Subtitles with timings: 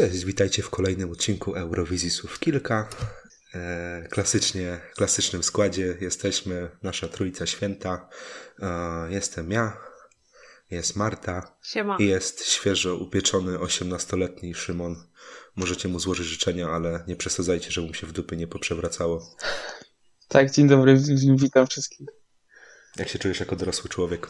[0.00, 2.88] Cześć, witajcie w kolejnym odcinku Eurowizji Słów Kilka.
[3.54, 8.08] E, klasycznie, klasycznym składzie jesteśmy, nasza trójca święta.
[8.62, 9.76] E, jestem ja,
[10.70, 11.96] jest Marta Siema.
[11.98, 14.96] i jest świeżo upieczony 18-letni Szymon.
[15.56, 19.36] Możecie mu złożyć życzenia, ale nie przesadzajcie, żeby mu się w dupy nie poprzewracało.
[20.28, 20.96] Tak, dzień dobry,
[21.36, 22.08] witam wszystkich.
[22.96, 24.26] Jak się czujesz jako dorosły człowiek?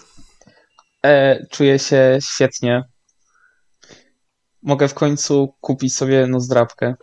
[1.05, 2.85] E, czuję się świetnie.
[4.63, 6.95] Mogę w końcu kupić sobie no zdrabkę.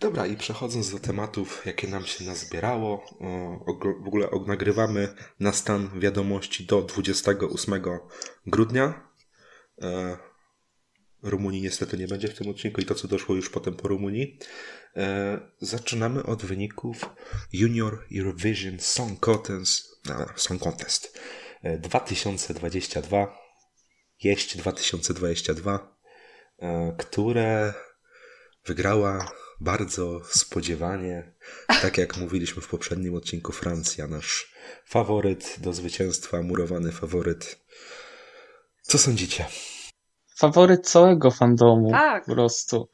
[0.00, 3.58] Dobra, i przechodząc do tematów, jakie nam się nazbierało, o,
[4.04, 7.82] w ogóle og- nagrywamy na stan wiadomości do 28
[8.46, 9.08] grudnia.
[9.82, 10.16] E,
[11.22, 14.38] Rumunii niestety nie będzie w tym odcinku i to, co doszło już potem po Rumunii.
[14.96, 17.10] E, zaczynamy od wyników
[17.52, 21.18] Junior Eurovision Song Contest, a, Song Contest
[21.62, 23.38] e, 2022,
[24.22, 25.93] jeść 2022, e,
[26.98, 27.74] które
[28.66, 31.32] wygrała bardzo spodziewanie,
[31.82, 34.54] tak jak mówiliśmy w poprzednim odcinku, Francja, nasz
[34.86, 37.64] faworyt do zwycięstwa, murowany faworyt.
[38.82, 39.46] Co sądzicie?
[40.36, 42.24] Faworyt całego fandomu Tak.
[42.24, 42.88] po prostu.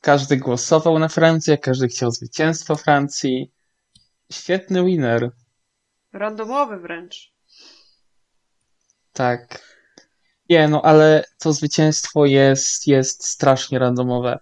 [0.00, 3.52] Każdy głosował na Francję, każdy chciał zwycięstwa Francji.
[4.32, 5.30] Świetny winner.
[6.12, 7.32] Randomowy wręcz.
[9.12, 9.73] Tak.
[10.50, 14.38] Nie, no ale to zwycięstwo jest, jest strasznie randomowe.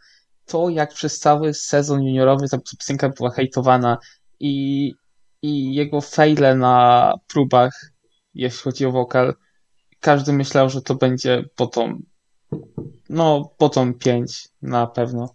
[0.47, 3.99] To, jak przez cały sezon juniorowy ta piosenka była hejtowana
[4.41, 4.95] i,
[5.43, 7.93] i jego fejle na próbach,
[8.35, 9.35] jeśli chodzi o wokal,
[10.01, 12.03] każdy myślał, że to będzie bottom,
[13.09, 15.35] no bottom 5 na pewno.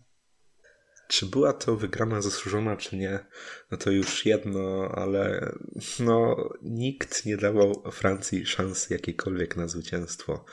[1.08, 3.26] Czy była to wygrana zasłużona, czy nie?
[3.72, 5.52] No to już jedno, ale
[6.00, 10.46] no, nikt nie dawał Francji szansy jakiejkolwiek na zwycięstwo.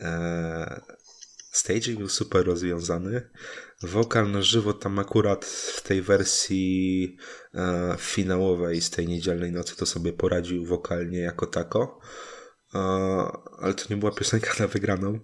[0.00, 0.80] Eee,
[1.52, 3.30] staging był super rozwiązany.
[3.82, 7.16] Wokal na żywo tam akurat w tej wersji
[7.54, 12.00] e, finałowej z tej niedzielnej nocy to sobie poradził wokalnie jako tako.
[12.74, 12.78] E,
[13.58, 15.20] ale to nie była piosenka na wygraną.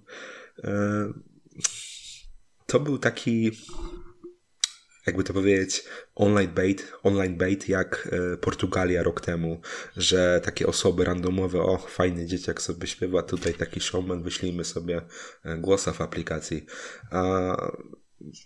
[0.65, 1.12] E,
[2.67, 3.51] to był taki
[5.09, 9.61] jakby to powiedzieć, online bait, online bait jak e, Portugalia rok temu,
[9.97, 15.03] że takie osoby randomowe, o fajny dzieciak sobie śpiewa, tutaj taki showman, wyślijmy sobie
[15.45, 16.67] e, głosa w aplikacji.
[17.11, 17.57] A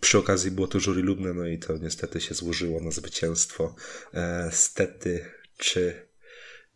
[0.01, 3.75] przy okazji było to jury lubne, no i to niestety się złożyło na zwycięstwo.
[4.15, 5.25] E, stety
[5.57, 6.09] czy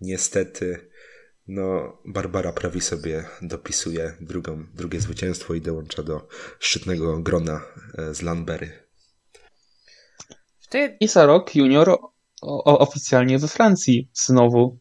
[0.00, 0.90] niestety,
[1.48, 7.62] no Barbara Prawi sobie dopisuje drugą, drugie zwycięstwo i dołącza do szczytnego grona
[8.12, 8.85] z Lanbery.
[10.76, 10.96] Tej...
[11.00, 14.78] I za rok junior o, o, oficjalnie we Francji znowu.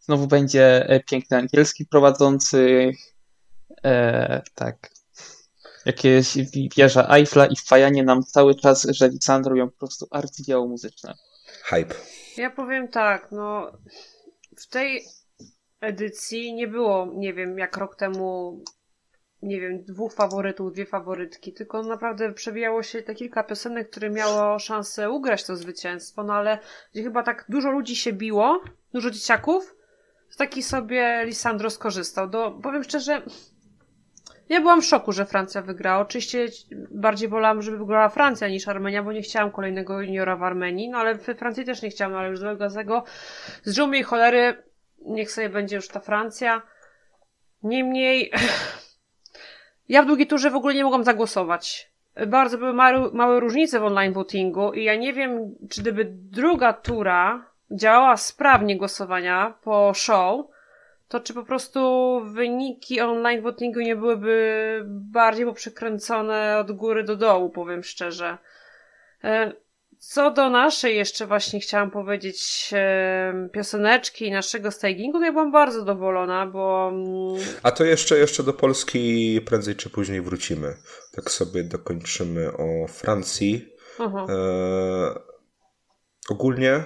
[0.00, 2.92] Znowu będzie e, piękny angielski prowadzący.
[3.84, 4.90] E, tak.
[5.86, 10.68] Jakieś wi- wieża Eiffla i wpajanie nam cały czas, że Lisandro ją po prostu arcydzieło
[10.68, 11.14] muzyczne.
[11.64, 11.94] Hype.
[12.36, 13.72] Ja powiem tak, no
[14.56, 15.04] w tej
[15.80, 18.58] edycji nie było, nie wiem, jak rok temu,
[19.44, 24.58] nie wiem, dwóch faworytów, dwie faworytki, tylko naprawdę przewijało się te kilka piosenek, które miało
[24.58, 26.58] szansę ugrać to zwycięstwo, no ale
[26.92, 28.60] gdzie chyba tak dużo ludzi się biło,
[28.92, 29.76] dużo dzieciaków,
[30.30, 32.28] to taki sobie Lisandro skorzystał.
[32.28, 33.22] Do, powiem szczerze,
[34.48, 36.02] ja byłam w szoku, że Francja wygrała.
[36.02, 36.48] Oczywiście
[36.90, 40.98] bardziej wolałam, żeby wygrała Francja niż Armenia, bo nie chciałam kolejnego juniora w Armenii, no
[40.98, 43.04] ale w Francji też nie chciałam, ale już złego z tego.
[43.62, 44.62] Z dżumi i cholery,
[44.98, 46.62] niech sobie będzie już ta Francja.
[47.62, 48.32] Niemniej,
[49.88, 51.90] ja w drugiej turze w ogóle nie mogłam zagłosować.
[52.26, 56.72] Bardzo były małe, małe różnice w online votingu i ja nie wiem, czy gdyby druga
[56.72, 60.46] tura działała sprawnie głosowania po show,
[61.08, 67.50] to czy po prostu wyniki online votingu nie byłyby bardziej poprzekręcone od góry do dołu,
[67.50, 68.38] powiem szczerze.
[70.06, 75.52] Co do naszej jeszcze właśnie chciałam powiedzieć e, pioseneczki i naszego stagingu, to ja byłam
[75.52, 80.76] bardzo zadowolona, bo mm, A to jeszcze, jeszcze do Polski prędzej czy później wrócimy.
[81.12, 83.68] Tak sobie dokończymy o Francji.
[83.98, 85.14] aha, E,
[86.28, 86.84] ogólnie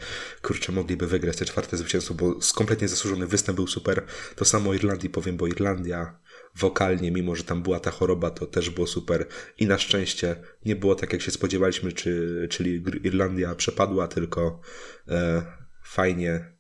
[0.43, 4.05] kurczę, mogliby wygrać te czwarte zwycięstwo, bo kompletnie zasłużony występ był super.
[4.37, 6.19] To samo Irlandii powiem, bo Irlandia
[6.55, 9.27] wokalnie, mimo że tam była ta choroba, to też było super.
[9.59, 14.61] I na szczęście nie było tak, jak się spodziewaliśmy, czy, czyli Irlandia przepadła, tylko
[15.09, 16.53] e, fajnie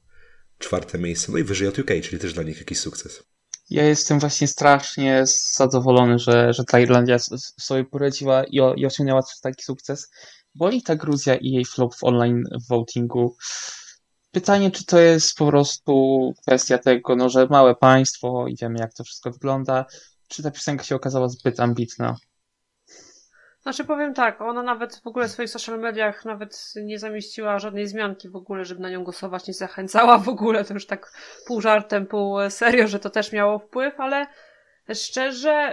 [0.58, 1.32] czwarte miejsce.
[1.32, 3.22] No i wyżej od UK, czyli też dla nich jakiś sukces.
[3.70, 5.24] Ja jestem właśnie strasznie
[5.56, 7.18] zadowolony, że, że ta Irlandia
[7.60, 10.10] sobie poradziła i, i osiągnęła taki sukces.
[10.54, 13.36] Boli ta Gruzja i jej flop w online votingu.
[14.30, 19.04] Pytanie, czy to jest po prostu kwestia tego, no, że małe państwo, idziemy jak to
[19.04, 19.84] wszystko wygląda,
[20.28, 22.16] czy ta piosenka się okazała zbyt ambitna?
[23.66, 27.86] Znaczy powiem tak, ona nawet w ogóle w swoich social mediach nawet nie zamieściła żadnej
[27.86, 31.12] zmianki w ogóle, żeby na nią głosować, nie zachęcała w ogóle, to już tak
[31.46, 34.26] pół żartem, pół serio, że to też miało wpływ, ale
[34.94, 35.72] szczerze,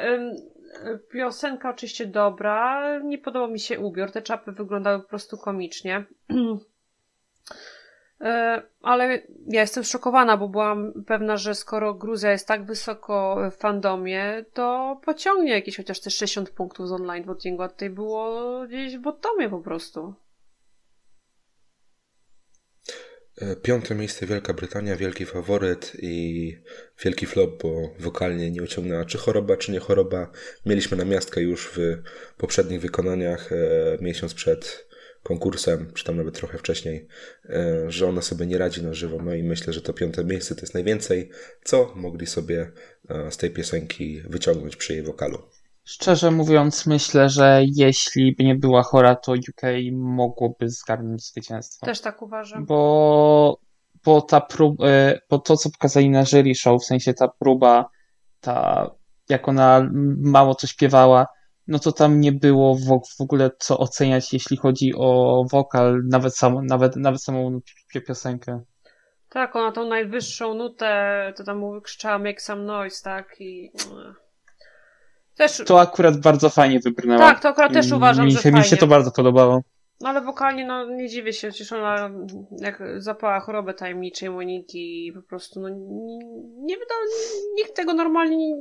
[1.12, 6.06] piosenka oczywiście dobra, nie podobał mi się ubiór, te czapy wyglądały po prostu komicznie.
[8.24, 13.56] E, ale ja jestem szokowana, bo byłam pewna, że skoro Gruzja jest tak wysoko w
[13.56, 18.98] fandomie, to pociągnie jakieś chociaż te 60 punktów z online votingu, a tutaj było gdzieś
[18.98, 20.14] w bottomie po prostu.
[23.38, 26.58] E, piąte miejsce Wielka Brytania, wielki faworyt i
[27.04, 30.32] wielki flop, bo wokalnie nie uciągnęła czy choroba, czy nie choroba.
[30.66, 31.98] Mieliśmy na miastkę już w
[32.38, 33.56] poprzednich wykonaniach e,
[34.02, 34.93] miesiąc przed
[35.24, 37.08] konkursem, czy tam nawet trochę wcześniej,
[37.50, 39.18] e, że ona sobie nie radzi na żywo.
[39.24, 41.30] No i myślę, że to piąte miejsce to jest najwięcej,
[41.64, 42.72] co mogli sobie
[43.10, 45.38] e, z tej piosenki wyciągnąć przy jej wokalu.
[45.84, 49.62] Szczerze mówiąc, myślę, że jeśli by nie była chora, to UK
[49.92, 51.86] mogłoby zgarnąć zwycięstwo.
[51.86, 52.66] Też tak uważam.
[52.66, 53.60] Bo,
[54.06, 57.90] bo ta próba, e, bo to, co pokazali na jury show, w sensie ta próba,
[58.40, 58.90] ta,
[59.30, 61.28] jak ona mało co śpiewała,
[61.68, 66.66] no to tam nie było w, ogóle co oceniać, jeśli chodzi o wokal, nawet, sam,
[66.66, 67.60] nawet, nawet samą
[68.08, 68.62] piosenkę.
[69.30, 73.36] Tak, ona tą najwyższą nutę, to tam krzyczała make some noise, tak?
[73.40, 73.72] I...
[73.90, 74.14] No.
[75.36, 75.64] Też...
[75.66, 77.20] To akurat bardzo fajnie wybrnęła.
[77.20, 78.64] Tak, to akurat też uważam, mi, że Mi fajnie.
[78.64, 79.62] się to bardzo podobało.
[80.02, 82.10] No ale wokalnie, no nie dziwię się, przecież ona
[82.52, 86.18] jak zapała chorobę tajemniczej Moniki i po prostu, no nie,
[86.58, 86.78] nie
[87.56, 88.56] nikt tego normalnie,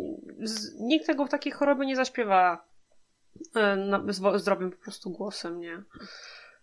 [0.81, 2.72] nikt tego w takiej chorobie nie zaśpiewa
[3.57, 5.83] E, zdrowym po prostu głosem, nie?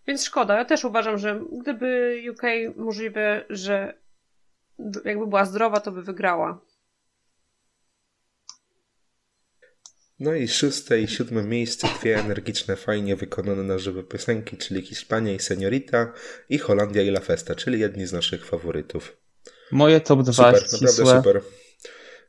[0.06, 0.58] Więc szkoda.
[0.58, 2.42] Ja też uważam, że gdyby UK
[2.76, 3.94] możliwe, że
[5.04, 6.60] jakby była zdrowa, to by wygrała.
[10.20, 15.32] No i szóste i siódme miejsce, dwie energiczne, fajnie wykonane na żywe piosenki, czyli Hiszpania
[15.32, 16.12] i Seniorita
[16.48, 19.16] i Holandia i La Festa, czyli jedni z naszych faworytów.
[19.72, 21.42] Moje top 2 Super, naprawdę super.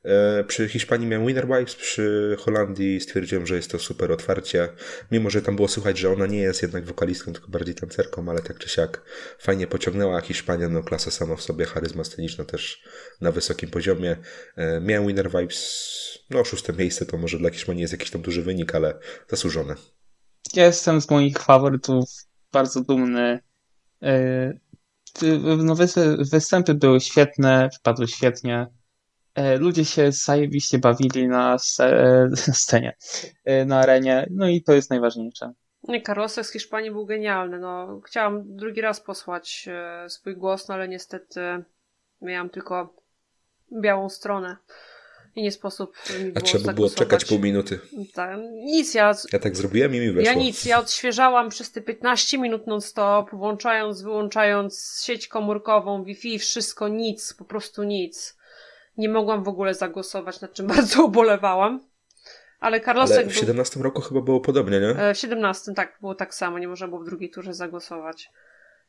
[0.03, 4.69] E, przy Hiszpanii miałem Winner Wipes, przy Holandii stwierdziłem, że jest to super otwarcie.
[5.11, 8.41] Mimo, że tam było słychać, że ona nie jest jednak wokalistką, tylko bardziej tancerką, ale
[8.41, 9.01] tak czy siak
[9.39, 10.21] fajnie pociągnęła.
[10.21, 12.83] Hiszpania, no klasa sama w sobie, charyzma sceniczna też
[13.21, 14.17] na wysokim poziomie.
[14.55, 18.41] E, miałem Winner Vibes, no szóste miejsce to może dla Hiszpanii jest jakiś tam duży
[18.41, 19.75] wynik, ale zasłużone.
[20.53, 22.05] Ja jestem z moich faworytów
[22.51, 23.39] bardzo dumny.
[24.03, 24.53] E,
[25.57, 25.75] no,
[26.31, 28.67] występy były świetne, wpadły świetnie.
[29.35, 31.57] E, ludzie się zajebiście bawili na,
[32.53, 32.97] scenie,
[33.45, 35.53] e, na arenie, no i to jest najważniejsze.
[35.83, 37.59] Nie, Carlosek z Hiszpanii był genialny.
[37.59, 41.41] No, chciałam drugi raz posłać e, swój głos, no ale niestety
[42.21, 42.93] miałam tylko
[43.81, 44.57] białą stronę
[45.35, 47.79] i nie sposób mi było A trzeba było czekać pół minuty.
[48.13, 49.15] Tak, nic, ja...
[49.33, 50.33] Ja tak zrobiłem i mi weszło.
[50.33, 56.87] Ja nic, ja odświeżałam przez te 15 minut non-stop, włączając, wyłączając sieć komórkową, Wi-Fi, wszystko,
[56.87, 58.37] nic, po prostu nic.
[59.01, 61.79] Nie mogłam w ogóle zagłosować, nad czym bardzo ubolewałam.
[62.59, 63.83] Ale Carlosek Ale w 17 był...
[63.83, 64.89] roku chyba było podobnie, nie?
[64.89, 68.31] E, w 17 tak, było tak samo, nie można było w drugiej turze zagłosować.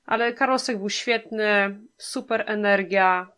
[0.06, 3.28] Ale Carlosek był świetny, super energia,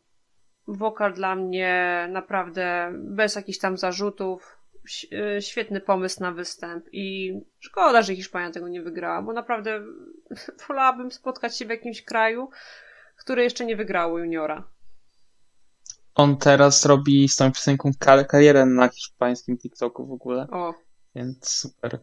[0.66, 4.58] wokal dla mnie naprawdę bez jakichś tam zarzutów,
[5.12, 9.80] e, świetny pomysł na występ i szkoda, że Hiszpania tego nie wygrała, bo naprawdę
[10.68, 12.50] wolałabym spotkać się w jakimś kraju,
[13.16, 14.73] które jeszcze nie wygrało juniora.
[16.14, 20.74] On teraz robi z tą piosenką kar- karierę na hiszpańskim TikToku w ogóle, O,
[21.14, 21.98] więc super.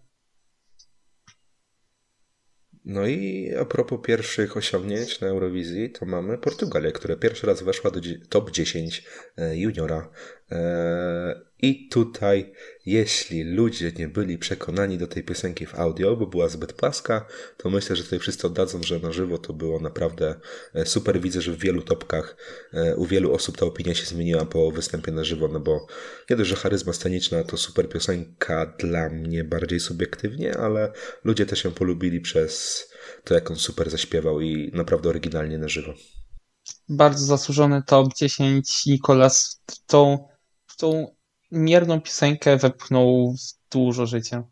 [2.86, 7.91] No i a propos pierwszych osiągnięć na Eurowizji, to mamy Portugalię, która pierwszy raz weszła
[7.91, 8.00] do
[8.30, 9.03] top 10
[9.38, 10.10] e, juniora.
[10.51, 12.53] E, I tutaj,
[12.86, 17.25] jeśli ludzie nie byli przekonani do tej piosenki w audio, bo była zbyt płaska,
[17.58, 20.36] to myślę, że tutaj wszyscy oddadzą, że na żywo to było naprawdę
[20.74, 21.22] e, super.
[21.22, 22.38] Widzę, że w wielu topkach
[22.74, 25.88] e, u wielu osób ta opinia się zmieniła po występie na żywo, no bo
[26.29, 30.91] nie dość, że charyzma sceniczna to super piosenka dla mnie bardziej subiektywnie, ale
[31.24, 32.86] ludzie też ją polubili przez
[33.24, 35.93] to, jak on super zaśpiewał i naprawdę oryginalnie na żywo.
[36.89, 38.86] Bardzo zasłużony top 10.
[38.86, 40.27] Nikolas w tą,
[40.82, 41.16] tą
[41.52, 43.36] mierną piosenkę wepchnął
[43.72, 44.44] dużo życia.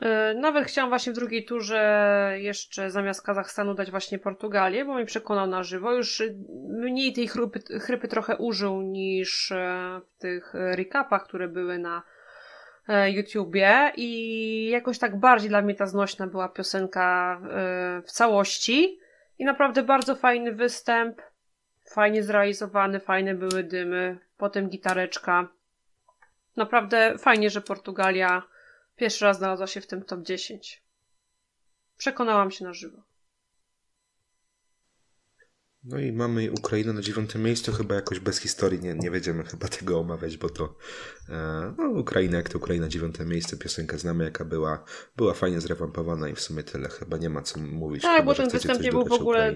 [0.00, 5.04] E, Nawet chciałam właśnie w drugiej turze jeszcze zamiast Kazachstanu dać właśnie Portugalię, bo mnie
[5.04, 5.92] przekonał na żywo.
[5.92, 6.22] Już
[6.68, 12.02] mniej tej chrypy, chrypy trochę użył niż e, w tych recapach, które były na
[12.88, 17.40] e, YouTubie i jakoś tak bardziej dla mnie ta znośna była piosenka
[18.06, 18.98] w całości
[19.38, 21.22] i naprawdę bardzo fajny występ,
[21.94, 25.48] fajnie zrealizowany, fajne były dymy, potem gitareczka.
[26.56, 28.42] Naprawdę fajnie, że Portugalia
[28.96, 30.82] Pierwszy raz znalazła się w tym top 10.
[31.96, 33.02] Przekonałam się na żywo.
[35.84, 39.68] No i mamy Ukrainę na dziewiątym miejscu, chyba jakoś bez historii nie, nie będziemy chyba
[39.68, 40.74] tego omawiać, bo to
[41.28, 44.84] e, no, Ukraina jak to Ukraina, dziewiąte miejsce, piosenkę znamy jaka była,
[45.16, 48.02] była fajnie zrewampowana i w sumie tyle, chyba nie ma co mówić.
[48.02, 49.54] Tak, chyba, bo ten występ nie był w ogóle,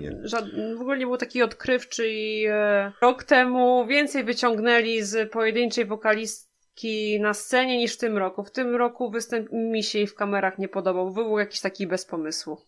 [0.77, 7.21] w ogóle nie był taki odkrywczy i e, rok temu więcej wyciągnęli z pojedynczej wokalistki
[7.21, 8.45] na scenie niż w tym roku.
[8.45, 12.05] W tym roku występ mi się jej w kamerach nie podobał, był jakiś taki bez
[12.05, 12.59] pomysłu.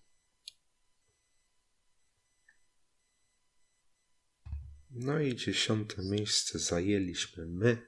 [5.01, 7.79] No i dziesiąte miejsce zajęliśmy my,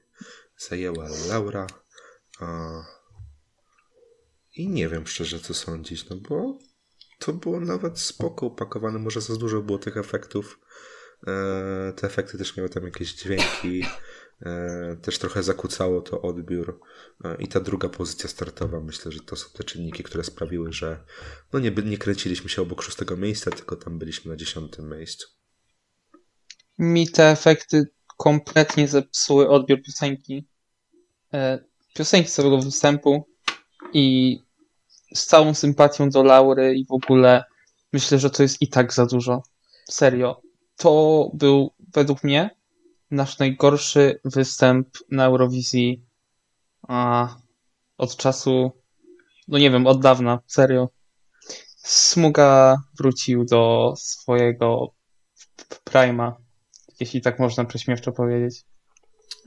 [0.57, 1.67] zajęła Laura.
[2.39, 2.71] A...
[4.55, 6.59] I nie wiem szczerze co sądzić, no bo
[7.19, 10.59] to było nawet spoko upakowane, może za dużo było tych efektów.
[11.27, 13.85] E, te efekty też miały tam jakieś dźwięki,
[14.41, 16.79] e, też trochę zakłócało to odbiór.
[17.23, 21.03] E, I ta druga pozycja startowa, myślę, że to są te czynniki, które sprawiły, że
[21.53, 25.40] no nie, nie kręciliśmy się obok szóstego miejsca, tylko tam byliśmy na dziesiątym miejscu.
[26.81, 30.47] Mi te efekty kompletnie zepsuły odbiór piosenki.
[31.33, 31.59] E,
[31.93, 33.27] Piosenki całego występu
[33.93, 34.37] i
[35.15, 37.43] z całą sympatią do Laury i w ogóle
[37.93, 39.43] myślę, że to jest i tak za dużo.
[39.89, 40.41] Serio.
[40.77, 42.49] To był według mnie
[43.11, 46.05] nasz najgorszy występ na Eurowizji
[46.87, 47.29] a,
[47.97, 48.71] od czasu,
[49.47, 50.89] no nie wiem, od dawna, serio.
[51.77, 54.93] Smuga wrócił do swojego
[55.83, 56.37] prima,
[57.01, 58.63] jeśli tak można prześmiewczo powiedzieć.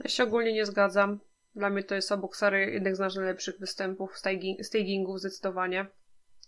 [0.03, 1.19] Ja się ogólnie nie zgadzam.
[1.55, 5.85] Dla mnie to jest obok Sary jednych z najlepszych występów, staging- stagingów zdecydowanie.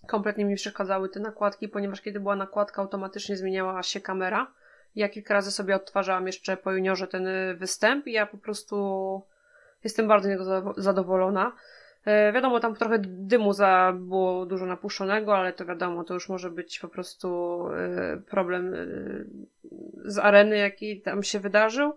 [0.07, 4.53] Kompletnie mi przeszkadzały te nakładki, ponieważ kiedy była nakładka, automatycznie zmieniała się kamera.
[4.95, 9.21] Ja kilka razy sobie odtwarzałam jeszcze po juniorze ten występ i ja po prostu
[9.83, 11.51] jestem bardzo niego za- zadowolona.
[12.07, 16.49] E, wiadomo, tam trochę dymu za było dużo napuszczonego, ale to wiadomo, to już może
[16.49, 18.77] być po prostu e, problem e,
[20.05, 21.93] z areny, jaki tam się wydarzył.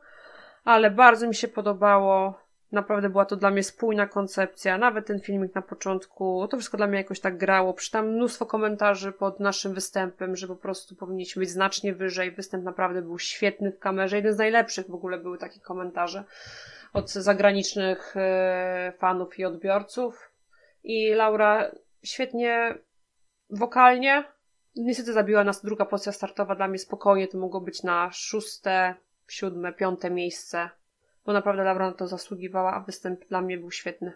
[0.65, 2.41] Ale bardzo mi się podobało.
[2.73, 4.79] Naprawdę była to dla mnie spójna koncepcja.
[4.79, 7.75] Nawet ten filmik na początku, to wszystko dla mnie jakoś tak grało.
[7.75, 12.31] Przeczytałam mnóstwo komentarzy pod naszym występem, że po prostu powinniśmy być znacznie wyżej.
[12.31, 14.17] Występ naprawdę był świetny w kamerze.
[14.17, 16.25] Jeden z najlepszych w ogóle były takie komentarze
[16.93, 20.33] od zagranicznych e, fanów i odbiorców.
[20.83, 21.71] I Laura
[22.03, 22.79] świetnie
[23.51, 24.25] wokalnie.
[24.77, 26.55] Niestety zabiła nas druga pozycja startowa.
[26.55, 28.95] Dla mnie spokojnie to mogło być na szóste,
[29.29, 30.71] siódme, piąte miejsce.
[31.25, 34.13] Bo naprawdę Laura na to zasługiwała, a występ dla mnie był świetny.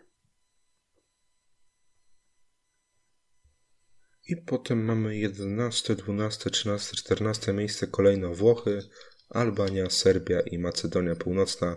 [4.28, 8.82] I potem mamy 11, 12, 13, 14 miejsce kolejno Włochy,
[9.30, 11.76] Albania, Serbia i Macedonia Północna.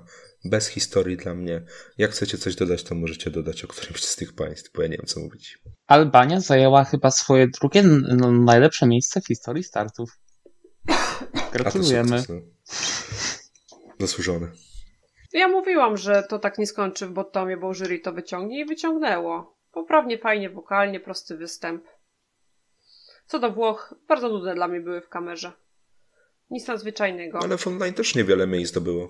[0.50, 1.62] Bez historii dla mnie.
[1.98, 4.98] Jak chcecie coś dodać, to możecie dodać o którymś z tych państw, bo ja nie
[4.98, 5.60] wiem co mówić.
[5.88, 10.20] Albania zajęła chyba swoje drugie no, najlepsze miejsce w historii startów.
[11.54, 12.24] Gratulujemy.
[14.00, 14.51] Zasłużone.
[15.34, 19.58] Ja mówiłam, że to tak nie skończy w bottomie, bo jury to wyciągnie i wyciągnęło.
[19.72, 21.84] Poprawnie, fajnie, wokalnie, prosty występ.
[23.27, 25.51] Co do Włoch, bardzo nudne dla mnie były w kamerze.
[26.50, 27.39] Nic nadzwyczajnego.
[27.44, 29.10] Ale w online też niewiele miejsc zdobyło.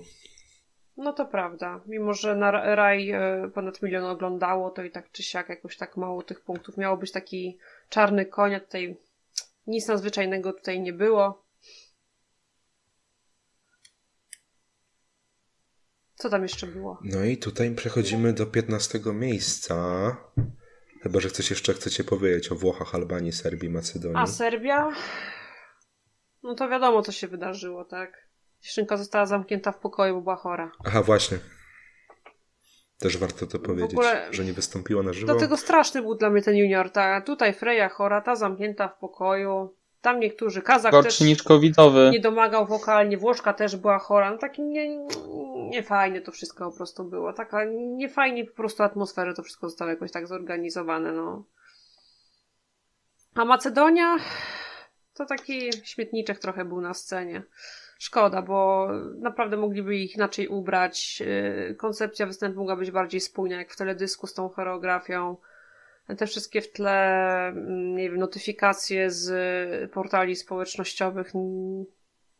[0.97, 1.81] No to prawda.
[1.87, 5.77] Mimo, że na Ra- Raj e, ponad milion oglądało, to i tak czy siak jakoś
[5.77, 6.77] tak mało tych punktów.
[6.77, 7.57] Miało być taki
[7.89, 8.97] czarny koń, a tutaj
[9.67, 11.45] nic nadzwyczajnego tutaj nie było.
[16.15, 16.99] Co tam jeszcze było?
[17.03, 19.75] No i tutaj przechodzimy do 15 miejsca.
[21.03, 24.17] Chyba, że coś jeszcze chcecie powiedzieć o Włochach, Albanii, Serbii, Macedonii.
[24.17, 24.89] A Serbia?
[26.43, 28.26] No to wiadomo, co się wydarzyło, tak?
[28.61, 30.71] Dziewczynka została zamknięta w pokoju, bo była chora.
[30.85, 31.37] Aha, właśnie.
[32.99, 35.25] Też warto to powiedzieć, ogóle- że nie wystąpiła na żywo.
[35.33, 36.91] Dlatego straszny był dla mnie ten junior.
[36.91, 39.73] Ta, tutaj Freja chora, ta zamknięta w pokoju.
[40.01, 42.09] Tam niektórzy, Kazak też Gorszy niż covidowy.
[42.13, 44.31] nie domagał wokalnie, Włoszka też była chora.
[44.31, 44.97] No taki nie,
[45.69, 47.33] niefajne to wszystko po prostu było.
[47.33, 51.43] Taka niefajnie po prostu atmosfery to wszystko zostało jakoś tak zorganizowane, no.
[53.35, 54.15] A Macedonia
[55.13, 57.43] to taki śmietniczek trochę był na scenie.
[57.99, 58.87] Szkoda, bo
[59.19, 61.19] naprawdę mogliby ich inaczej ubrać.
[61.19, 65.37] Yy, Koncepcja występu mogła być bardziej spójna, jak w teledysku z tą choreografią.
[66.17, 71.31] Te wszystkie w tle, mm, nie wiem, notyfikacje z portali społecznościowych.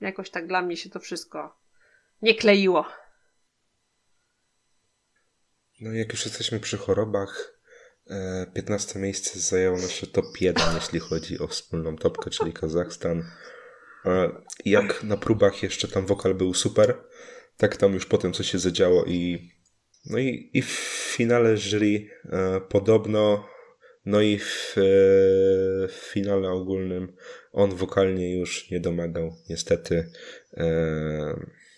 [0.01, 1.57] Jakoś tak dla mnie się to wszystko
[2.21, 2.85] nie kleiło.
[5.81, 7.59] No jak już jesteśmy przy chorobach,
[8.09, 13.23] e, 15 miejsce zajęło nasze top 1, jeśli chodzi o wspólną topkę, czyli Kazachstan.
[14.07, 14.31] E,
[14.65, 16.95] Jak na próbach jeszcze tam wokal był super,
[17.57, 19.51] tak tam już potem co się zadziało i
[20.05, 20.69] no i, i w
[21.15, 23.47] finale jury e, podobno,
[24.05, 24.81] no i w, e,
[25.87, 27.13] w finale ogólnym
[27.51, 30.11] on wokalnie już nie domagał, niestety.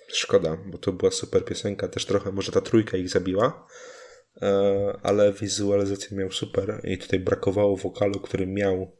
[0.07, 3.67] Szkoda, bo to była super piosenka, też trochę może ta trójka ich zabiła,
[5.03, 8.97] ale wizualizację miał super i tutaj brakowało wokalu, który miał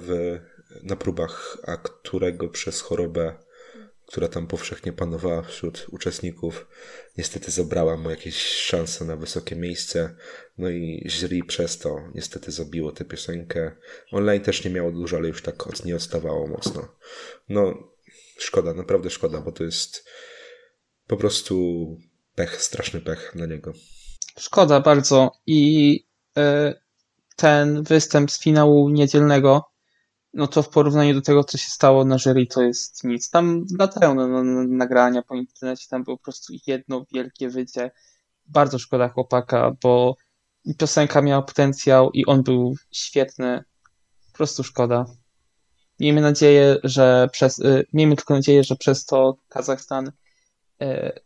[0.00, 0.38] w,
[0.82, 3.36] na próbach, a którego przez chorobę,
[4.06, 6.66] która tam powszechnie panowała wśród uczestników,
[7.18, 10.16] niestety zabrała mu jakieś szanse na wysokie miejsce.
[10.58, 13.76] No i jury przez to niestety zabiło tę piosenkę.
[14.12, 16.88] Online też nie miało dużo, ale już tak od- nie odstawało mocno.
[17.48, 17.74] No,
[18.38, 20.08] szkoda, naprawdę szkoda, bo to jest
[21.06, 21.86] po prostu
[22.34, 23.72] pech, straszny pech dla niego.
[24.38, 25.30] Szkoda bardzo.
[25.46, 26.00] I
[26.36, 26.74] e,
[27.36, 29.64] ten występ z finału niedzielnego,
[30.36, 33.30] no to w porównaniu do tego, co się stało na jury, to jest nic.
[33.30, 37.90] Tam latają na, na, na nagrania po internecie, tam było po prostu jedno wielkie wycie.
[38.46, 40.16] Bardzo szkoda chłopaka, bo
[40.78, 43.64] piosenka miała potencjał i on był świetny.
[44.32, 45.06] Po prostu szkoda.
[46.00, 50.12] Miejmy nadzieję, że przez, y, miejmy tylko nadzieję, że przez to Kazachstan
[50.82, 51.20] y,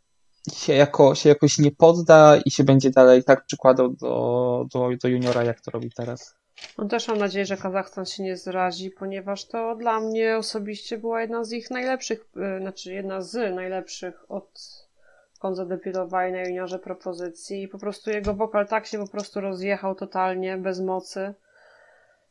[0.52, 5.08] się, jako, się jakoś nie podda i się będzie dalej tak przykładał do, do, do
[5.08, 6.39] juniora, jak to robi teraz.
[6.78, 11.20] No też mam nadzieję, że Kazachstan się nie zrazi, ponieważ to dla mnie osobiście była
[11.20, 12.20] jedna z ich najlepszych,
[12.56, 14.60] y, znaczy jedna z najlepszych od
[15.32, 17.62] skąd zadebiutowali na juniorze propozycji.
[17.62, 21.34] I po prostu jego wokal tak się po prostu rozjechał totalnie, bez mocy,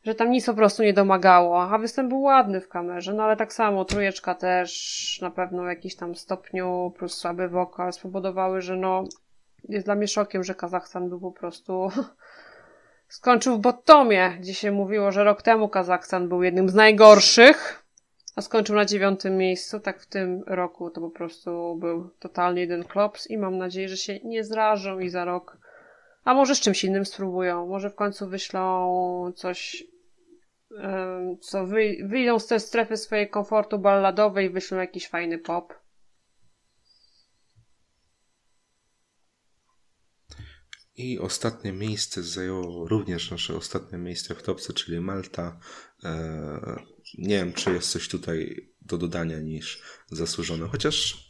[0.03, 3.37] że tam nic po prostu nie domagało, a występ był ładny w kamerze, no ale
[3.37, 8.75] tak samo trójeczka też na pewno w jakimś tam stopniu plus słaby wokal spowodowały, że
[8.75, 9.03] no
[9.69, 11.89] jest dla mnie szokiem, że Kazachstan był po prostu
[13.09, 17.83] skończył w bottomie, gdzie się mówiło, że rok temu Kazachstan był jednym z najgorszych,
[18.35, 19.79] a skończył na dziewiątym miejscu.
[19.79, 23.97] Tak w tym roku to po prostu był totalnie jeden klops i mam nadzieję, że
[23.97, 25.57] się nie zrażą i za rok,
[26.23, 27.67] a może z czymś innym spróbują.
[27.67, 29.83] Może w końcu wyślą coś,
[31.39, 35.73] co wy, wyjdą z tej strefy swojej komfortu balladowej i wyślą jakiś fajny pop.
[40.99, 45.59] I ostatnie miejsce zajęło również nasze ostatnie miejsce w topce, czyli Malta.
[46.03, 46.83] E,
[47.17, 49.81] nie wiem, czy jest coś tutaj do dodania niż
[50.11, 51.27] zasłużone, chociaż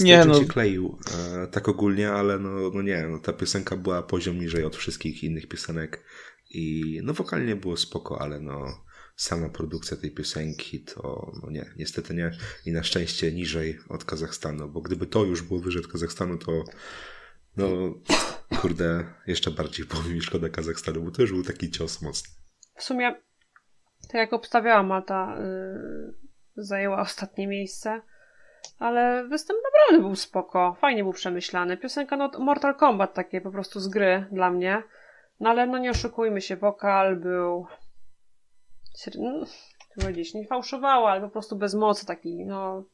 [0.00, 0.40] Nie, no.
[0.40, 4.64] się kleił e, tak ogólnie, ale no, no nie, no, ta piosenka była poziom niżej
[4.64, 6.04] od wszystkich innych piosenek
[6.50, 8.84] i no wokalnie było spoko, ale no
[9.16, 14.68] sama produkcja tej piosenki to no nie, niestety nie i na szczęście niżej od Kazachstanu,
[14.68, 16.64] bo gdyby to już było wyżej od Kazachstanu, to
[17.56, 17.94] no
[18.60, 22.34] kurde, jeszcze bardziej było mi szkoda Kazachstanu, bo to już był taki cios mocny.
[22.74, 23.14] W sumie,
[24.02, 26.14] tak jak obstawiałam, Malta y,
[26.56, 28.00] zajęła ostatnie miejsce,
[28.78, 31.76] ale występ naprawdę był spoko, fajnie był przemyślany.
[31.76, 34.82] Piosenka no, Mortal Kombat takie po prostu z gry dla mnie,
[35.40, 37.66] no ale no nie oszukujmy się, wokal był
[39.88, 42.84] jak powiedzieć, nie fałszowała, ale po prostu bez mocy taki, no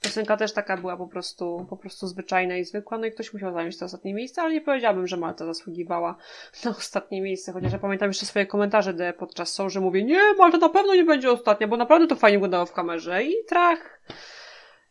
[0.00, 3.52] piosenka też taka była po prostu, po prostu zwyczajna i zwykła, no i ktoś musiał
[3.52, 6.16] zająć to ostatnie miejsce, ale nie powiedziałabym, że Malta zasługiwała
[6.64, 10.34] na ostatnie miejsce, chociaż ja pamiętam jeszcze swoje komentarze de podczas show, że mówię, nie,
[10.38, 14.02] Malta na pewno nie będzie ostatnia, bo naprawdę to fajnie wyglądało w kamerze i trach.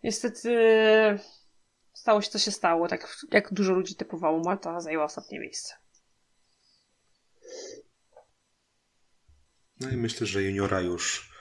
[0.03, 0.57] Niestety
[1.93, 5.75] stało się co się stało, tak jak dużo ludzi typowało, Malta zajęła ostatnie miejsce.
[9.79, 11.36] No i myślę, że juniora już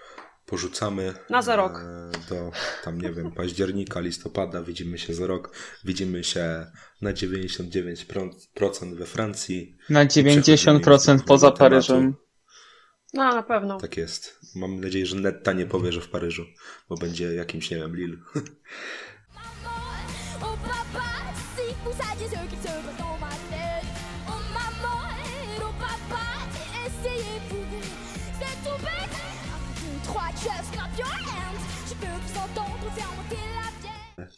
[0.47, 1.15] porzucamy.
[1.31, 1.73] Na za rok.
[1.85, 2.51] e, Do
[2.85, 4.63] tam, nie wiem, października, listopada.
[4.63, 5.57] Widzimy się za rok.
[5.85, 6.67] Widzimy się
[7.03, 9.77] na 99% we Francji.
[9.91, 11.59] Na Przechodzimy już 90% do poza tematu.
[11.59, 12.15] Paryżem.
[13.15, 13.81] No, na pewno.
[13.81, 14.41] Tak jest.
[14.55, 16.45] Mam nadzieję, że Netta nie powie, że w Paryżu,
[16.89, 18.17] bo będzie jakimś, nie wiem, Lille.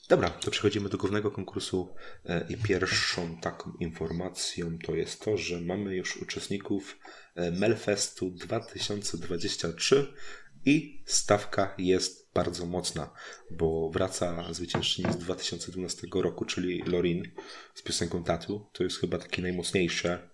[0.09, 1.95] Dobra, to przechodzimy do głównego konkursu
[2.25, 6.99] e, i pierwszą taką informacją to jest to, że mamy już uczestników
[7.35, 10.15] e, Melfestu 2023
[10.65, 13.11] i stawka jest bardzo mocna,
[13.51, 17.23] bo wraca zwyciężczyni z 2012 roku, czyli Lorin
[17.75, 18.67] z piosenką Tatu.
[18.73, 20.29] To jest chyba takie najmocniejsze,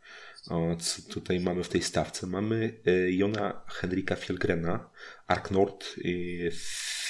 [0.81, 2.27] co tutaj mamy w tej stawce.
[2.27, 4.91] Mamy e, Jona Henrika Fjellgrena,
[5.27, 6.41] Ark Nord, i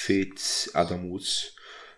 [0.05, 1.54] Fit Adam Woods,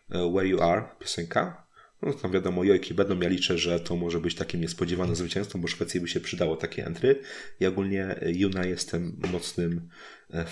[0.10, 1.68] Where You Are, piosenka.
[2.02, 5.68] No tam wiadomo, jojki będą, ja liczę, że to może być takim niespodziewanym zwycięstwą, bo
[5.68, 7.22] Szwecji by się przydało takie entry.
[7.60, 9.90] I ogólnie e, Juna jestem mocnym
[10.34, 10.46] e,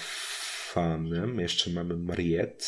[0.76, 1.40] fanem.
[1.40, 2.66] Jeszcze mamy Mariette,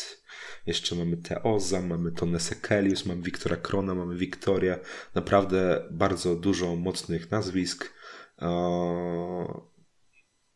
[0.66, 4.78] jeszcze mamy Teoza, mamy Tonę Sekelius, mamy Wiktora Krona, mamy Wiktorię.
[5.14, 7.92] Naprawdę bardzo dużo mocnych nazwisk.
[8.38, 9.70] O,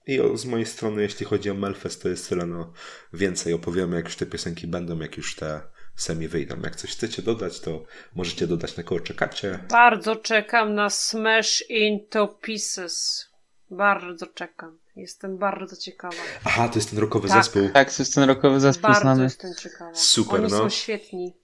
[0.06, 2.46] I z mojej strony, jeśli chodzi o Melfest, to jest tyle.
[2.46, 2.72] No,
[3.12, 6.56] więcej opowiemy, jak już te piosenki będą, jak już te semi wyjdą.
[6.64, 9.58] Jak coś chcecie dodać, to możecie dodać na koło czekacie.
[9.70, 13.26] Bardzo czekam na Smash Into Pieces.
[13.70, 14.78] Bardzo czekam.
[14.96, 16.16] Jestem bardzo ciekawa.
[16.44, 17.44] Aha, to jest ten rokowy Tak.
[17.44, 17.68] zespół.
[17.74, 19.22] Tak, to jest ten rokowy zespół Bardzo znany.
[19.22, 19.94] jestem ciekawa.
[19.94, 20.58] Super, Oni no.
[20.58, 21.36] są świetni.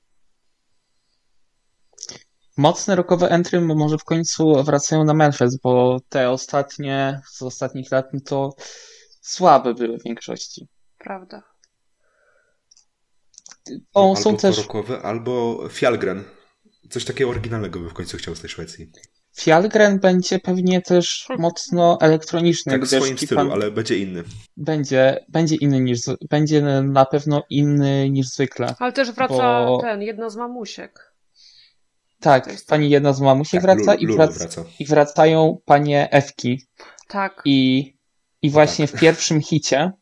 [2.57, 8.07] Mocne rokowe entry może w końcu wracają na Melfest, bo te ostatnie, z ostatnich lat,
[8.13, 8.55] no to
[9.23, 10.69] słabe były w większości.
[10.99, 11.43] Prawda.
[13.95, 14.67] O, albo są też
[15.03, 16.25] albo Fjallgren.
[16.91, 18.91] Coś takiego oryginalnego bym w końcu chciał z tej Szwecji.
[19.37, 24.25] Fjallgren będzie pewnie też mocno elektroniczny, Tak w swoim Kifan stylu, ale będzie inny.
[24.57, 26.01] będzie, będzie inny niż,
[26.31, 28.75] będzie na pewno inny niż zwykle.
[28.79, 29.35] Ale też wraca
[29.67, 31.13] Bo- ten, jedna z mamusiek.
[32.21, 34.65] Tak, pani jedna z mamusiek Tak, wraca Lulu, i, wraca.
[34.79, 36.63] i wracają panie Ewki.
[37.09, 37.43] Tak.
[37.45, 37.93] I,
[38.43, 38.97] i właśnie Tak.
[38.97, 39.93] w pierwszym hicie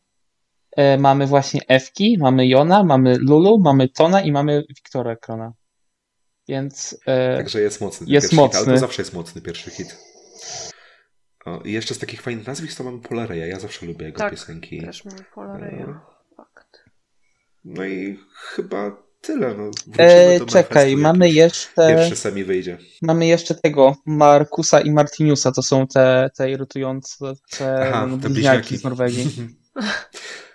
[0.99, 5.53] mamy właśnie Ewki, mamy Jona, mamy Lulu, mamy Tona i mamy Wiktora Krona.
[6.47, 8.07] Więc e, Także jest mocny.
[8.09, 8.73] Jest pierwszy Hit, ale mocny.
[8.73, 9.97] to zawsze jest mocny pierwszy hit.
[11.45, 13.45] O, I jeszcze z takich fajnych nazwisk to mamy Polareja.
[13.47, 14.81] Ja zawsze lubię jego Tak, piosenki.
[14.81, 15.85] Też mam Polareja.
[15.87, 15.99] No.
[16.37, 16.83] Fakt.
[17.65, 19.53] No i chyba tyle.
[19.57, 19.71] No.
[19.97, 22.77] E, do czekaj, mamy jeszcze, Pierwszy semi wyjdzie.
[23.01, 28.29] mamy jeszcze tego Markusa i Martiniusa, to są te, te irytujące te Aha, te bliźniaki
[28.29, 28.77] bliźniaki.
[28.77, 29.29] z Norwegii.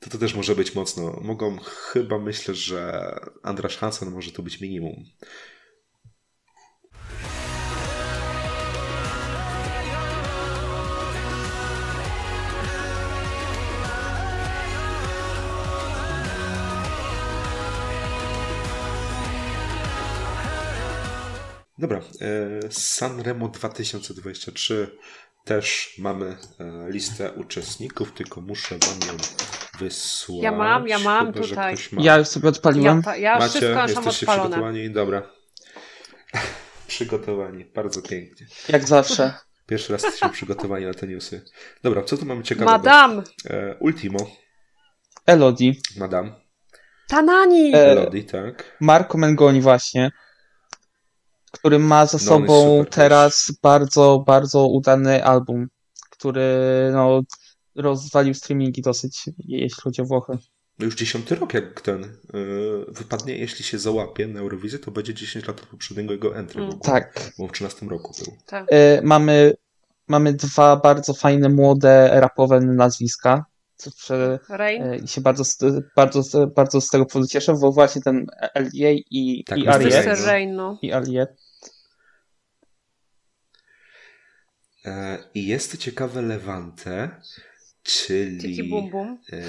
[0.00, 1.20] To to też może być mocno.
[1.22, 5.04] Mogą, chyba myślę, że Andras Hansen może to być minimum.
[21.78, 24.98] Dobra, e, Sanremo 2023
[25.44, 26.26] też mamy
[26.58, 29.16] e, listę uczestników, tylko muszę wam ją
[29.80, 30.42] wysłać.
[30.42, 31.74] Ja mam, ja mam chyba, tutaj.
[31.92, 32.02] ma.
[32.02, 32.96] Ja już sobie odpaliłem.
[32.96, 34.12] Ja, ta, ja Macie, wszystko już mam odpalone.
[34.50, 34.90] przygotowani?
[34.90, 35.22] Dobra.
[36.86, 38.46] przygotowani, bardzo pięknie.
[38.68, 39.34] Jak zawsze.
[39.66, 41.44] Pierwszy raz jesteśmy przygotowani na te newsy.
[41.82, 42.70] Dobra, co tu mamy ciekawego?
[42.72, 44.18] Madame E, Ultimo,
[45.26, 45.72] Elodie.
[45.96, 46.32] Madame,
[47.08, 47.74] Tanani!
[47.74, 48.76] E, Elodie, tak.
[48.80, 50.10] Marco Mengoni właśnie,
[51.52, 55.66] który ma za No, sobą teraz bardzo, bardzo udany album,
[56.10, 56.44] który
[56.92, 57.20] no,
[57.74, 60.32] rozwalił streamingi dosyć, jeśli chodzi o Włochy.
[60.78, 62.08] No już dziesiąty rok jak ten e,
[62.88, 66.62] wypadnie, jeśli się załapie na Eurowizję, to będzie 10 lat od poprzedniego jego entry.
[66.62, 66.78] Mm.
[66.78, 67.30] Tak.
[67.38, 68.36] Bo w 13 roku był.
[68.46, 68.66] Tak.
[68.70, 69.54] E, mamy,
[70.08, 73.44] mamy dwa bardzo fajne, młode, rapowe nazwiska,
[73.76, 74.82] co prze, Rain.
[74.82, 75.58] e, i się bardzo, z-
[75.96, 79.64] bardzo, bardzo z tego powodu cieszę, bo właśnie ten LA i, Tak, i.
[80.26, 80.78] Rain, no.
[80.82, 81.30] i Ariet
[84.84, 87.10] E, I jest to ciekawe Levante,
[87.90, 88.40] czyli...
[88.40, 89.18] Tiki Bum Bum.
[89.32, 89.42] E,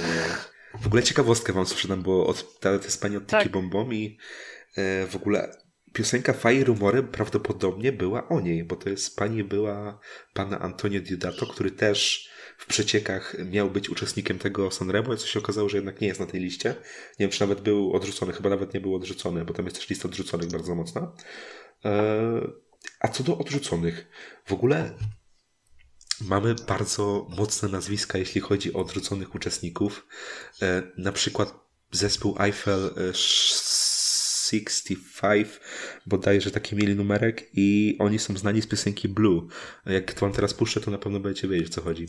[0.82, 3.52] w ogóle ciekawostkę wam sprzedam, bo od, to jest pani od Tiki Tak.
[3.52, 4.18] Bom Bom i
[4.78, 5.58] e, w ogóle
[5.94, 10.00] piosenka Faj Rumory prawdopodobnie była o niej, bo to jest pani była
[10.34, 15.70] pana Antonio Diodato, który też w przeciekach miał być uczestnikiem tego Sanremo, co się okazało,
[15.70, 16.70] że jednak nie jest na tej liście.
[16.70, 19.90] Nie wiem, czy nawet był odrzucony, chyba nawet nie był odrzucony, bo tam jest też
[19.90, 21.12] lista odrzuconych bardzo mocna.
[21.86, 22.42] E,
[23.00, 24.08] a co do odrzuconych,
[24.46, 24.94] w ogóle
[26.28, 30.08] mamy bardzo mocne nazwiska, jeśli chodzi o odrzuconych uczestników.
[30.62, 31.54] E, na przykład
[31.92, 35.48] zespół Eiffel e, 65,
[36.06, 39.48] bodajże taki mieli numerek i oni są znani z piosenki Blue.
[39.86, 42.08] Jak to wam teraz puszczę, to na pewno będziecie wiedzieć, o co chodzi.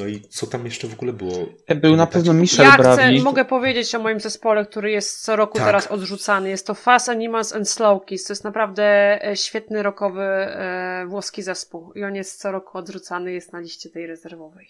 [0.00, 1.46] No i co tam jeszcze w ogóle było?
[1.76, 3.22] Był na pewno Michel Ja chcę, Brawi.
[3.22, 5.66] mogę powiedzieć o moim zespole, który jest co roku Tak.
[5.66, 6.48] teraz odrzucany.
[6.48, 8.24] Jest to Fast Animals and Slow Kiss.
[8.24, 8.84] To jest naprawdę
[9.28, 11.92] e, świetny rockowy e, włoski zespół.
[11.92, 14.68] I on jest co roku odrzucany, jest na liście tej rezerwowej.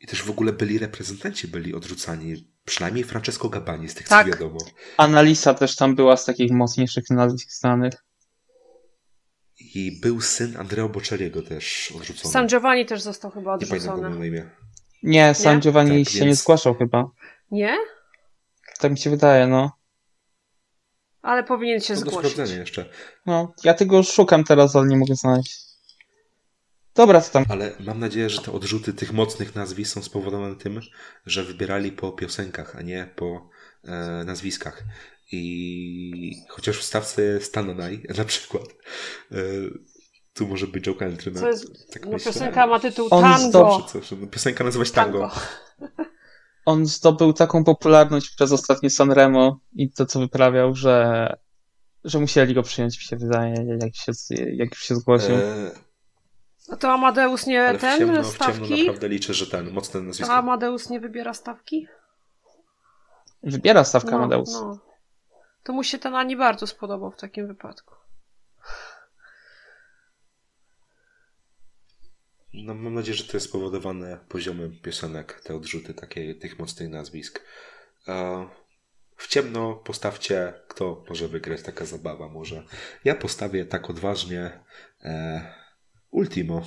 [0.00, 2.48] I też w ogóle byli reprezentanci, byli odrzucani.
[2.64, 4.26] Przynajmniej Francesco Gabani, z tych Tak.
[4.26, 4.58] co wiadomo.
[4.96, 7.94] Analisa też tam była z takich mocniejszych nazwisk znanych.
[9.76, 12.32] I był syn Andrea Bocelliego też odrzucony.
[12.32, 14.02] San Giovanni też został chyba Nie odrzucony.
[14.10, 14.50] miał na imię.
[15.02, 15.60] Nie, San Nie?
[15.62, 17.10] Giovanni Tak, się nie więc- zgłaszał chyba.
[17.50, 17.76] Nie?
[18.78, 19.72] Tak mi się wydaje, no.
[21.22, 22.32] Ale powinien się To do zgłosić.
[22.32, 22.88] sprawdzenia jeszcze.
[23.26, 25.66] No, ja tego szukam teraz, ale nie mogę znaleźć.
[26.94, 27.44] Dobra, co tam?
[27.48, 30.80] Ale mam nadzieję, że te odrzuty tych mocnych nazwisk są spowodowane tym,
[31.26, 33.48] że wybierali po piosenkach, a nie po
[33.84, 34.82] e, nazwiskach.
[35.32, 38.64] I chociaż w stawce jest Tananaj na przykład,
[39.32, 39.36] e,
[40.34, 41.32] tu może być Joe Country.
[41.32, 42.32] Co jest, tak no myślę.
[42.32, 43.48] piosenka ma tytuł On Tango.
[43.48, 45.30] zdobył- coś, no, piosenka nazywa się Tango.
[46.66, 51.26] On zdobył taką popularność przez ostatnie Sanremo i to, co wyprawiał, że,
[52.04, 54.12] że musieli go przyjąć, mi się wydaje, jak się,
[54.52, 55.34] jak już się zgłosił.
[55.34, 55.70] E,
[56.72, 58.86] A to Amadeus nie ale w ten ciemno, w ciemno stawki?
[58.86, 60.34] naprawdę liczę, że ten, mocne A nazwisko.
[60.34, 61.86] Amadeus nie wybiera stawki?
[63.42, 64.52] Wybiera stawkę Amadeus.
[64.52, 64.85] No.
[65.66, 67.94] To mu się ten Ani bardzo spodobał w takim wypadku.
[72.54, 77.44] No, mam nadzieję, że to jest spowodowane poziomem piosenek, te odrzuty takie, tych mocnych nazwisk.
[78.08, 78.48] E,
[79.16, 82.62] w ciemno postawcie, kto może wygrać, taka zabawa może.
[83.04, 84.60] Ja postawię tak odważnie
[85.04, 85.54] e,
[86.10, 86.62] Ultimo.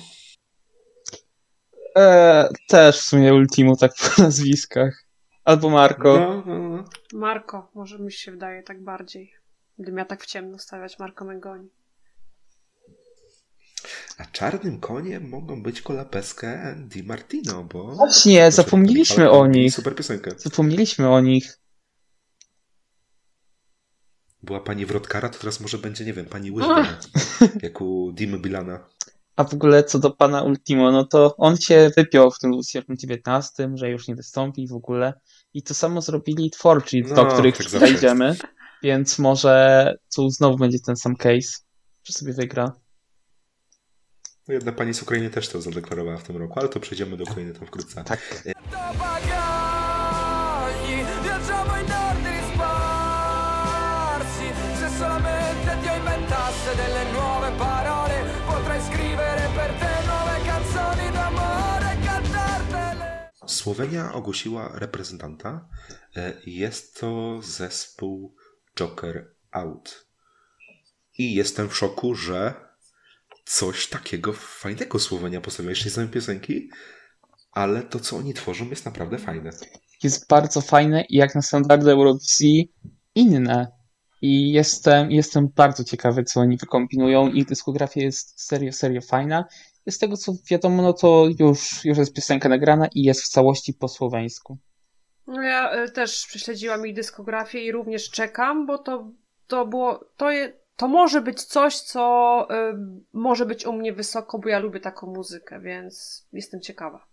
[1.96, 5.09] E, też w sumie Ultimo tak po nazwiskach.
[5.44, 6.20] Albo Marco.
[6.20, 6.84] No, no, no.
[7.12, 9.34] Marko, może mi się wydaje tak bardziej.
[9.78, 11.68] Gdybym ja tak w ciemno stawiać Marko Mengoni.
[14.18, 17.84] A czarnym koniem mogą być Kolapeskę Di Martino, bo...
[17.84, 19.74] Właśnie, zapomnieliśmy o nich.
[19.74, 20.30] Super piosenkę.
[20.36, 21.58] Zapomnieliśmy o nich.
[24.42, 26.86] Była pani Wrotkara, to teraz może będzie, nie wiem, pani Łyżwa,
[27.62, 28.88] jak u Dimy Bilana.
[29.40, 33.70] A w ogóle co do pana Ultimo, no to on się wypiął w tym 2019,
[33.74, 35.12] że już nie wystąpi w ogóle.
[35.54, 38.36] I to samo zrobili twórcy, No, do których tak przejdziemy.
[38.82, 41.58] Więc może tu znowu będzie ten sam case,
[42.04, 42.72] że sobie wygra.
[44.48, 47.24] No jedna pani z Ukrainy też to zadeklarowała w tym roku, ale to przejdziemy do
[47.24, 48.04] Ukrainy tam wkrótce.
[48.04, 48.42] Tak.
[56.76, 57.99] delle nuove parole
[63.46, 65.68] Słowenia ogłosiła reprezentanta.
[66.16, 68.34] E, Jest to zespół
[68.78, 70.06] Joker Out.
[71.18, 72.54] I jestem w szoku, że
[73.44, 75.70] coś takiego fajnego Słowenia postawia.
[75.70, 76.70] Jeszcze nie znam piosenki,
[77.52, 79.50] ale to, co oni tworzą, jest naprawdę fajne.
[80.02, 82.72] Jest bardzo fajne i jak na standardy Eurowizji
[83.14, 83.79] inne.
[84.22, 87.28] I jestem, jestem bardzo ciekawy, co oni wykombinują.
[87.28, 89.44] Ich dyskografia jest serio, serio fajna.
[89.90, 93.74] Z tego co wiadomo, no to już, już jest piosenka nagrana i jest w całości
[93.74, 94.58] po słoweńsku.
[95.26, 99.10] No ja y, też prześledziłam ich dyskografię i również czekam, bo to,
[99.46, 102.74] to było, to, je, to może być coś, co y,
[103.12, 107.06] może być u mnie wysoko, bo ja lubię taką muzykę, więc jestem ciekawa.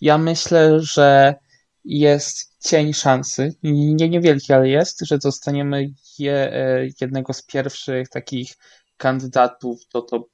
[0.00, 1.34] Ja myślę, że
[1.84, 5.86] jest cień szansy, nie niewielki, ale jest, że dostaniemy
[6.18, 8.56] je, e, jednego z pierwszych takich
[8.96, 10.28] kandydatów do top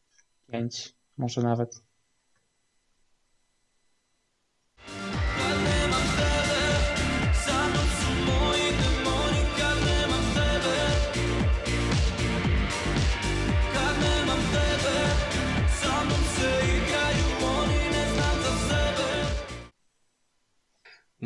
[0.52, 1.85] 5, może nawet.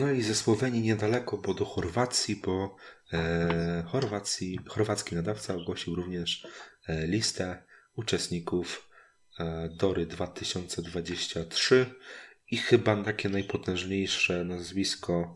[0.00, 2.76] No i ze Słowenii niedaleko, bo do Chorwacji, bo
[3.12, 6.46] e, Chorwacji, chorwacki nadawca ogłosił również
[6.88, 7.62] e, listę
[7.96, 8.88] uczestników
[9.38, 11.94] e, Dory 2023
[12.50, 15.34] i chyba takie najpotężniejsze nazwisko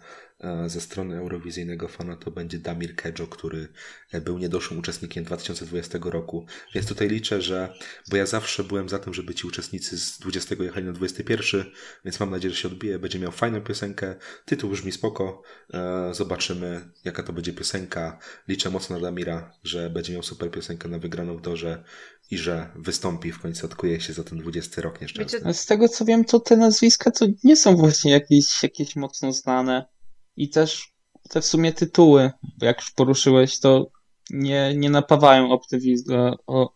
[0.67, 3.69] ze strony eurowizyjnego fana to będzie Damir Kedjo, który
[4.13, 6.47] e, był niedoszłym uczestnikiem 2020 roku.
[6.75, 7.75] Więc tutaj liczę, że,
[8.11, 11.65] bo ja zawsze byłem za tym, żeby ci uczestnicy z 20 jechali na 21,
[12.05, 15.43] więc mam nadzieję, że się odbije, będzie miał fajną piosenkę, tytuł brzmi spoko,
[15.75, 18.19] e, zobaczymy jaka to będzie piosenka.
[18.49, 21.85] Liczę mocno na Damira, że będzie miał super piosenkę na wygraną w Dorze
[22.31, 25.55] i że wystąpi w końcu, odkuje się za ten 20 rok nieszczęsny.
[25.55, 29.94] Z tego co wiem, to te nazwiska to nie są właśnie jakieś, jakieś mocno znane.
[30.37, 30.95] I też
[31.31, 32.31] te w sumie tytuły,
[32.63, 33.91] jak już poruszyłeś, to
[34.31, 36.05] nie, nie napawają optymiz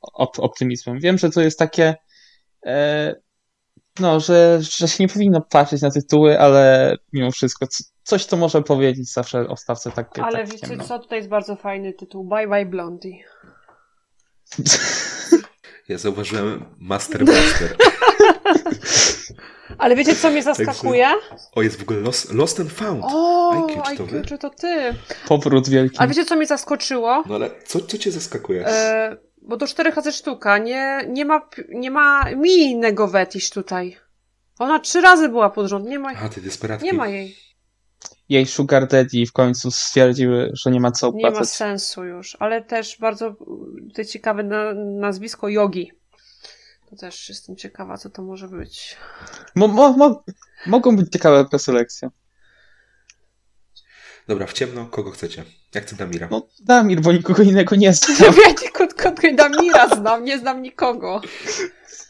[0.01, 1.01] op optymizmem.
[1.01, 1.95] Wiem, że to jest takie,
[2.67, 3.15] e,
[4.01, 7.67] no, że, że się nie powinno patrzeć na tytuły, ale mimo wszystko
[8.03, 10.85] coś to może powiedzieć zawsze o stawce tak, ale tak wiecie ciemno.
[10.85, 12.25] co, tutaj jest bardzo fajny tytuł.
[12.25, 13.19] Bye Bye Blondie.
[15.89, 17.77] Ja zauważyłem Master Blaster.
[19.79, 21.09] Ale wiecie co mnie zaskakuje?
[21.55, 23.05] O, jest w ogóle Lost, lost and Found.
[23.07, 24.95] O, IQ, czy to IQ, czy to ty?
[25.29, 25.99] Powrót wielki.
[25.99, 27.23] Ale wiecie co mnie zaskoczyło?
[27.27, 28.67] No ale co, co cię zaskakuje?
[28.67, 33.97] E, bo to cztery razy sztuka, nie, nie ma, nie ma mi innego Wetisz tutaj.
[34.59, 36.87] Ona trzy razy była pod rząd, nie ma, A, ty desperatki.
[36.87, 37.37] nie ma jej.
[38.29, 41.49] Jej Sugar Daddy w końcu stwierdziły, że nie ma co Nie ma opłacać.
[41.51, 43.35] sensu już, ale też bardzo
[44.09, 45.93] ciekawe na, nazwisko Yogi.
[46.91, 48.97] To też jestem ciekawa, co to może być.
[49.55, 50.25] Mo, mo, mo,
[50.67, 52.11] mogą być ciekawe preselekcje.
[54.29, 55.45] Dobra, w ciemno, kogo chcecie?
[55.75, 56.29] Jak ty Damira?
[56.31, 58.35] No, Damir, bo nikogo innego nie znam.
[58.47, 58.89] Ja tylko
[59.35, 61.21] Damira znam, nie znam nikogo.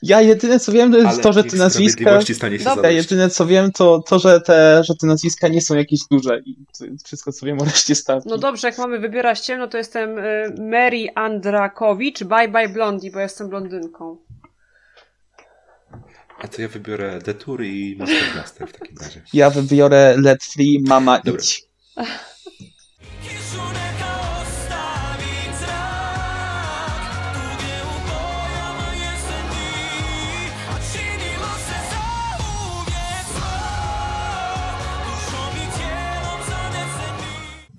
[0.03, 2.21] Ja jedyne co wiem, to jest Ale to, że te nazwiska.
[2.35, 5.77] stanie się Dobra, jedyne co wiem, to to, że te, że te nazwiska nie są
[5.77, 6.41] jakieś duże.
[6.47, 6.57] I
[7.05, 8.29] wszystko co wiem o reszcie stawki.
[8.29, 13.21] No dobrze, jak mamy wybierać ciemno, to jestem y, Mary Andrakowicz, bye bye Blondie, bo
[13.21, 14.28] jestem blondynką.
[16.39, 19.23] A to ja wybiorę Detour i Master Blaster w takim razie.
[19.33, 21.41] Ja wybiorę Let Free, Mama Dobra.
[21.41, 21.63] idź.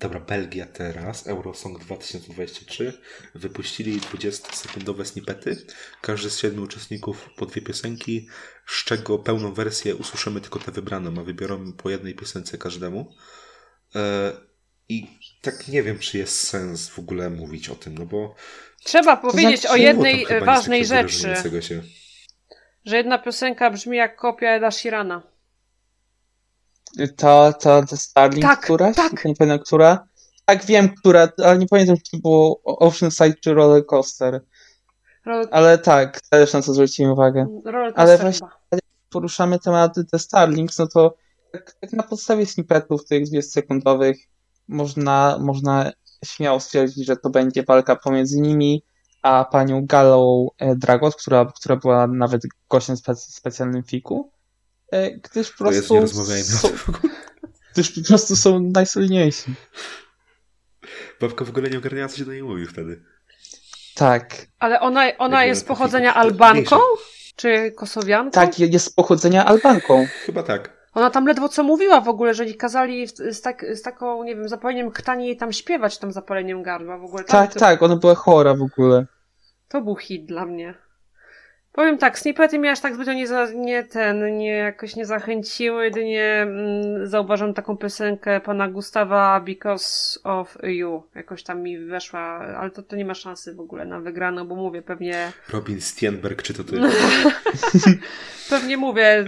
[0.00, 2.92] Dobra, Belgia teraz, Eurosong 2023.
[3.34, 5.56] Wypuścili 20-sekundowe snippety.
[6.00, 8.28] Każdy z siedmiu uczestników po dwie piosenki,
[8.66, 13.14] z czego pełną wersję usłyszymy tylko tę wybraną, a wybiorą po jednej piosence każdemu.
[13.94, 14.32] E,
[14.88, 15.06] I
[15.42, 18.34] tak nie wiem, czy jest sens w ogóle mówić o tym, no bo
[18.84, 21.34] Trzeba powiedzieć znaczy, o jednej nic ważnej rzeczy,
[22.84, 25.22] że jedna piosenka brzmi jak kopia Eda Sheerana.
[27.16, 28.94] Ta, ta, ta Starling, Tak, która?
[28.94, 29.24] tak.
[29.24, 30.08] Nie pamiętam, która.
[30.44, 34.44] Tak, wiem, która, ale nie pamiętam, czy to było Oceanside czy Roller Coaster.
[35.50, 37.46] Ale tak, też na to zwróciłem uwagę.
[37.64, 38.80] roller ale właśnie- chyba.
[39.10, 41.14] Poruszamy tematy The Starlings, no to
[41.52, 44.14] tak, tak na podstawie snippetów tych 20-sekundowych
[44.68, 45.92] można, można
[46.24, 48.82] śmiało stwierdzić, że to będzie walka pomiędzy nimi
[49.22, 54.30] a panią Galą e, Dragot, która, która była nawet gościem spe, specjalnym fiku.
[54.92, 55.94] E, Gdyż po To jest, prostu.
[56.32, 57.12] nie są, tym w ogóle.
[57.72, 59.54] gdyż po prostu są najsolidniejsi.
[61.20, 63.02] Babka w ogóle nie ogarniała, co się do niej mówi wtedy.
[63.94, 64.46] Tak.
[64.58, 66.14] Ale ona, ona jest pochodzenia.
[66.14, 66.76] Albanką?
[67.36, 68.30] Czy Kosowianką?
[68.30, 70.06] Tak, je- jest z pochodzenia Albanką.
[70.26, 70.80] Chyba tak.
[70.94, 74.24] Ona tam ledwo co mówiła w ogóle, że jej kazali z, z, tak, z taką,
[74.24, 77.24] nie wiem, zapaleniem krtani jej tam śpiewać, tam zapaleniem gardła w ogóle.
[77.24, 79.06] Tam Tak, to, tak, ona była chora w ogóle.
[79.68, 80.74] To był hit dla mnie.
[81.72, 85.84] Powiem tak, snippety mnie aż tak zbytnio nie, za, nie ten, nie jakoś nie zachęciły,
[85.84, 91.02] jedynie mm, zauważam taką piosenkę pana Gustawa Because of You.
[91.14, 94.54] Jakoś tam mi weszła, ale to, to nie ma szansy w ogóle na wygraną, bo
[94.54, 96.80] mówię, pewnie Robin Stienberg, czy to ty?
[98.50, 99.24] Pewnie mówię,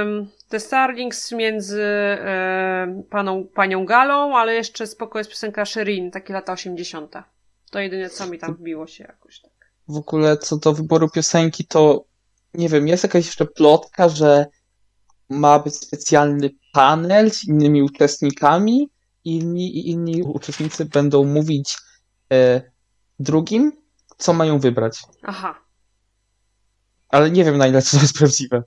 [0.00, 6.32] ym, The Starlings między ym, paną, panią Galą, ale jeszcze spoko jest piosenka Sherin, takie
[6.32, 7.14] lata 80.
[7.70, 9.51] To jedynie co mi tam wbiło się jakoś tak.
[9.88, 12.04] W ogóle co do wyboru piosenki, to
[12.54, 14.46] nie wiem, jest jakaś jeszcze plotka, że
[15.28, 18.90] ma być specjalny panel z innymi uczestnikami
[19.24, 21.78] i inni, inni uczestnicy będą mówić
[22.32, 22.62] e,
[23.18, 23.72] drugim,
[24.18, 25.02] co mają wybrać.
[25.22, 25.62] Aha.
[27.08, 28.62] Ale nie wiem na ile to jest prawdziwe.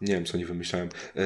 [0.00, 0.88] Nie wiem, co nie wymyślałem.
[1.16, 1.22] E,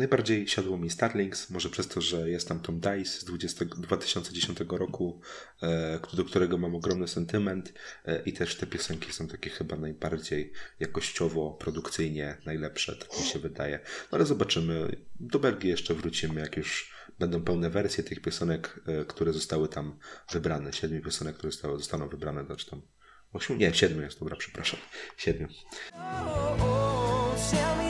[0.00, 4.58] najbardziej siadło mi Starlings, może przez to, że jest tam Tom Dice z 20, 2010
[4.68, 5.20] roku,
[5.62, 7.72] e, do którego mam ogromny sentyment
[8.04, 13.38] e, i też te piosenki są takie chyba najbardziej jakościowo, produkcyjnie najlepsze, tak mi się
[13.38, 13.80] wydaje.
[14.12, 14.96] No ale zobaczymy.
[15.20, 19.98] Do Belgii jeszcze wrócimy, jak już będą pełne wersje tych piosenek, e, które zostały tam
[20.32, 20.72] wybrane.
[20.72, 22.82] Siedmiu piosenek, które zostały, zostaną wybrane, znaczy tam
[23.32, 23.56] Ośmiu?
[23.56, 24.80] Nie, siedmiu jest, dobra, przepraszam.
[25.16, 25.48] Siedmiu.
[25.92, 27.89] Oh, oh,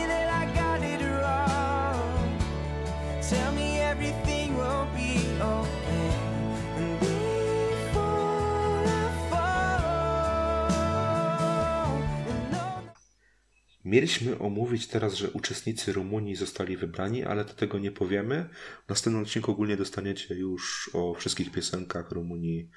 [13.85, 18.49] Mieliśmy omówić teraz, że uczestnicy Rumunii zostali wybrani, ale do tego nie powiemy.
[18.87, 22.71] W następnym odcinku ogólnie dostaniecie już o wszystkich piosenkach Rumunii.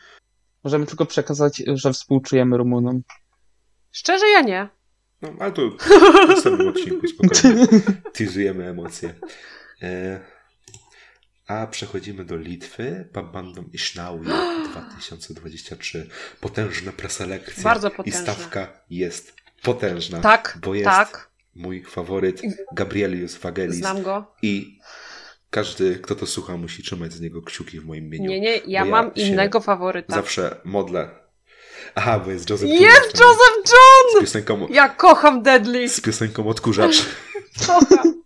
[0.64, 3.01] Możemy tylko przekazać, że współczujemy Rumunom.
[3.91, 4.70] Szczerze ja nie.
[5.22, 7.68] No, ale to w następnym odcinku spokojnie.
[8.14, 9.14] Teasujemy emocje.
[9.82, 10.20] E,
[11.47, 13.10] a przechodzimy do Litwy.
[13.14, 14.30] Babandom Isznauje
[14.72, 16.10] 2023.
[16.41, 17.64] Potężna preselekcja.
[17.64, 18.22] Bardzo I potężna.
[18.22, 20.20] stawka jest potężna.
[20.20, 21.30] Tak, bo jest tak.
[21.55, 22.41] mój faworyt
[22.74, 23.76] Gabrielius Vagelis.
[23.78, 24.26] Znam go.
[24.41, 24.80] I
[25.49, 28.30] każdy, kto to słucha, musi trzymać z niego kciuki w moim imieniu.
[28.30, 30.16] Nie, nie, ja mam innego faworyta.
[30.16, 31.09] Zawsze modlę.
[31.95, 34.22] Aha, bo jest Joseph Jest Jonas, Joseph Z John!
[34.22, 35.89] piosenką, Ja kocham Deadly.
[35.89, 37.05] z piosenką Odkurzacz.
[37.68, 38.24] Kocham.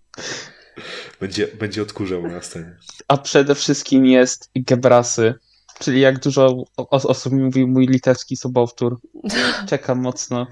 [1.19, 2.77] Będzie, będzie odkurzał na scenie.
[3.07, 5.33] A przede wszystkim jest Gebrasy,
[5.79, 8.99] czyli jak dużo o- osób mi mówił mój litewski sobowtór.
[9.69, 10.47] Czekam mocno.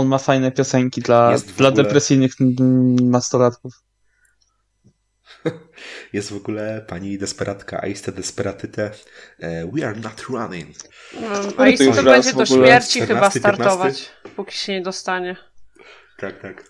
[0.00, 3.72] On ma fajne piosenki dla, dla ogóle- depresyjnych mm, nastolatków.
[6.12, 8.90] Jest w ogóle pani desperatka Aiste Desperatyte.
[9.38, 10.76] E, We are not running.
[11.20, 13.38] No, to A jeśli już to będzie do śmierci 14, chyba 15?
[13.40, 15.36] startować, póki się nie dostanie.
[16.18, 16.64] Tak, tak.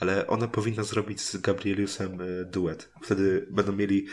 [0.00, 2.92] Ale ona powinna zrobić z Gabrieliusem e, duet.
[3.02, 4.06] Wtedy będą mieli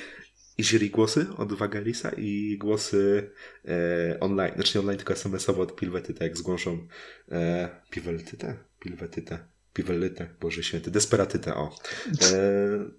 [0.58, 3.32] i jury głosy od Wagelisa i głosy
[3.66, 4.54] e, online.
[4.56, 6.88] Znaczy online, tylko SMS-owo od Pilwetyta, jak zgłoszą
[7.32, 8.56] e, Piweltytę?
[8.80, 9.54] Pilwetytę.
[9.74, 11.76] Piwellytę, Boże Święty, Desperatytę, o.
[12.22, 12.38] E,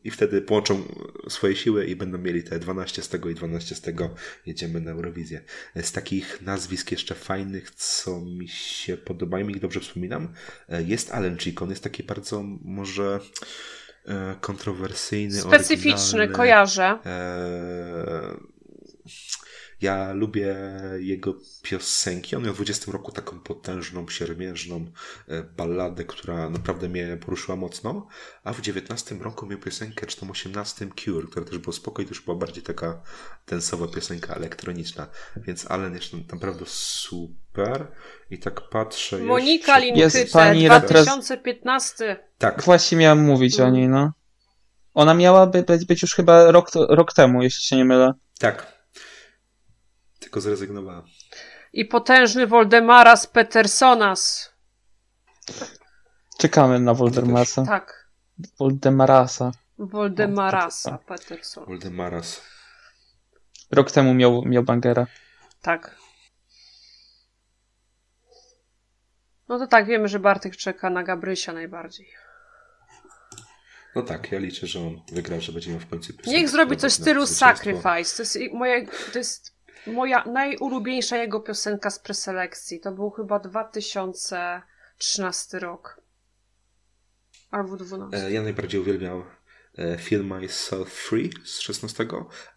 [0.04, 0.82] I wtedy połączą
[1.28, 4.14] swoje siły i będą mieli te 12 z tego i 12 z tego.
[4.46, 5.40] Jedziemy na Eurowizję.
[5.74, 10.32] E, Z takich nazwisk jeszcze fajnych, co mi się podobają, ich dobrze wspominam,
[10.68, 11.64] e, jest Alan Chico.
[11.64, 13.20] On jest taki bardzo może
[14.40, 16.98] kontrowersyjny, Specyficzny, kojarzę.
[17.04, 18.53] Eee,
[19.84, 20.56] Ja lubię
[20.98, 22.36] jego piosenki.
[22.36, 24.84] On miał w 20 roku taką potężną, siermiężną
[25.28, 28.06] e, balladę, która naprawdę mnie poruszyła mocno.
[28.44, 32.14] A w 19 roku miał piosenkę, czy tam 18 Cure, która też była spokojna, to
[32.14, 33.00] już była bardziej taka
[33.46, 35.06] tensowa piosenka elektroniczna.
[35.36, 37.86] Więc Allen jest naprawdę super.
[38.30, 40.00] I tak patrzę Monika jeszcze...
[40.00, 42.28] Jest Linkyte, pani repre- 2015.
[42.38, 44.12] Tak, Właśnie miałem mówić o niej, no.
[44.94, 48.12] Ona miałaby być, być już chyba rok, rok temu, jeśli się nie mylę.
[48.38, 48.73] tak.
[50.24, 51.04] Tylko zrezygnowała.
[51.72, 54.52] I potężny Voldemaras Petersonas.
[56.38, 57.66] Czekamy na Woldemarasa.
[57.66, 58.08] Tak.
[58.58, 59.52] Woldemarasa.
[59.78, 61.66] Voldemarasa No, Petersona.
[61.66, 62.42] Voldemaras.
[63.70, 65.06] Rok temu miał, miał bangera.
[65.62, 65.96] Tak.
[69.48, 72.08] No to tak, wiemy, że Bartek czeka na Gabrysia najbardziej.
[73.94, 76.30] No tak, ja liczę, że on wygra, że będzie miał w końcu piosenkę.
[76.40, 77.26] Niech zrobi coś w stylu.
[77.26, 78.16] Sacrifice.
[78.16, 79.53] To jest, moje, to jest
[79.86, 82.80] moja najulubieńsza jego piosenka z preselekcji.
[82.80, 86.00] To był chyba 2013 rok.
[87.50, 88.26] Albo 12.
[88.26, 89.24] E, Ja najbardziej uwielbiam
[89.78, 92.06] e, Feel Myself Free z 16,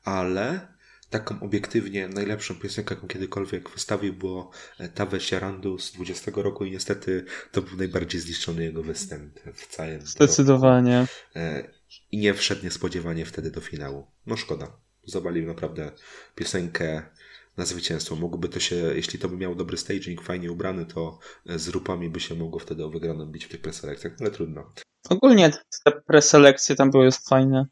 [0.03, 0.78] ale
[1.09, 6.71] taką obiektywnie najlepszą piosenkę, jaką kiedykolwiek wystawił, było e, Tave Siarandu z 20 roku i
[6.71, 10.05] niestety to był najbardziej zniszczony jego występ w całym roku.
[10.07, 11.05] Zdecydowanie.
[11.36, 11.63] E,
[12.11, 14.07] I nie wszedł niespodziewanie wtedy do finału.
[14.25, 14.87] No szkoda.
[15.08, 15.91] Zawalił naprawdę
[16.36, 17.03] piosenkę
[17.58, 18.16] na zwycięstwo.
[18.16, 22.20] Mogłoby to się, jeśli to by miał dobry staging, fajnie ubrany, to z rupami by
[22.20, 24.74] się mogło wtedy o wygraną bić w tych preselekcjach, ale trudno.
[25.10, 25.51] Ogólnie
[25.86, 27.68] te preselekcje tam były fajne.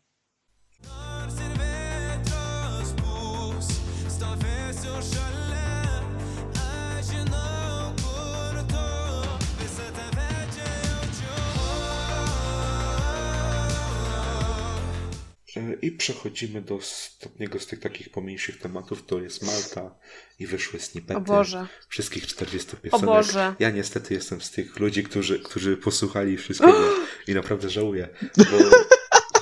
[15.86, 19.96] I przechodzimy do ostatniego z tych takich pomniejszych tematów, to jest Malta
[20.40, 21.68] i wyszły snippety O Boże.
[21.90, 23.06] wszystkich 40 O piosenek.
[23.06, 23.56] Boże.
[23.60, 26.90] Ja niestety jestem z tych ludzi, którzy, którzy posłuchali wszystkiego
[27.28, 28.58] i naprawdę żałuję, bo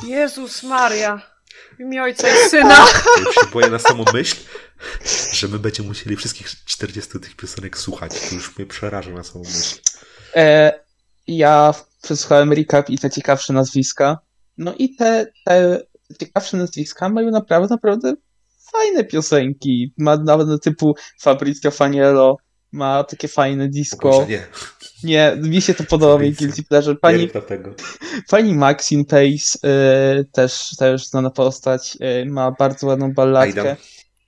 [0.08, 1.22] Jezus Maria.
[1.78, 2.88] W imię Ojca i Syna.
[3.18, 4.36] ja już się boję na samą myśl,
[5.32, 8.12] że my będziemy musieli wszystkich 40 tych piosenek słuchać.
[8.30, 9.80] To już mnie przeraża na samą myśl.
[10.36, 10.80] E,
[11.28, 14.20] ja przesłuchałem recap i te ciekawsze nazwiska.
[14.58, 15.84] No i te, te
[16.20, 18.14] ciekawsze nazwiska mają naprawdę, naprawdę
[18.72, 19.94] fajne piosenki.
[19.98, 22.38] Ma nawet typu Fabrizio Faniello,
[22.72, 24.26] ma takie fajne disco.
[24.30, 24.48] Nie.
[25.04, 26.46] Nie, mi się to podoba, mi Fabrizio.
[26.46, 26.96] Guilty Pleasure.
[26.96, 27.30] Pani,
[28.32, 29.68] pani Maxine Pace,
[30.20, 33.62] y, też, też znana postać, y, ma bardzo ładną balladkę.
[33.62, 33.76] Aidan.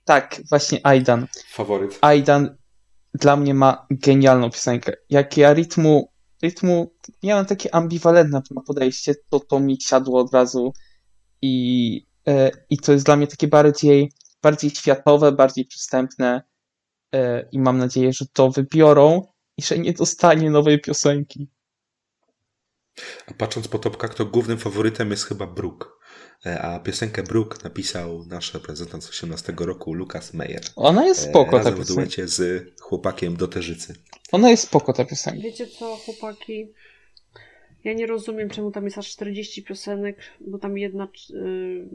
[0.04, 1.26] Tak, właśnie Aidan.
[1.52, 1.98] Faworyt.
[2.00, 2.56] Aidan
[3.14, 4.92] dla mnie ma genialną piosenkę.
[5.10, 6.12] Jak ja rytmu,
[6.42, 10.72] rytmu miałem takie ambiwalentne podejście, to to mi siadło od razu
[11.42, 14.12] i, e, i to jest dla mnie takie bardziej,
[14.42, 16.42] bardziej światowe, bardziej przystępne
[17.14, 19.22] e, i mam nadzieję, że to wybiorą
[19.56, 21.48] i że nie dostanie nowej piosenki.
[23.26, 26.00] A patrząc po topkach, to głównym faworytem jest chyba Brook.
[26.46, 30.60] E, A piosenkę Brook napisał nasz reprezentant z 18 roku, Lukas Meyer.
[30.76, 32.02] Ona jest spoko, ta Razem w piosenka.
[32.02, 33.94] duecie z chłopakiem do Terzycy.
[34.32, 35.40] Ona jest spoko, ta piosenka.
[35.42, 36.72] Wiecie co, chłopaki?
[37.86, 41.88] Ja nie rozumiem, czemu tam jest aż 40 piosenek, bo tam jedna yy,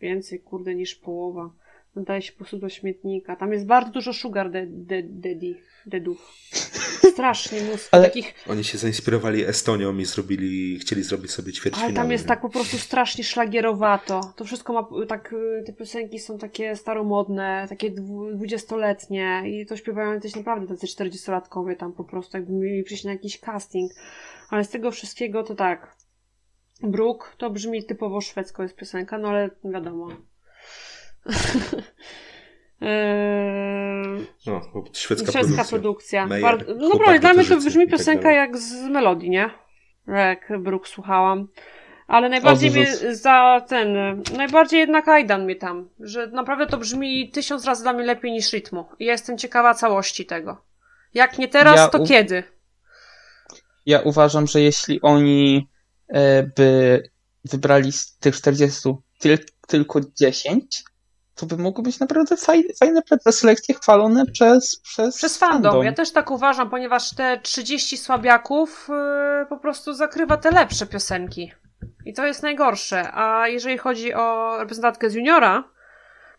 [0.00, 1.50] więcej, kurde, niż połowa.
[1.96, 3.36] Nadaje się po prostu do śmietnika.
[3.36, 5.54] Tam jest bardzo dużo sugar de, de, daddy,
[5.86, 6.32] deadów.
[7.12, 8.34] Strasznie mnóstwo Ale- takich.
[8.48, 11.92] Oni się zainspirowali Estonią i zrobili, chcieli zrobić sobie ćwierćfinały.
[11.92, 14.32] Ale tam jest tak po prostu strasznie szlagierowato.
[14.36, 19.76] To wszystko ma tak, y, te piosenki są takie staromodne, takie dwu- dwudziestoletnie i to
[19.76, 23.92] śpiewają jacyś naprawdę tacy czterdziestolatkowie tam po prostu, jakby mieli przyjść na jakiś casting.
[24.50, 25.96] Ale z tego wszystkiego to tak.
[26.82, 30.08] Brook to brzmi typowo szwedzko jest piosenka, no ale wiadomo.
[32.80, 34.60] Eee, No,
[34.92, 35.64] szwedzka, Szwedzka produkcja.
[35.64, 36.26] produkcja.
[36.42, 39.50] Bar- no naprawdę, dla mnie to brzmi tak piosenka jak z melodii, nie?
[40.06, 41.48] Jak Brook słuchałam.
[42.06, 47.64] Ale najbardziej mnie za ten, najbardziej jednak Aidan mnie tam, że naprawdę to brzmi tysiąc
[47.64, 48.88] razy dla mnie lepiej niż rytmu.
[48.98, 50.64] I ja jestem ciekawa całości tego.
[51.14, 52.42] Jak nie teraz, Ja to u- kiedy?
[53.86, 55.68] Ja uważam, że jeśli oni
[56.08, 57.02] e, by
[57.44, 60.84] wybrali z tych 40 tyl, tylko 10,
[61.34, 65.84] to by mogły być naprawdę fajne, fajne preselekcje chwalone przez, przez, Przez fandom.
[65.84, 68.88] Ja też tak uważam, ponieważ te 30 słabiaków
[69.40, 71.52] yy, po prostu zakrywa te lepsze piosenki.
[72.06, 73.12] I to jest najgorsze.
[73.12, 75.64] A jeżeli chodzi o reprezentantkę z juniora,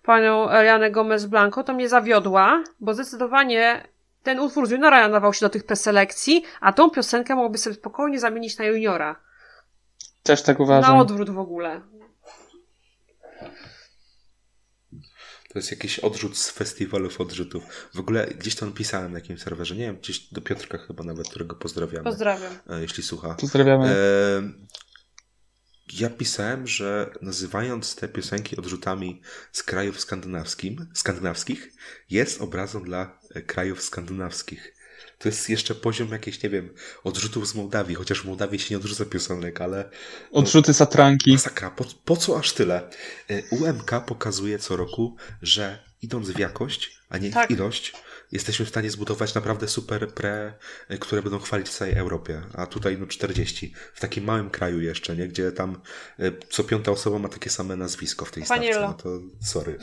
[0.03, 3.87] panią Elianę Gomez Blanco, to mnie zawiodła, bo zdecydowanie
[4.23, 8.19] ten utwór z juniora nadawał się do tych preselekcji, a tą piosenkę mogłoby sobie spokojnie
[8.19, 9.19] zamienić na juniora.
[10.23, 10.95] Też tak uważam.
[10.95, 11.81] Na odwrót w ogóle.
[15.53, 17.63] To jest jakiś odrzut z festiwalów odrzutów.
[17.95, 21.29] W ogóle gdzieś tam pisałem na jakimś serwerze, nie wiem, gdzieś do Piotrka chyba nawet,
[21.29, 22.53] którego pozdrawiamy, Pozdrawiam.
[22.69, 23.35] e, jeśli słucha.
[23.35, 23.85] Pozdrawiamy.
[23.85, 24.41] E,
[25.93, 29.21] ja pisałem, że nazywając te piosenki odrzutami
[29.51, 31.73] z krajów skandynawskim, skandynawskich,
[32.09, 34.75] jest obrazą dla e, krajów skandynawskich.
[35.19, 36.73] To jest jeszcze poziom jakiś, nie wiem,
[37.03, 39.89] odrzutów z Mołdawii, chociaż w Mołdawii się nie odrzuca piosenek, ale
[40.31, 41.31] Odrzuty satranki.
[41.31, 42.89] Masakra, po, po co aż tyle?
[43.31, 47.47] Y, UMK pokazuje co roku, że idąc w jakość, a nie Tak.
[47.47, 47.93] w ilość,
[48.31, 50.53] jesteśmy w stanie zbudować naprawdę super pre,
[50.91, 52.41] y, które będą chwalić w całej Europie.
[52.53, 53.73] A tutaj no 40.
[53.93, 55.27] W takim małym kraju jeszcze, nie?
[55.27, 55.81] Gdzie tam
[56.19, 58.87] y, co piąta osoba ma takie same nazwisko w tej Paniello.
[58.89, 59.09] stawce.
[59.09, 59.77] No to sorry.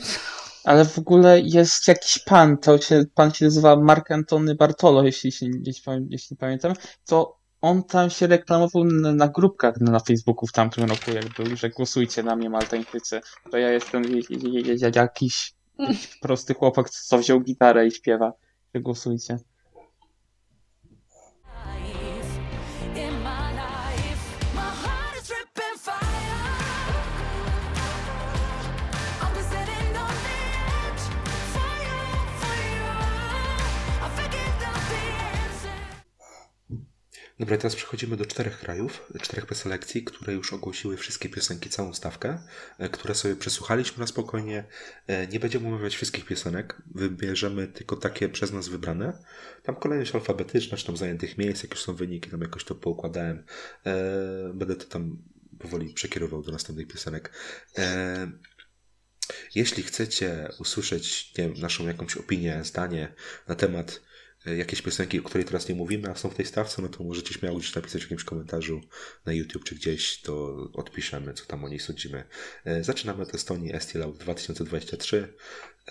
[0.63, 5.31] Ale w ogóle jest jakiś pan, to się, pan się nazywa Mark Antony Bartolo, jeśli,
[5.31, 6.73] się, jeśli, pamię- jeśli pamiętam,
[7.05, 11.55] to on tam się reklamował na, na grupkach na Facebooku w tamtym roku, jak był,
[11.57, 13.21] że głosujcie na mnie Maltańczycy,
[13.53, 15.07] że ja jestem je- je- je- je-
[16.21, 18.33] prosty chłopak, co wziął gitarę i śpiewa,
[18.75, 19.37] głosujcie.
[37.39, 42.39] Dobra, teraz przechodzimy do czterech krajów, czterech preselekcji, które już ogłosiły wszystkie piosenki, całą stawkę,
[42.77, 44.63] e, które sobie przesłuchaliśmy na spokojnie.
[45.07, 49.23] E, Nie będziemy omawiać wszystkich piosenek, wybierzemy tylko takie przez nas wybrane.
[49.63, 53.43] Tam kolejność alfabetyczna, czy tam zajętych miejsc, jak już są wyniki, tam jakoś to poukładałem.
[53.85, 53.95] E,
[54.53, 55.17] Będę to tam
[55.59, 57.31] powoli przekierował do następnych piosenek.
[59.55, 63.13] Jeśli chcecie usłyszeć wiem, naszą jakąś opinię, zdanie
[63.47, 64.01] na temat
[64.47, 67.03] e, jakiejś piosenki, o której teraz nie mówimy, a są w tej stawce, no to
[67.03, 68.81] możecie śmiało gdzieś napisać w jakimś komentarzu
[69.25, 72.23] na YouTube czy gdzieś, to odpiszemy, co tam o niej sądzimy.
[72.65, 75.33] E, Zaczynamy od Estonii Estilaut 2023.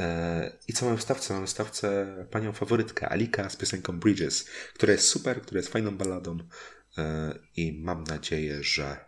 [0.00, 1.34] E, I co mamy w stawce?
[1.34, 5.96] Mamy w stawce panią faworytkę, Alika z piosenką Bridges, która jest super, która jest fajną
[5.96, 6.38] balladą
[6.98, 9.04] e, i mam nadzieję, że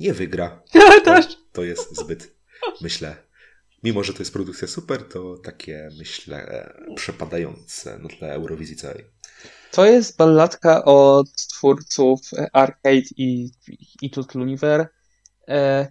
[0.00, 0.62] nie wygra.
[1.04, 1.20] To,
[1.52, 2.34] to jest zbyt,
[2.80, 3.27] myślę,
[3.82, 9.04] mimo że to jest produkcja super, to takie, myślę, przepadające na tle Eurowizji całej.
[9.72, 12.20] To jest balladka od twórców
[12.52, 13.50] Arcade i,
[14.02, 14.88] i Tut Luniver.
[15.48, 15.88] E,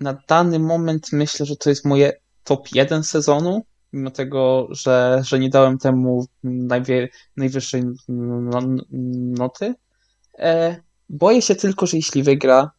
[0.00, 2.12] na dany moment myślę, że to jest moje
[2.44, 8.60] top 1 sezonu, mimo tego, że, że nie dałem temu najwie, najwyższej no,
[9.38, 9.74] noty.
[10.38, 10.76] E,
[11.08, 12.70] boję się tylko, że jeśli wygra,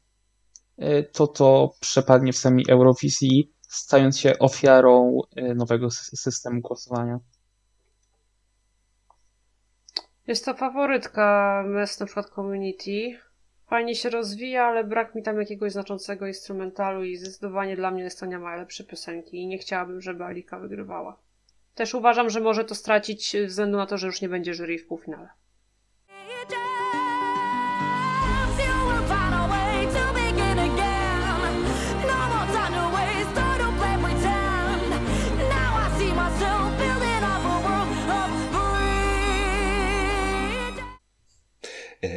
[0.77, 7.19] e, to to przepadnie w samej Eurowizji, stając się ofiarą e, nowego sy- systemu głosowania.
[10.27, 13.19] Jest to faworytka Mess na przykład Community.
[13.67, 18.39] Fajnie się rozwija, ale brak mi tam jakiegoś znaczącego instrumentalu i zdecydowanie dla mnie Estonia
[18.39, 21.17] ma lepsze piosenki i nie chciałabym, żeby Alika wygrywała.
[21.75, 24.77] Też uważam, że może to stracić ze względu na to, że już nie będzie jury
[24.77, 25.29] w półfinale.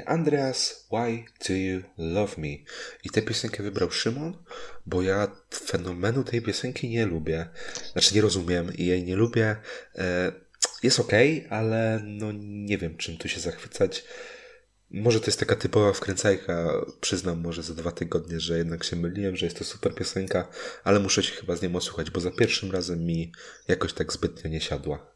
[0.07, 2.49] Andreas, Why Do You Love Me?
[3.05, 4.37] I tę piosenkę wybrał Szymon,
[4.87, 7.49] bo ja fenomenu tej piosenki nie lubię.
[7.93, 9.57] Znaczy nie rozumiem i jej nie lubię.
[9.95, 10.33] E,
[10.83, 14.05] Jest okej, ale no nie wiem czym tu się zachwycać.
[14.91, 19.37] Może to jest taka typowa wkręcajka, przyznam może za dwa tygodnie, że jednak się myliłem,
[19.37, 20.49] że jest to super piosenka,
[20.85, 23.33] ale muszę się chyba z nią osłuchać, bo za pierwszym razem mi
[23.69, 25.07] jakoś tak zbytnio nie siadła.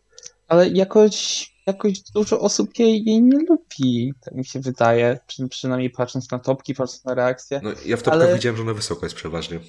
[0.48, 5.18] Ale jakoś, jakoś dużo osób jej, jej nie lubi, tak mi się wydaje.
[5.26, 7.60] Przy, przynajmniej patrząc na topki, patrząc na reakcje.
[7.64, 9.60] No ja w topkach Ale- widziałem, że ona wysoko jest przeważnie.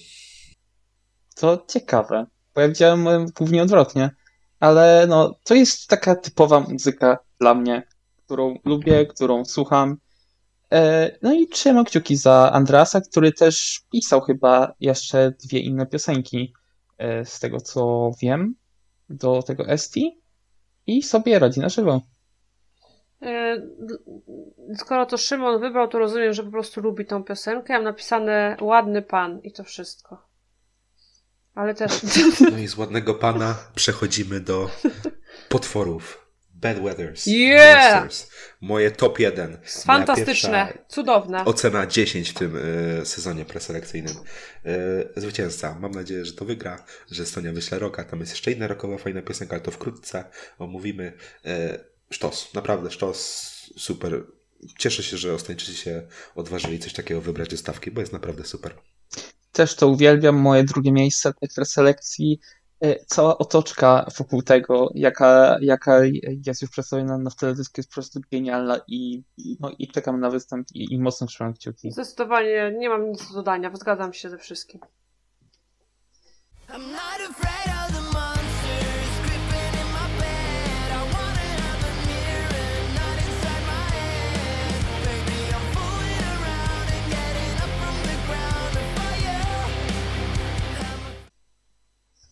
[1.35, 2.25] To ciekawe,
[2.55, 4.09] bo ja widziałem głównie odwrotnie.
[4.59, 7.83] Ale no, to jest taka typowa muzyka dla mnie,
[8.25, 9.97] którą lubię, którą słucham.
[10.73, 16.53] E, No i trzymam kciuki za Andrasa, który też pisał chyba jeszcze dwie inne piosenki,
[16.97, 18.55] e, z tego co wiem,
[19.09, 19.95] do tego ST
[20.97, 22.01] i sobie radzi na żywo.
[23.21, 23.61] E,
[24.77, 27.73] Skoro to Szymon wybrał, to rozumiem, że po prostu lubi tą piosenkę.
[27.73, 30.27] Ja mam napisane ładny pan i to wszystko.
[31.55, 32.01] Ale też.
[32.51, 34.69] No i z ładnego pana przechodzimy do
[35.49, 36.20] potworów.
[36.61, 37.27] Bad Weathers.
[37.27, 38.01] Yeah!
[38.01, 38.31] Monsters.
[38.61, 39.57] Moje top 1.
[39.85, 41.45] Fantastyczne, cudowne.
[41.45, 42.57] Ocena 10 w tym
[43.01, 44.15] e, sezonie preselekcyjnym.
[44.65, 45.77] E, zwycięzca.
[45.79, 48.03] Mam nadzieję, że to wygra, że Estonia wyśle roka.
[48.03, 50.23] Tam jest jeszcze inna rokowa fajna piosenka, ale to wkrótce
[50.59, 51.13] omówimy.
[51.45, 52.53] E, sztos.
[52.53, 53.51] Naprawdę sztos.
[53.77, 54.23] Super.
[54.77, 58.73] Cieszę się, że Ostańczycy się odważyli coś takiego wybrać do stawki, bo jest naprawdę super.
[59.51, 60.35] Też to uwielbiam.
[60.35, 62.39] Moje drugie miejsce tej preselekcji.
[62.41, 62.60] E,
[63.07, 66.01] Cała otoczka wokół tego, jaka, jaka
[66.45, 70.29] jest już przedstawiona na teledysku, jest po prostu genialna i, i- no, i czekam na
[70.29, 71.91] występ i, i mocno trzymam kciuki.
[71.91, 73.71] Zdecydowanie nie mam nic do dodania.
[73.73, 74.81] Zgadzam się ze wszystkim.
[76.69, 77.60] I'm not afraid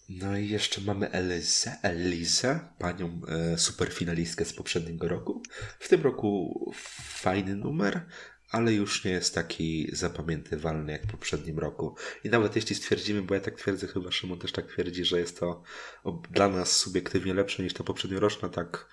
[0.09, 5.43] No i jeszcze mamy Elizę, Elizę, panią e, superfinalistkę z poprzedniego roku.
[5.79, 8.05] W tym roku fajny numer,
[8.49, 11.95] ale już nie jest taki zapamiętywalny jak w poprzednim roku.
[12.23, 15.39] I nawet jeśli stwierdzimy, bo ja tak twierdzę, chyba Szymon też tak twierdzi, że jest
[15.39, 15.63] to
[16.31, 18.89] dla nas subiektywnie lepsze niż ta poprzednioroczna, tak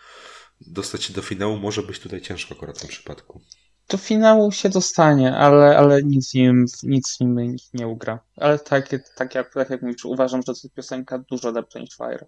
[0.61, 3.41] dostać się do finału może być tutaj ciężko akurat w tym przypadku.
[3.89, 8.19] Do finału się dostanie, ale, ale nic, nim, nic nim nie ugra.
[8.37, 11.97] Ale tak, tak, jak, tak jak mówisz, uważam, że to jest piosenka dużo lepsza niż
[11.97, 12.27] Fire.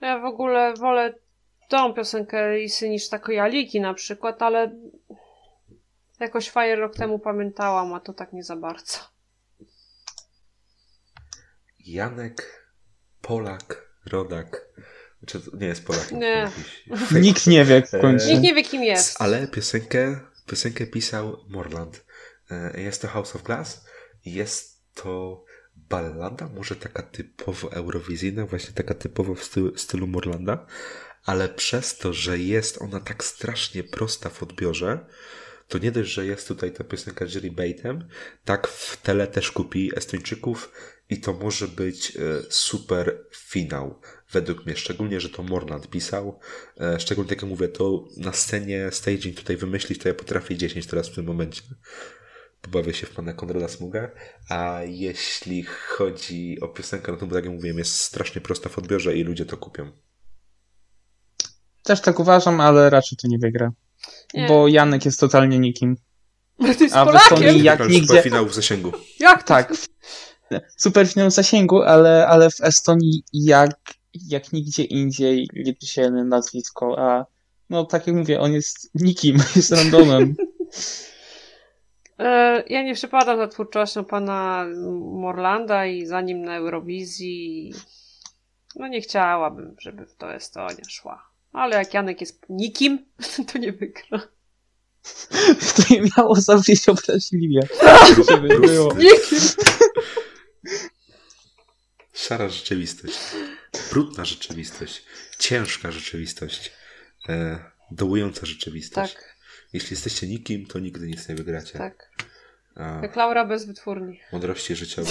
[0.00, 1.14] Ja w ogóle wolę
[1.68, 4.76] tą piosenkę Lisy niż Takojaliki na przykład, ale
[6.20, 8.98] jakoś Fire rok temu pamiętałam, a to tak nie za bardzo.
[11.86, 12.66] Janek,
[13.22, 14.66] Polak, Rodak.
[15.26, 16.12] Czy to nie jest Polak?
[16.12, 16.50] Nie.
[17.20, 18.28] Nikt nie wie w końcu.
[18.28, 19.16] Nikt nie wie kim jest.
[19.20, 22.04] Ale piosenkę, piosenkę pisał Morland.
[22.50, 23.84] E, Jest to House of Glass.
[24.24, 25.44] Jest to
[25.76, 30.66] ballada, może taka typowo eurowizyjna, właśnie taka typowo w stylu, stylu Morlanda,
[31.24, 35.06] ale przez to, że jest ona tak strasznie prosta w odbiorze,
[35.68, 38.08] to nie dość, że jest tutaj ta piosenka Jerry Baitem,
[38.44, 40.72] tak w tele też kupi Estończyków
[41.10, 42.20] i to może być e,
[42.50, 44.00] super finał,
[44.32, 44.76] według mnie.
[44.76, 46.38] Szczególnie, że to Morland pisał.
[46.80, 50.86] E, Szczególnie, tak jak mówię, to na scenie staging tutaj wymyślić, to ja potrafię 10
[50.86, 51.62] teraz w tym momencie.
[52.60, 54.10] Pobawię się w pana Konrada Smugę.
[54.48, 59.16] A jeśli chodzi o piosenkę, no to tak jak mówiłem, jest strasznie prosta w odbiorze
[59.16, 59.92] i ludzie to kupią.
[61.82, 63.72] Też tak uważam, ale raczej to nie wygra.
[64.34, 64.48] Nie.
[64.48, 65.96] Bo Janek jest totalnie nikim.
[66.92, 67.14] A w?
[67.14, 68.22] Estonii jak nigdzie...
[68.22, 68.92] finał w zasięgu.
[69.20, 69.42] Jak?
[69.42, 69.72] Tak.
[70.76, 73.76] Super finał zasięgu, ale, ale w Estonii jak,
[74.28, 77.26] jak nigdzie indziej liczy się nazwisko, a
[77.70, 80.34] no tak jak mówię, on jest nikim, jest randomem.
[82.18, 84.66] E, Ja nie przepadam za twórczością pana
[85.00, 87.72] Morlanda i za nim na Eurowizji.
[88.76, 91.30] No nie chciałabym, żeby w to Estonia szła.
[91.52, 93.06] Ale jak Janek jest nikim,
[93.52, 94.20] to nie wygra.
[95.76, 97.60] To nie miało zabrzmieć obraźliwie.
[98.30, 98.94] Żeby było.
[98.94, 99.38] Nikim!
[102.12, 103.18] Szara rzeczywistość.
[103.96, 105.02] Brudna rzeczywistość.
[105.38, 106.72] Ciężka rzeczywistość.
[107.28, 107.58] E,
[107.90, 109.14] dołująca rzeczywistość.
[109.14, 109.36] Tak,
[109.72, 111.78] Jeśli jesteście nikim, to nigdy nic nie wygracie.
[111.78, 112.10] tak.
[112.74, 114.20] A, Jak Laura bez wytwórni.
[114.32, 115.10] mądrości życiowe.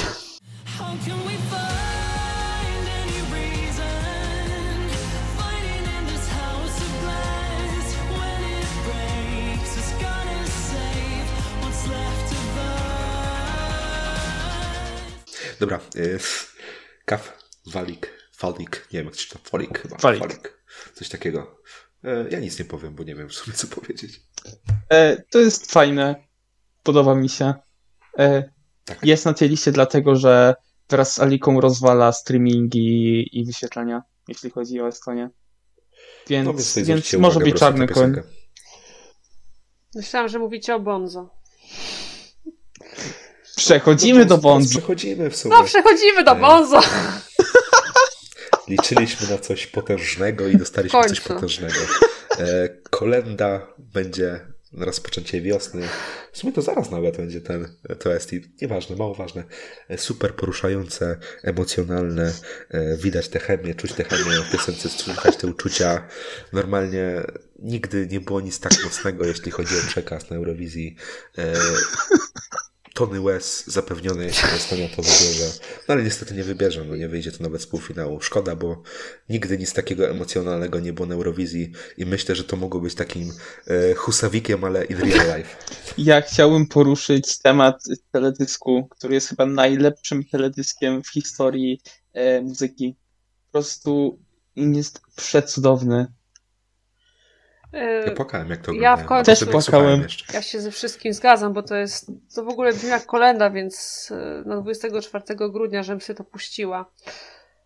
[0.78, 4.90] How can we find any reason
[5.38, 9.78] fighting in this house of glass when it breaks?
[9.78, 11.28] It's gonna save
[11.62, 12.58] what's left of
[15.50, 15.60] us.
[15.60, 15.78] Dobra.
[15.96, 16.20] E,
[17.06, 18.88] kaf, walik, falik.
[18.94, 19.40] Nie wiem, jak to czyta.
[19.44, 19.98] Folik chyba.
[19.98, 20.62] Falik.
[20.94, 21.62] Coś takiego.
[22.04, 24.22] E, ja nic nie powiem, bo nie wiem w sumie co powiedzieć.
[24.90, 26.16] E, to jest fajne.
[26.84, 27.54] Podoba mi się.
[28.20, 28.50] E,
[28.86, 29.00] Tak.
[29.04, 30.56] Jest na tej liście dlatego, że
[30.90, 35.30] wraz z Aliką rozwala streamingi i wyświetlenia, jeśli chodzi o Estonię.
[36.30, 38.14] Więc, No więc, może być czarny koń.
[39.96, 41.30] Myślałam, że mówicie o Bonzo.
[43.56, 44.70] Przechodzimy do Bonzo.
[44.70, 45.56] Przechodzimy w sumie.
[45.58, 46.42] No, przechodzimy do Nie.
[46.42, 46.82] Bonzo!
[48.68, 51.80] Liczyliśmy na coś potężnego i dostaliśmy coś potężnego.
[52.40, 54.40] E, kolenda będzie
[54.74, 55.88] na rozpoczęcie wiosny.
[56.32, 57.68] W sumie to zaraz nawet będzie ten
[58.00, 59.44] to jest i nieważne, mało ważne.
[59.90, 62.34] E, Super poruszające, emocjonalne.
[62.70, 66.08] E, widać tę chemię, czuć tę chemię w piosence, słychać te uczucia.
[66.54, 67.24] Normalnie
[67.60, 70.96] nigdy nie było nic tak mocnego, jeśli chodzi o przekaz na Eurowizji.
[72.96, 75.52] Tony łez zapewnione, jeśli Estonia to wybierze.
[75.88, 78.22] No ale niestety nie wybierze, no nie wyjdzie to nawet z półfinału.
[78.22, 78.82] Szkoda, bo
[79.30, 83.32] nigdy nic takiego emocjonalnego nie było na Eurowizji i myślę, że to mogło być takim
[83.68, 85.56] e, husawikiem, ale in real life.
[85.98, 91.82] Ja chciałbym poruszyć temat teledysku, który jest chyba najlepszym teledyskiem w historii
[92.14, 92.96] e, muzyki.
[93.46, 94.20] Po prostu
[94.56, 96.08] jest przecudowny.
[98.06, 100.08] Ja płakałem jak to Ja w końcu- Też płakałem.
[100.34, 104.08] Ja się ze wszystkim zgadzam, bo to jest, to w ogóle brzmi jak kolenda, więc
[104.12, 106.92] e, na 24 grudnia, żebym sobie to puściła.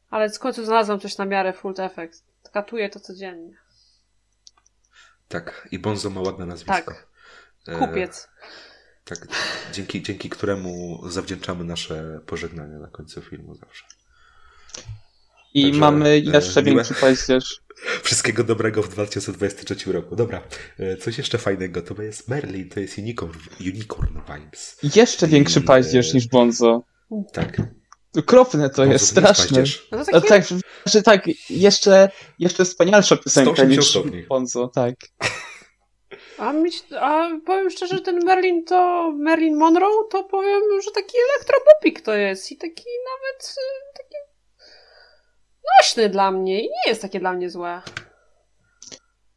[0.10, 2.24] Ale w końcu znalazłam coś na miarę full effect.
[2.54, 3.58] Katuję to codziennie.
[5.28, 6.74] Tak, i Bonzo ma ładne nazwisko.
[6.74, 7.08] Tak.
[7.68, 8.28] E, Kupiec.
[9.06, 9.28] tak,
[9.74, 13.86] dzięki, dzięki któremu zawdzięczamy nasze pożegnania na końcu filmu zawsze.
[15.54, 17.62] I Także, mamy e, jeszcze miłe- większy paździerz.
[18.04, 20.16] Wszystkiego dobrego w 2023 roku.
[20.16, 20.42] Dobra,
[20.80, 21.82] e, coś jeszcze fajnego.
[21.82, 24.78] To jest Merlin, to jest Unicorn, Unicorn Vibes.
[24.96, 26.84] Jeszcze większy I, paździerz e, niż Bonzo.
[27.34, 27.62] Tak.
[28.18, 29.46] Okropne to Bonzo jest, straszne.
[29.46, 29.88] paździerz.
[29.92, 32.10] No to takie, tak, że, że tak, jeszcze,
[32.40, 34.24] jeszcze wspanialsza piosenka 180 niż stopni.
[34.24, 34.96] Bonzo, tak.
[36.38, 36.70] a, mi,
[37.00, 42.14] a powiem szczerze, że ten Merlin to, Merlin Monroe, to powiem, że taki elektropopik to
[42.14, 44.09] jest i taki nawet, e, taki
[45.80, 47.82] nośny dla mnie i nie jest takie dla mnie złe.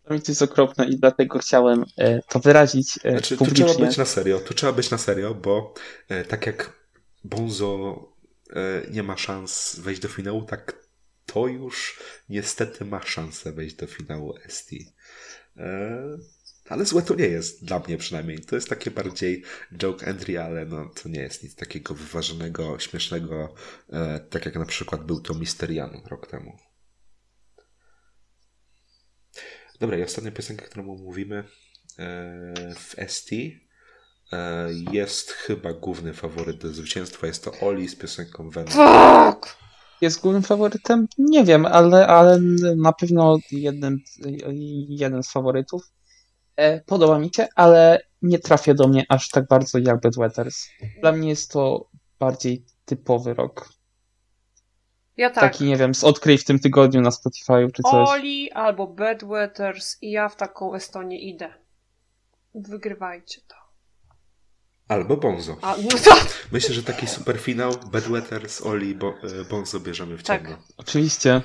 [0.05, 3.67] To mi to jest okropne i dlatego chciałem e, to wyrazić e, Znaczy, tu publicznie.
[3.67, 4.41] trzeba być na serio.
[4.41, 5.75] Tu trzeba być na serio, bo
[6.09, 6.73] e, tak jak
[7.25, 7.99] Bonzo
[8.51, 10.77] e, nie ma szans wejść do finału, tak
[11.27, 14.71] to już niestety ma szansę wejść do finału ST.
[16.73, 18.39] Ale złe to nie jest, dla mnie przynajmniej.
[18.39, 19.43] To jest takie bardziej
[19.77, 23.55] joke entry, ale no, to nie jest nic takiego wyważonego, śmiesznego,
[23.93, 26.57] e, tak jak na przykład był to Misterian rok temu.
[29.81, 31.45] Dobra, i ostatnia piosenka, którą mówimy e,
[32.75, 37.27] w ST e, jest chyba główny faworyt do zwycięstwa.
[37.27, 38.73] Jest to Oli z piosenką Venom.
[38.73, 39.57] Fuck!
[40.01, 41.07] Jest głównym faworytem?
[41.19, 42.41] Nie wiem, ale, ale
[42.77, 43.99] na pewno jednym,
[44.89, 45.93] jeden z faworytów.
[46.57, 50.69] E, podoba mi się, ale nie trafia do mnie aż tak bardzo jak Bad Wetters.
[51.01, 51.89] Dla mnie jest to
[52.19, 53.69] bardziej typowy rok.
[55.17, 55.53] Ja tak.
[55.53, 58.09] Taki, nie wiem, z odkryj w tym tygodniu na Spotify czy coś.
[58.09, 61.55] Oli albo Bedwetters i ja w taką Estonię idę.
[62.55, 63.55] Wygrywajcie to.
[64.89, 65.57] Albo Bonzo.
[65.63, 66.17] A, no to,
[66.53, 70.43] Myślę, że taki super finał Bedwetters, Oli, bo, e, Bonzo bierzemy w Tak.
[70.43, 70.57] ciemno.
[70.77, 71.41] Oczywiście.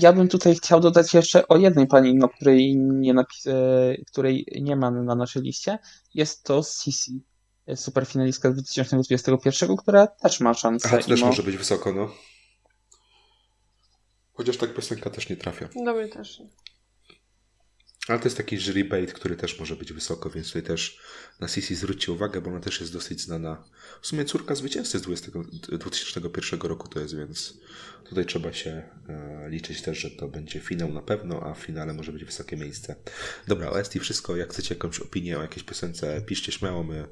[0.00, 4.46] Ja bym tutaj chciał dodać jeszcze o jednej pani, no, której, nie napis- e, której
[4.60, 5.78] nie ma na naszej liście.
[6.14, 7.22] Jest to Sisi,
[7.66, 10.88] e, superfinalistka z 2021, która też ma szansę.
[10.88, 12.10] Aha, to też ma- może być wysoko, no.
[14.32, 15.68] Chociaż tak piosenka też nie trafia.
[15.84, 16.38] do mnie też.
[16.40, 16.46] nie.
[18.08, 20.98] Ale to jest taki jury bait, który też może być wysoko, więc tutaj też
[21.40, 23.64] na Sisi zwróćcie uwagę, bo ona też jest dosyć znana.
[24.02, 25.32] W sumie córka zwycięzcy z 20,
[25.72, 27.54] 2001 roku to jest, więc
[28.04, 31.92] tutaj trzeba się e, liczyć też, że to będzie finał na pewno, a w finale
[31.92, 32.96] może być wysokie miejsce.
[33.48, 34.36] Dobra, o Esti wszystko.
[34.36, 37.04] Jak chcecie jakąś opinię o jakiejś piosence, piszcie śmiało, my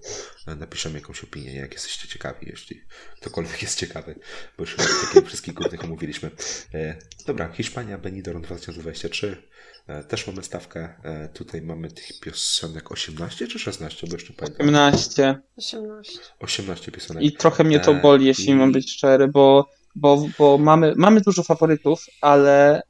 [0.47, 2.83] e, napiszemy jakąś opinię, jak jesteście ciekawi, jeśli
[3.21, 4.15] ktokolwiek jest ciekawy,
[4.59, 6.31] bo już chyba takie wszystkich głównych omówiliśmy.
[6.75, 9.43] E, dobra, Hiszpania, Benidorm 2023.
[9.87, 10.95] E, Też mamy stawkę.
[11.03, 14.67] E, Tutaj mamy tych piosenek 18 czy 16, bo nie pamiętam.
[14.67, 15.41] 18.
[15.57, 16.19] 18.
[16.41, 17.23] 18 piosenek.
[17.23, 20.95] I trochę mnie to E, boli, jeśli i- mam być szczery, bo, bo, bo mamy,
[20.97, 22.83] mamy dużo faworytów, ale,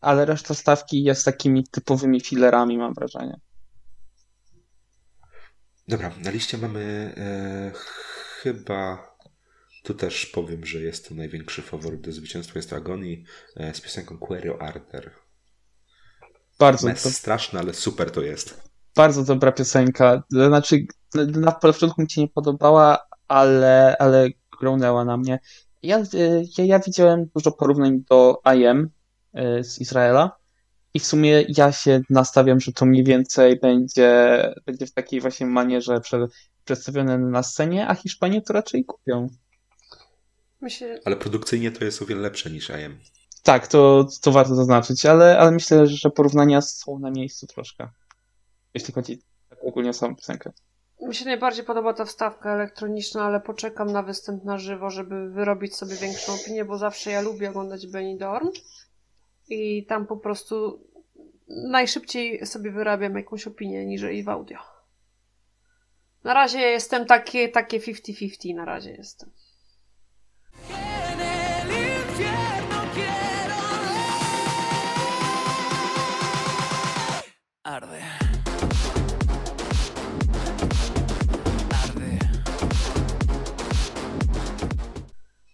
[0.00, 3.40] ale reszta stawki jest takimi typowymi filerami, mam wrażenie.
[5.88, 7.72] Dobra, na liście mamy e,
[8.42, 9.10] chyba.
[9.82, 12.58] Tu też powiem, że jest to największy faworyt do zwycięstwa.
[12.58, 13.24] Jest to Agoni
[13.56, 15.10] e, z piosenką Querio Arter.
[16.60, 16.86] Bardzo.
[16.86, 18.60] Mes To, straszne, ale super to jest.
[18.96, 20.22] bardzo dobra piosenka.
[20.30, 22.98] Znaczy, na, początku mi się nie podobała,
[23.28, 24.28] ale, ale
[24.60, 25.38] grąnęła na mnie.
[25.82, 26.02] Ja,
[26.58, 28.90] ja, ja widziałem dużo porównań do IM
[29.32, 30.36] e, z Izraela
[30.94, 35.46] i w sumie ja się nastawiam, że to mniej więcej będzie, będzie w takiej właśnie
[35.46, 36.30] manierze przed,
[36.64, 39.28] przedstawione na scenie, a Hiszpanie to raczej kupią.
[40.60, 42.98] Myślę, Ale produkcyjnie to jest o wiele lepsze niż IM.
[43.42, 47.88] Tak, to, to warto zaznaczyć, ale, ale myślę, że porównania są na miejscu troszkę.
[48.74, 50.52] Jeśli chodzi tak ogólnie o samą piosenkę.
[51.00, 55.76] mi się najbardziej podoba ta wstawka elektroniczna, ale poczekam na występ na żywo, żeby wyrobić
[55.76, 58.48] sobie większą opinię, bo zawsze ja lubię oglądać Benidorm
[59.48, 60.80] i tam po prostu
[61.48, 64.58] najszybciej sobie wyrabiam jakąś opinię niżeli w audio.
[66.24, 69.30] Na razie jestem takie, takie 50-50 na razie jestem.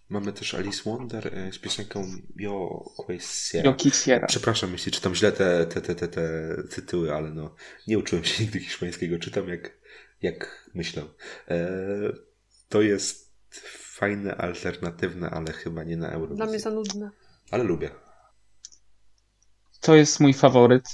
[0.09, 2.05] Mamy też Alice Wonder e, z piosenką
[2.35, 3.75] Yo Quisiera.
[4.21, 4.27] Yo.
[4.27, 6.23] Przepraszam, jeśli czytam źle te, te, te, te, te
[6.69, 7.55] tytuły, ale no
[7.87, 9.19] nie uczyłem się nigdy hiszpańskiego.
[9.19, 9.77] Czytam jak,
[10.21, 11.03] jak myślę.
[11.47, 11.67] E,
[12.69, 13.33] to jest
[13.73, 16.59] fajne, alternatywne, ale chyba nie na Dla mnie Eurowizję.
[16.59, 17.11] za nudne.
[17.51, 17.89] Ale lubię.
[19.79, 20.85] To jest mój faworyt.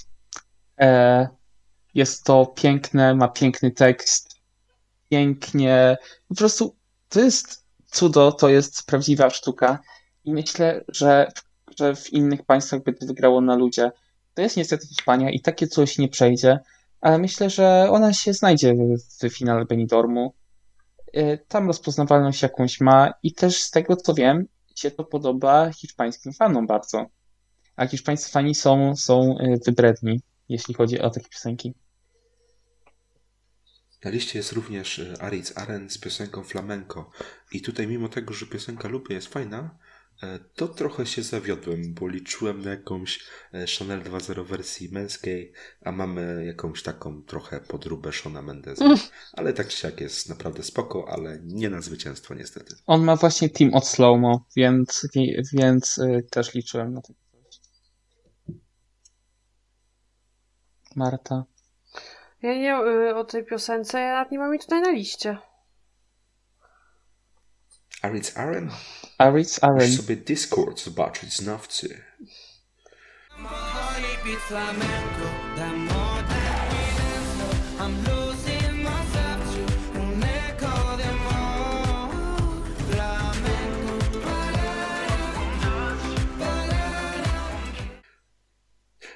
[0.80, 1.28] E,
[1.94, 4.36] jest to piękne, ma piękny tekst.
[5.10, 5.98] Pięknie.
[6.28, 6.76] Po prostu
[7.10, 7.63] to jest
[7.94, 9.80] cudo, to jest prawdziwa sztuka.
[10.24, 11.32] I myślę, że,
[11.80, 13.92] że w innych państwach by to wygrało na ludzie.
[14.34, 16.60] To jest niestety Hiszpania i takie coś nie przejdzie,
[17.02, 18.76] ale myślę, że ona się znajdzie
[19.22, 20.34] w, finale Benidormu.
[21.14, 26.34] E, Tam rozpoznawalność jakąś ma i też z tego co wiem, się to podoba hiszpańskim
[26.34, 27.06] fanom bardzo.
[27.76, 31.74] A hiszpańscy fani są, są y, wybredni, jeśli chodzi o takie piosenki.
[34.04, 37.10] Na liście jest również e, Aritz Aren z piosenką Flamenco.
[37.52, 39.78] I tutaj, mimo tego, że piosenka lubię, jest fajna,
[40.24, 43.20] e, to trochę się zawiodłem, bo liczyłem na jakąś
[43.54, 48.86] e, Chanel 2.0 wersji męskiej, a mamy jakąś taką trochę podróbę Shona Mendeza.
[49.34, 52.76] Ale tak czy siak jest naprawdę spoko, ale nie na zwycięstwo niestety.
[52.86, 55.08] On ma właśnie team od Slowmo, więc,
[55.54, 57.16] więc y, też liczyłem na coś.
[60.96, 61.53] Marta.
[62.44, 65.38] Ja nie y, o tej piosence, ja nawet nie mam jej tutaj na liście.
[68.02, 68.72] Aritz Aren?
[69.18, 69.76] Aritz Aren.
[69.76, 72.04] Musisz sobie Discord zobaczyć, znawcy.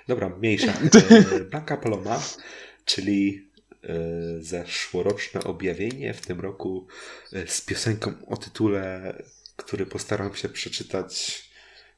[0.07, 0.73] Dobra, mniejsza.
[1.51, 2.19] Blanca Paloma,
[2.87, 3.51] czyli
[3.83, 3.95] e,
[4.39, 6.87] zeszłoroczne objawienie w tym roku
[7.33, 9.15] e, z piosenką o tytule,
[9.55, 11.43] który postaram się przeczytać,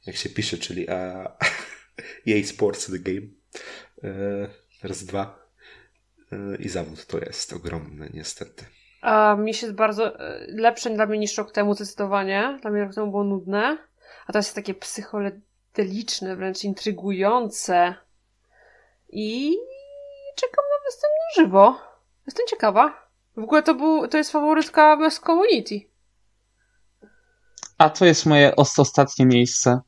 [0.05, 1.31] jak się pisze, czyli a,
[2.27, 3.27] EA Sports The Game.
[4.03, 4.49] E,
[4.83, 5.49] Raz, dwa.
[6.59, 8.65] I zawód to jest ogromny, niestety.
[9.01, 10.17] A mi się bardzo
[10.47, 12.59] lepsze dla mnie niż rok temu zdecydowanie.
[12.61, 13.77] Dla mnie rok temu było nudne.
[14.27, 17.95] A to jest takie psychodeliczne, wręcz intrygujące.
[19.09, 19.57] I
[20.35, 20.65] czekam
[21.35, 21.77] żywo.
[22.25, 23.09] Jestem ciekawa.
[23.37, 25.81] W ogóle to, był, to jest faworytka bez community.
[27.77, 29.79] A to jest moje os- ostatnie miejsce.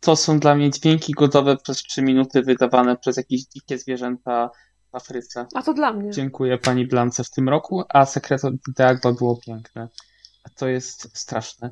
[0.00, 4.50] To są dla mnie dźwięki godowe przez 3 minuty wydawane przez jakieś dzikie zwierzęta
[4.92, 5.46] w Afryce.
[5.54, 6.10] A to dla mnie.
[6.10, 9.88] Dziękuję pani Blance w tym roku, a Secreto de Agua było piękne.
[10.44, 11.70] A to jest straszne.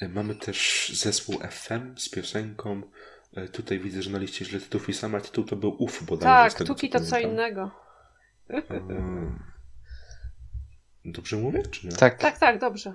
[0.00, 2.82] Mamy też zespół FM z piosenką.
[3.36, 6.24] e, Tutaj widzę, że na liście źle tytuł wpisałem, ale tytuł to był UF bodajże.
[6.44, 7.70] Tak, z tego, Tuki co to co innego.
[8.50, 8.62] E,
[11.04, 11.92] Dobrze mówię, czy nie?
[11.92, 12.94] Tak, Tak, tak, dobrze.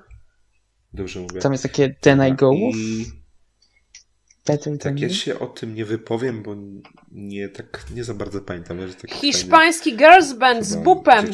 [0.94, 1.42] Dobrze mówię.
[1.42, 3.06] tam jest takie Then I Go I
[4.80, 6.56] tak, ja się o tym nie wypowiem, bo
[7.12, 8.80] nie tak nie za bardzo pamiętam.
[8.80, 11.26] ale taki Hiszpański girls band z bupem.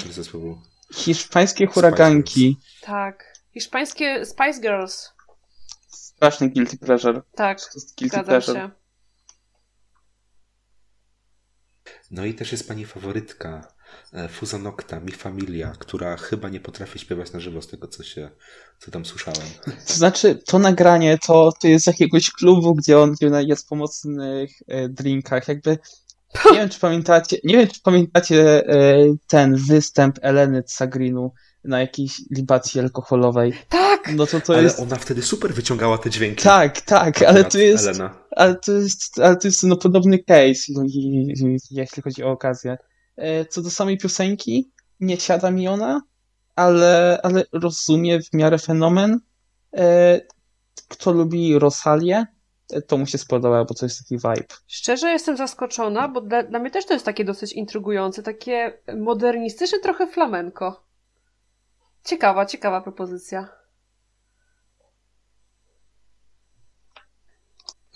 [0.93, 2.57] Hiszpańskie huraganki.
[2.81, 3.33] Tak.
[3.53, 5.14] Hiszpańskie Spice Girls.
[6.15, 7.21] Straszny guilty pleasure.
[7.35, 7.57] Tak,
[7.97, 8.59] guilty zgadzam pleasure.
[8.59, 8.71] się.
[12.11, 13.67] No i też jest pani faworytka
[14.13, 18.03] e, Fuza Nocta, Mi Familia, która chyba nie potrafi śpiewać na żywo z tego, co
[18.03, 18.29] się,
[18.79, 19.47] co tam słyszałem.
[19.87, 23.15] To znaczy, to nagranie to, to jest z jakiegoś klubu, gdzie on
[23.47, 25.47] jest po mocnych e, drinkach.
[25.47, 25.77] Jakby
[26.51, 28.95] Nie wiem, czy pamiętacie, nie wiem, czy pamiętacie e,
[29.27, 31.33] ten występ Eleny Cagrinu
[31.67, 33.53] na jakiejś libacji alkoholowej.
[33.69, 34.11] Tak!
[34.15, 34.79] No to to Ale jest...
[34.79, 36.43] ona wtedy super wyciągała te dźwięki.
[36.43, 37.87] Tak, tak, ale to jest...
[37.87, 38.17] Elena.
[38.31, 42.31] Ale to jest, ale to jest no, podobny case, no, i- i- jeśli chodzi o
[42.31, 42.77] okazję.
[43.17, 46.01] E, Co do samej piosenki, nie siada mi ona,
[46.55, 49.19] ale, ale rozumie w miarę fenomen.
[49.77, 50.21] E,
[50.87, 52.25] Kto lubi Rosalię,
[52.73, 54.55] e, to mu się spodoba, bo to jest taki vibe.
[54.67, 59.79] Szczerze jestem zaskoczona, bo dla, dla mnie też to jest takie dosyć intrygujące, takie modernistyczne
[59.79, 60.85] trochę flamenko.
[62.05, 63.49] Ciekawa, ciekawa propozycja.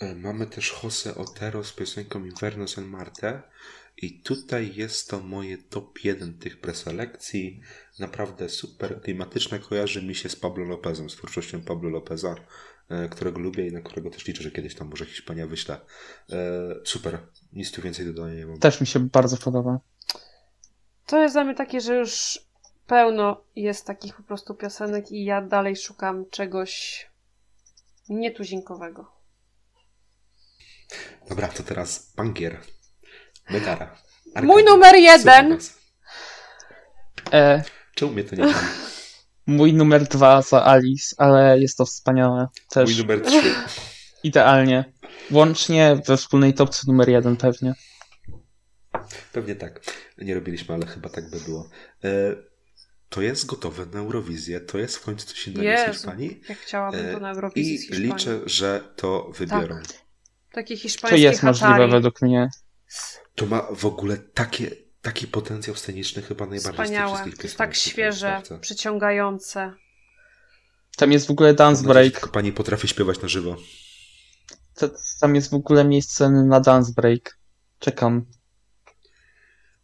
[0.00, 3.42] E, Mamy też Jose Otero z piosenką Inverno San Marte
[3.96, 7.60] i tutaj jest to moje top 1 tych preselekcji.
[7.98, 12.34] Naprawdę super klimatyczne, kojarzy mi się z Pablo Lopezem, z twórczością Pablo Lopeza,
[12.88, 15.80] e, którego lubię i na którego też liczę, że kiedyś tam może Hiszpania wyśle.
[16.32, 16.38] E,
[16.84, 17.18] Super,
[17.52, 18.58] nic tu więcej do dodania nie mam.
[18.58, 19.80] Też mi się bardzo podoba.
[21.06, 22.38] To jest dla mnie takie, że już
[22.90, 27.06] pełno jest takich po prostu piosenek i ja dalej szukam czegoś
[28.08, 29.12] nietuzinkowego.
[31.28, 32.60] Dobra, to teraz Bangier.
[33.50, 33.96] Megara.
[34.42, 35.58] Mój numer jeden!
[37.32, 37.64] E,
[37.94, 38.54] Czemu mnie to nie
[39.46, 42.48] mój numer dwa za Alice, ale jest to wspaniałe.
[42.70, 43.42] Też Mój numer 3.
[44.28, 44.92] idealnie.
[45.30, 47.74] Łącznie we wspólnej topce numer jeden pewnie.
[49.32, 49.80] Pewnie tak.
[50.18, 51.68] Nie robiliśmy, ale chyba tak by było.
[52.04, 52.49] E,
[53.10, 54.60] to jest gotowe na Eurowizję.
[54.60, 56.40] To jest w końcu coś innego z Hiszpanii.
[56.48, 58.06] jak chciałabym to na E, Eurowizji I z Hiszpanii.
[58.12, 59.80] liczę, że to wybiorą.
[60.52, 61.92] Takie To hiszpańskie jest możliwe hatari.
[61.92, 62.48] według mnie.
[63.34, 64.70] To ma w ogóle takie,
[65.02, 67.14] taki potencjał sceniczny chyba najbardziej z tych Wspaniałe.
[67.14, 69.74] wszystkich To jest tak świeże, przyciągające.
[70.96, 72.12] Tam jest w ogóle dance break.
[72.12, 73.56] Tylko pani potrafi śpiewać na żywo.
[74.74, 74.90] To,
[75.20, 77.38] tam jest w ogóle miejsce na dance break.
[77.78, 78.26] Czekam.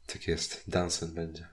[0.06, 0.62] Tak jest.
[0.70, 1.48] Dansen będzie.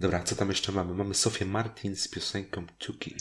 [0.00, 0.94] Dobra, co tam jeszcze mamy?
[0.94, 3.16] Mamy Sofię Martin z piosenką Tuki.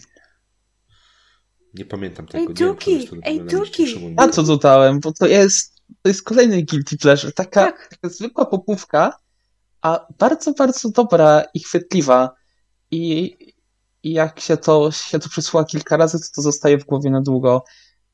[1.74, 2.50] Nie pamiętam tego.
[2.50, 3.10] Ej, Tuki!
[3.24, 3.46] Ej.
[3.46, 4.16] Tuki!
[4.18, 7.34] A co dodałem, bo to jest, to jest kolejny guilty pleasure.
[7.34, 7.88] Taka, Tak.
[7.90, 9.18] taka zwykła popówka,
[9.82, 12.36] a bardzo, bardzo dobra i chwytliwa.
[12.92, 13.36] I,
[14.04, 17.22] i jak się to, się to przysłucha kilka razy, to to zostaje w głowie na
[17.22, 17.64] długo.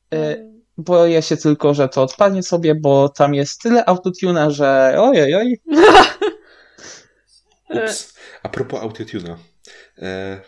[0.10, 0.62] Mm.
[0.78, 5.62] boję się tylko, że to odpadnie sobie, bo tam jest tyle autotuna, że ojej, oj.
[7.84, 8.15] Ups.
[8.46, 9.38] A propos autotuna.
[9.98, 10.42] E,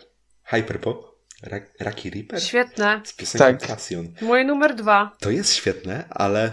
[0.44, 3.02] Hyperpop, Ra Raki Reaper Świetne.
[3.04, 3.68] z piosenką Tak.
[3.68, 4.14] Passion.
[4.20, 5.16] Moje numer dwa.
[5.20, 6.52] To jest świetne, ale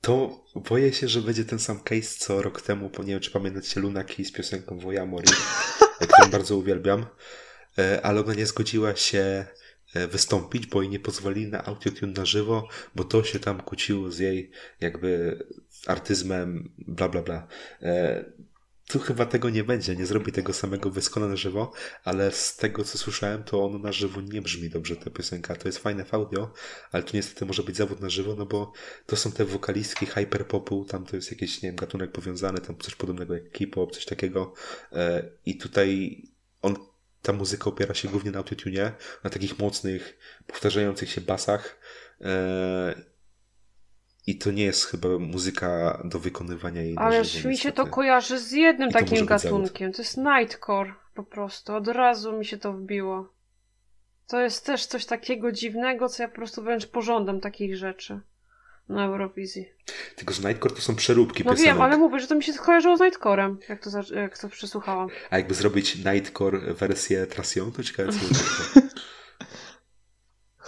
[0.00, 3.30] to boję się, że będzie ten sam case co rok temu, bo nie wiem czy
[3.30, 5.28] pamiętacie Luna Key z piosenką Voja Mori,
[6.12, 7.06] którą bardzo uwielbiam,
[7.78, 9.44] E, ale ona nie zgodziła się
[9.94, 14.10] e, wystąpić, bo jej nie pozwolili na autotune na żywo, bo to się tam kłóciło
[14.10, 15.38] z jej jakby
[15.86, 17.46] artyzmem, bla bla bla.
[18.88, 21.72] E, Tu chyba tego nie będzie, nie zrobi tego samego wyskona na żywo,
[22.04, 25.56] ale z tego co słyszałem, to ono na żywo nie brzmi dobrze, ta piosenka.
[25.56, 26.52] To jest fajne w audio,
[26.92, 28.72] ale tu niestety może być zawód na żywo, no bo
[29.06, 32.94] to są te wokalistki hyperpopu, tam to jest jakiś, nie wiem, gatunek powiązany, tam coś
[32.94, 34.54] podobnego jak K-pop, coś takiego.
[34.92, 36.22] E, I tutaj
[36.62, 36.76] on,
[37.22, 38.92] ta muzyka opiera się głównie na autotune,
[39.24, 41.78] na takich mocnych, powtarzających się basach.
[44.28, 48.38] I to nie jest chyba muzyka do wykonywania jej Ależ żywo, mi się to kojarzy
[48.38, 49.28] z jednym I to takim zawód.
[49.28, 49.92] gatunkiem.
[49.92, 51.74] To jest Nightcore po prostu.
[51.74, 53.32] Od razu mi się to wbiło.
[54.26, 58.20] To jest też coś takiego dziwnego, co ja po prostu wręcz pożądam takich rzeczy
[58.88, 59.68] na Eurowizji.
[60.16, 61.72] Tylko, że Nightcore to są przeróbki No piosenek.
[61.74, 65.08] wiem, ale mówię, że to mi się skojarzyło z Nightcorem, jak to, jak to przesłuchałam.
[65.30, 68.18] A jakby zrobić Nightcore wersję Trasion, to ciekawe co
[68.80, 68.88] by.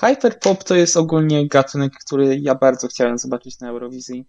[0.01, 4.27] Hyperpop to jest ogólnie gatunek, który ja bardzo chciałem zobaczyć na Eurowizji,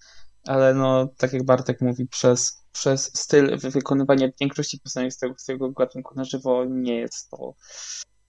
[0.47, 5.35] ale no, tak jak Bartek mówi, przez, przez styl wy- wykonywania większości piosenek z tego,
[5.37, 7.53] z tego gatunku na żywo nie jest to,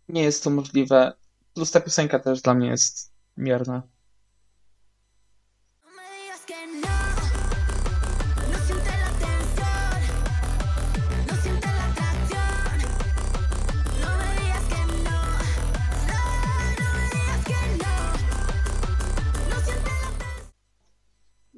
[0.09, 1.13] nie jest to możliwe.
[1.55, 3.83] Plus ta piosenka też dla mnie jest mierna.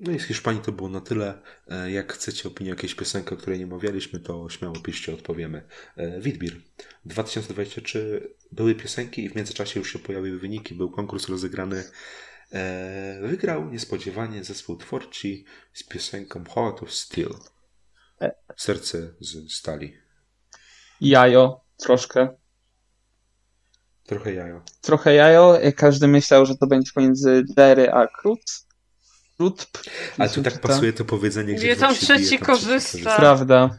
[0.07, 1.43] No i z Hiszpanii to było na tyle.
[1.69, 5.63] E, Jak chcecie opinię o jakiejś piosenki, o której nie mawialiśmy, to śmiało piszcie, odpowiemy.
[5.97, 6.61] E, Witbir.
[7.05, 10.75] 2023 były piosenki i w międzyczasie już się pojawiły wyniki.
[10.75, 11.85] Był konkurs rozegrany.
[12.53, 17.35] E, wygrał niespodziewanie zespół twórczy z piosenką Heart of Steel.
[18.57, 19.97] Serce z stali.
[21.01, 22.29] Jajo, troszkę.
[24.07, 24.63] Trochę jajo.
[24.81, 25.59] Trochę jajo.
[25.77, 28.65] Każdy myślał, że to będzie pomiędzy Jerry a Krut.
[29.37, 29.67] Krut.
[30.19, 33.17] Ale tu tak pasuje to powiedzenie, gdzie Gdzie tam się bije, trzeci tam trzeci korzysta.
[33.17, 33.79] Prawda.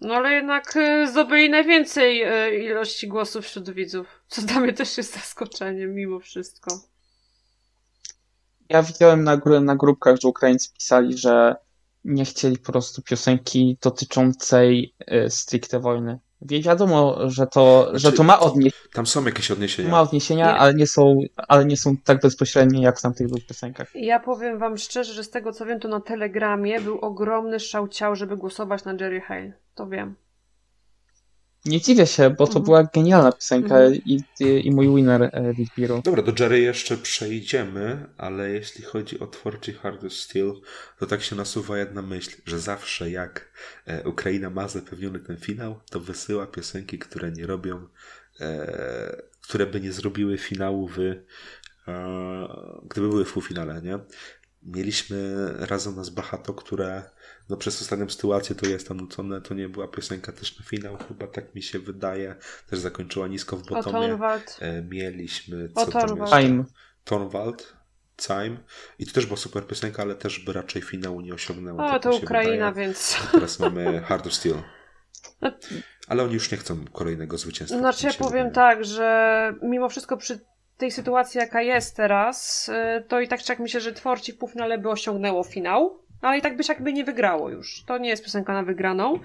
[0.00, 4.06] No ale jednak y, zdobyli najwięcej y, ilości głosów wśród widzów.
[4.28, 6.80] Co dla mnie też jest zaskoczeniem mimo wszystko.
[8.68, 11.56] Ja widziałem na, na grupkach, że Ukraińcy pisali, że
[12.04, 16.18] nie chcieli po prostu piosenki dotyczącej y, stricte wojny.
[16.42, 19.90] Wiadomo, że to, że Znaczy, to ma, odnie- Tam są jakieś odniesienia.
[19.90, 20.58] ma odniesienia, Nie.
[20.58, 21.18] ale nie, są,
[21.48, 23.88] ale nie są tak bezpośrednie jak w tamtych dwóch piosenkach.
[23.94, 27.88] Ja powiem wam szczerze, że z tego co wiem, to na Telegramie był ogromny szał
[27.88, 29.52] ciał, żeby głosować na Jerry Hale.
[29.74, 30.14] To wiem.
[31.66, 32.64] Nie dziwię się, bo to Mhm.
[32.64, 33.94] była genialna piosenka Mhm.
[34.04, 36.00] i, i, i mój winner e, Big Hero.
[36.04, 40.52] Dobra, do Jerry jeszcze przejdziemy, ale jeśli chodzi o twórczy Hard of Steel,
[40.98, 43.48] to tak się nasuwa jedna myśl, że zawsze jak
[43.86, 47.86] e, Ukraina ma zapewniony ten finał, to wysyła piosenki, które nie robią,
[48.40, 51.16] e, które by nie zrobiły finału w, e,
[52.90, 53.98] gdyby były w półfinale, nie?
[54.62, 57.02] Mieliśmy razem nas Bahato, które
[57.48, 60.96] no przez ostatnią sytuację to jest tam nucone, to nie była piosenka też na finał,
[61.08, 62.34] chyba tak mi się wydaje,
[62.70, 64.08] też zakończyła nisko w O botomie.
[64.08, 64.58] Torwald.
[64.60, 66.30] E, mieliśmy O co tam Torwald.
[66.32, 66.46] jeszcze?
[66.48, 66.64] Time.
[67.04, 67.76] Torwald,
[68.16, 68.56] Time
[68.98, 71.86] i to też była super piosenka, ale też by raczej finału nie osiągnęła.
[71.86, 72.86] O, tak to Ukraina, wydaje.
[72.86, 73.16] więc.
[73.32, 74.56] Teraz mamy Hard of Steel.
[75.40, 75.50] No-
[76.08, 77.78] Ale oni już nie chcą kolejnego zwycięstwa.
[77.78, 78.76] Znaczy, ja mi się powiem wydaje.
[78.76, 80.40] tak, że mimo wszystko przy
[80.76, 84.38] tej sytuacji, jaka jest teraz, y, to i tak czy jak myślę, że twórci w
[84.38, 87.82] półfinale by osiągnęło finał, ale i tak by się jakby nie wygrało już.
[87.86, 89.18] To nie jest piosenka na wygraną.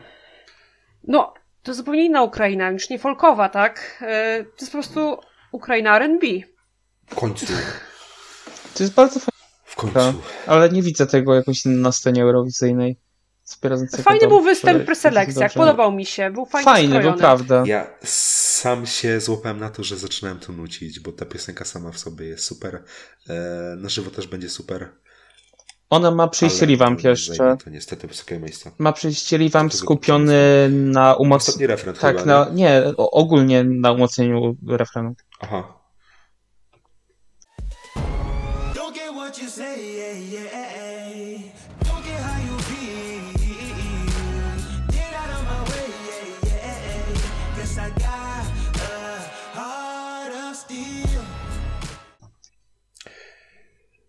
[1.03, 1.33] No,
[1.63, 4.03] to zupełnie inna Ukraina, już nie folkowa, tak?
[4.39, 5.17] Y, To jest po prostu
[5.51, 6.27] Ukraina R&B.
[7.07, 7.45] W końcu.
[8.73, 9.99] To jest bardzo fajne, W końcu.
[10.47, 12.97] Ale nie widzę tego jakoś na scenie eurowizyjnej.
[14.03, 15.59] Fajny był występ preselekcjach, dobrze.
[15.59, 17.11] podobał mi się, był fajnie Fajny, skrojony.
[17.11, 17.63] był prawda.
[17.65, 21.97] Ja sam się złapałem na to, że zaczynałem to nucić, bo ta piosenka sama w
[21.99, 22.83] sobie jest super.
[23.29, 23.33] E,
[23.77, 24.89] na żywo też będzie super.
[25.91, 27.57] Ona ma przyjść revamp jeszcze.
[27.63, 28.71] To niestety wysokie miejsce.
[28.77, 31.67] Ma przyjść revamp skupiony na umocnieniu.
[31.67, 32.63] Refren Tak, chyba, na, nie?
[32.65, 35.13] nie, ogólnie na umocnieniu refrenu.
[35.39, 35.81] Aha.
[38.75, 40.60] Don't get what you say, yeah, yeah.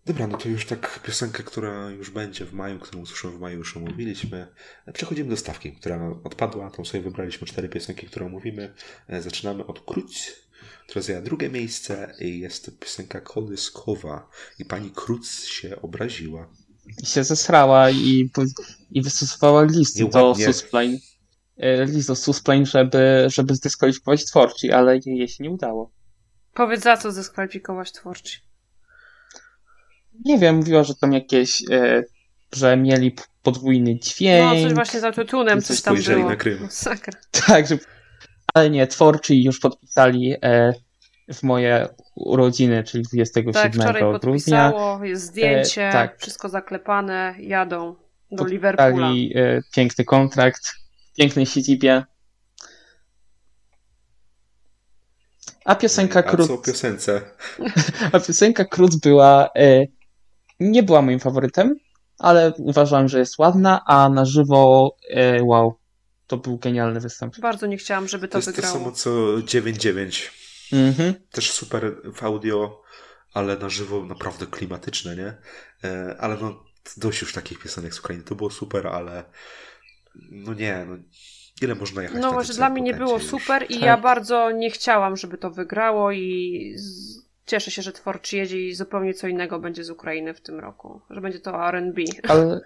[0.05, 3.57] Dobra, no to już tak piosenkę, która już będzie w maju, którą usłyszymy w maju,
[3.57, 4.47] już omówiliśmy.
[4.93, 6.71] Przechodzimy do stawki, która odpadła.
[6.71, 8.73] Tą sobie wybraliśmy cztery piosenki, które omówimy.
[9.07, 10.31] E, Zaczynamy od Kruc,
[10.87, 14.29] która zajęła drugie miejsce i jest to piosenka Kołyskowa.
[14.59, 16.49] I pani Kruc się obraziła.
[17.03, 18.31] I się zesrała i,
[18.91, 20.45] i wystosowała list do Nieładnie.
[20.45, 20.97] Susplane.
[21.57, 25.91] E, List do Susplane, żeby, żeby zdyskwalifikować twórci, ale jej, jej się nie udało.
[26.53, 28.39] Powiedz za co zdyskwalifikować twórczy.
[30.25, 32.03] Nie wiem, mówiła, że tam jakieś, e,
[32.55, 34.61] że mieli podwójny No, dźwięk.
[34.63, 36.29] coś właśnie z autotunem, Coś coś tam było.
[36.29, 36.61] na Krym.
[36.63, 37.13] Masakra.
[37.47, 37.77] Tak, że...
[38.53, 40.73] ale nie, twórczy już podpisali e,
[41.33, 44.19] w moje urodziny, czyli 27 Tak, wczoraj grudnia.
[44.19, 46.19] podpisało, jest zdjęcie, E, tak.
[46.19, 47.95] wszystko zaklepane, jadą
[48.31, 49.07] do Liverpoola.
[49.35, 50.67] E, piękny kontrakt
[51.13, 52.03] w pięknej siedzibie.
[55.65, 57.21] A piosenka A co o Krót, piosence?
[58.13, 59.85] a piosenka Krót była e,
[60.71, 61.75] nie była moim faworytem,
[62.19, 65.73] ale uważam, że jest ładna, a na żywo e, wow,
[66.27, 67.39] to był genialny występ.
[67.39, 68.77] Bardzo nie chciałam, żeby To to jest to wygrało.
[68.77, 70.29] samo co 9-9.
[70.73, 71.13] Mhm.
[71.31, 72.81] Też super w audio,
[73.33, 75.37] ale na żywo naprawdę klimatyczne, nie?
[75.89, 76.63] E, Ale no,
[76.97, 78.23] dość już takich piosenek z Ukrainy.
[78.23, 79.23] To było super, ale
[80.31, 80.95] no nie, no
[81.61, 83.23] ile można jechać No właśnie, dla mnie nie było już?
[83.27, 83.83] super i Tak.
[83.83, 87.22] ja bardzo nie chciałam, żeby to wygrało i z...
[87.45, 91.01] cieszę się, że twórczy jedzie i zupełnie co innego będzie z Ukrainy w tym roku.
[91.09, 92.01] Że będzie to R&B.
[92.27, 92.61] Ale,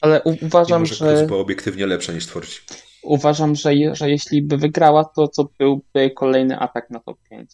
[0.00, 2.60] ale uważam, Mimo, że była obiektywnie lepsza niż twórcy.
[3.02, 7.50] uważam, że, je- że jeśli by wygrała, to to byłby kolejny atak na top 5.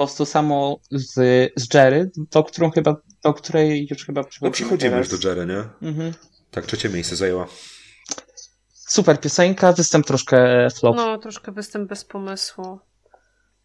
[0.00, 1.12] prostu samo z,
[1.56, 5.10] z Jerry, do, którą chyba, do której już chyba No przechodzimy przechodzimy teraz.
[5.12, 5.88] już do Jerry, nie?
[5.88, 6.12] Mhm.
[6.50, 7.46] Tak, trzecie miejsce zajęła.
[8.72, 10.96] Super piosenka, występ troszkę flop.
[10.96, 12.78] No, troszkę występ bez pomysłu.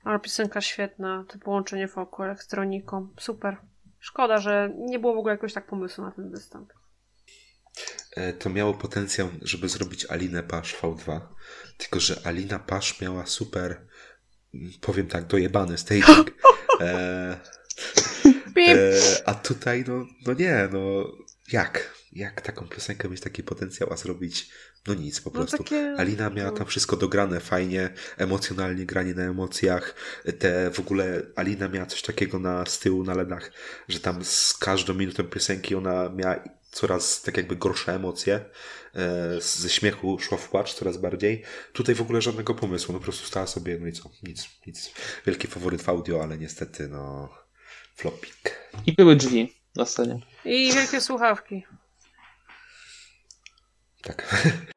[0.03, 3.07] Ale piosenka świetna, to połączenie folku elektroniką.
[3.19, 3.57] Super.
[3.99, 6.73] Szkoda, że nie było w ogóle jakoś tak pomysłu na ten występ.
[8.15, 11.21] E, To miało potencjał, żeby zrobić Alinę Pasz V2.
[11.77, 13.87] Tylko, że Alina Pasz miała super,
[14.81, 16.31] powiem tak, dojebany staging.
[16.81, 17.37] E,
[18.57, 18.91] e,
[19.25, 21.11] a tutaj, no, no nie, no
[21.51, 21.95] jak?
[22.13, 24.49] Jak taką piosenkę mieć taki potencjał, a zrobić,
[24.87, 25.57] no nic po No prostu.
[25.57, 29.95] takie- Alina miała tam wszystko dograne fajnie, emocjonalnie granie na emocjach.
[30.39, 33.51] Te w ogóle Alina miała coś takiego na z tyłu na ledach,
[33.87, 36.35] że tam z każdą minutą piosenki ona miała
[36.71, 38.45] coraz tak jakby gorsze emocje.
[38.95, 41.43] E, Ze śmiechu szła w płacz coraz bardziej.
[41.73, 44.91] Tutaj w ogóle żadnego pomysłu, no po prostu stała sobie, no i co, nic, nic.
[45.25, 47.29] Wielki faworyt w audio, ale niestety no
[47.95, 48.69] flopik.
[48.85, 50.19] I były drzwi na scenie.
[50.45, 51.63] I wielkie słuchawki.
[54.01, 54.45] Tak.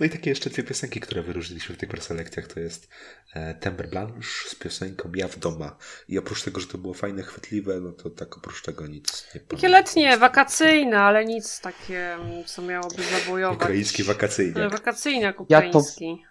[0.00, 2.88] No i takie jeszcze dwie piosenki, które wyróżniliśmy w tych preselekcjach, to jest
[3.34, 5.76] e, Temper Blanche z piosenką Ja w doma.
[6.08, 9.40] I oprócz tego, że to było fajne, chwytliwe, no to tak oprócz tego nic nie
[9.40, 9.70] Takie pamiętam.
[9.70, 12.16] letnie, wakacyjne, ale nic takie,
[12.46, 13.56] co miałoby zabojować.
[13.58, 14.60] Ukraiński wakacyjny.
[14.60, 16.24] Ale Wakacyjny jak Ja to- ukraiński.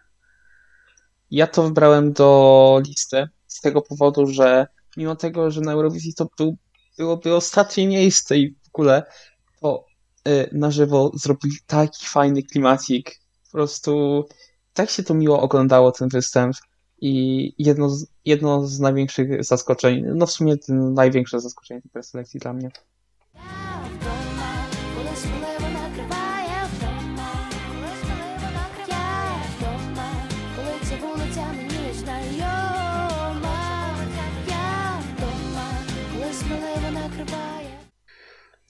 [1.32, 4.68] Ja to wybrałem do listy z tego powodu, że
[4.98, 6.58] mimo tego, że na Eurowizji to był,
[6.98, 9.04] byłoby ostatnie miejsce i w ogóle,
[9.62, 9.86] to
[10.28, 13.12] y, na żywo zrobili taki fajny klimacik.
[13.58, 14.26] Prostu
[14.74, 16.56] tak się to miło oglądało ten występ
[17.02, 22.54] i jedno z, jedno z największych zaskoczeń, no w sumie największe zaskoczenie tej preselekcji dla
[22.54, 22.72] mnie.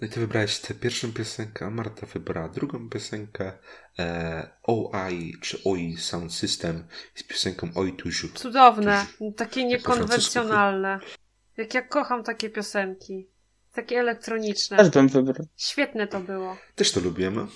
[0.02, 3.52] No i ty wybrałeś tę pierwszą piosenkę, a Marta wybrała drugą piosenkę
[4.00, 8.34] e, OI czy OI Sound System z piosenką Oi Toujours.
[8.40, 9.06] Cudowne,
[9.38, 11.00] takie po niekonwencjonalne.
[11.58, 13.28] Jak ja kocham takie piosenki.
[13.74, 14.90] Takie Też elektroniczne.
[14.90, 16.58] bym wybrał, Świetne to było.
[16.76, 17.48] Też to lubiłem.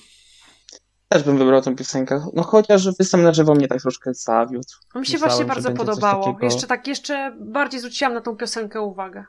[1.10, 4.68] też bym wybrał tę piosenkę, no chociaż występ na żywo mnie tak troszkę zawiódł.
[4.94, 6.26] A mi się Myślałem, właśnie bardzo podobało.
[6.26, 9.26] takiego- Jeszcze tak, jeszcze bardziej zwróciłam na tą piosenkę uwagę.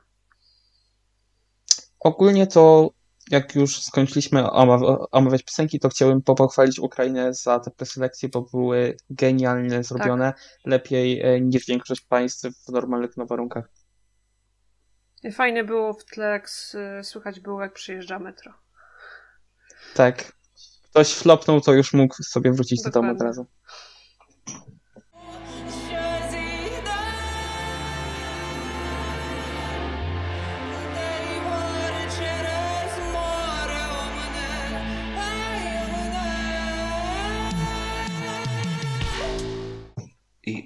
[2.01, 2.90] Ogólnie to,
[3.32, 8.96] jak już skończyliśmy oma- omawiać piosenki, to chciałbym pochwalić Ukrainę za te preselekcje, bo były
[9.10, 10.32] genialnie zrobione,
[10.64, 13.68] lepiej e, niż większość państw w normalnych no, warunkach.
[15.32, 16.50] Fajne było w tle, jak
[17.02, 18.52] słychać było, jak przyjeżdża metro.
[19.94, 20.32] Tak.
[20.90, 23.26] Ktoś flopnął, to już mógł sobie wrócić do domu od Dokładnie.
[23.26, 23.46] razu.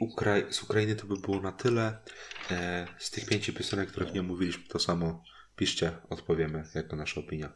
[0.09, 1.99] Ukrai- z Ukrainy to by było na tyle.
[2.51, 5.25] E, z tych pięciu piosenek, których nie mówiliśmy, to samo
[5.57, 7.53] piszcie, odpowiemy jako nasza opinia.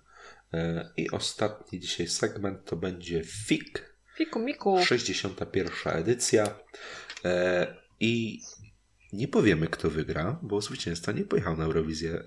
[0.55, 4.85] E, I ostatni dzisiaj segment to będzie FIK, Fiku miku.
[4.85, 5.73] 61.
[5.97, 6.55] edycja.
[7.25, 7.67] E,
[8.01, 8.41] I
[9.13, 12.13] nie powiemy, kto wygra, bo zwycięzca nie pojechał na Eurowizję.
[12.13, 12.25] E,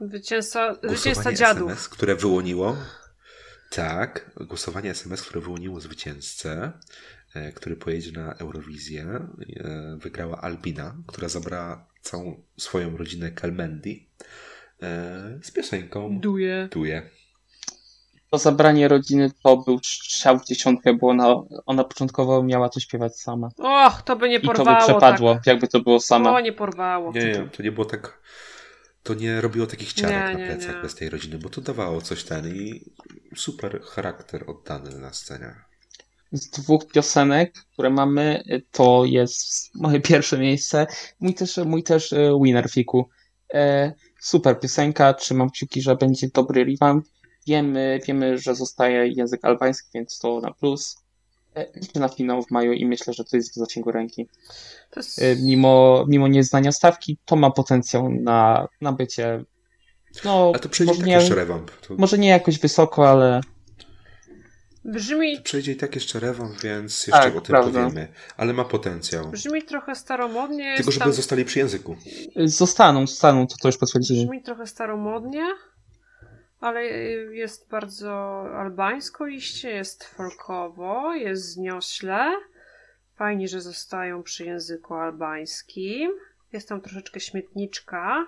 [0.00, 1.70] Zwycięzca, zwycięzca głosowanie dziadów.
[1.70, 2.76] SMS, które wyłoniło.
[3.70, 6.72] Tak, głosowanie SMS, które wyłoniło zwycięzcę,
[7.54, 9.02] który pojedzie na Eurowizję.
[9.56, 14.08] E, wygrała Albina, która zabrała całą swoją rodzinę Kelmendi
[14.82, 16.68] e, z piosenką Duje.
[16.72, 17.10] Duje.
[18.30, 21.34] To zabranie rodziny to był strzał w dziesiątkę, bo ona,
[21.66, 23.48] ona początkowo miała to śpiewać sama.
[23.58, 24.84] Och, to by nie I to by porwało.
[24.88, 25.46] przepadło, Tak.
[25.46, 26.32] jakby to było sama.
[26.32, 27.12] O, nie porwało.
[27.12, 28.22] Nie, nie, to nie było tak.
[29.02, 30.82] To nie robiło takich ciarek Nie, na nie, plecach nie.
[30.82, 32.92] bez tej rodziny, bo to dawało coś ten i
[33.36, 35.54] super charakter oddany na scenie.
[36.32, 40.86] Z dwóch piosenek, które mamy, to jest moje pierwsze miejsce.
[41.20, 43.08] Mój też, mój też e, winner fiku.
[43.54, 47.06] E, super piosenka, trzymam kciuki, że będzie dobry revamp.
[47.46, 50.96] Wiemy, wiemy, że zostaje język albański, więc to na plus.
[51.54, 54.28] E, liczę na finał w maju i myślę, że to jest w zasięgu ręki.
[54.96, 55.22] Jest...
[55.22, 59.44] E, mimo, mimo nieznania stawki, to ma potencjał na, na bycie.
[60.24, 61.70] No, A to przejdzie tak nie, jeszcze rewamp.
[61.70, 63.40] To, może nie jakoś wysoko, ale
[64.84, 67.84] Brzmi, przejdzie i tak jeszcze rewamp, więc jeszcze Tak, o tym prawda.
[67.84, 68.08] powiemy.
[68.36, 69.30] Ale ma potencjał.
[69.30, 70.76] brzmi trochę staromodnie.
[70.76, 71.12] Tylko żeby tam...
[71.12, 71.96] zostali przy języku.
[72.44, 74.24] zostaną, zostaną, to, to już potwierdzili.
[74.26, 75.46] Brzmi trochę staromodnie,
[76.60, 76.84] ale
[77.34, 78.12] jest bardzo
[78.56, 82.32] albańsko iście, jest folkowo, jest zniośle.
[83.16, 86.10] Fajnie, że zostają przy języku albańskim.
[86.52, 88.26] Jest tam troszeczkę śmietniczka,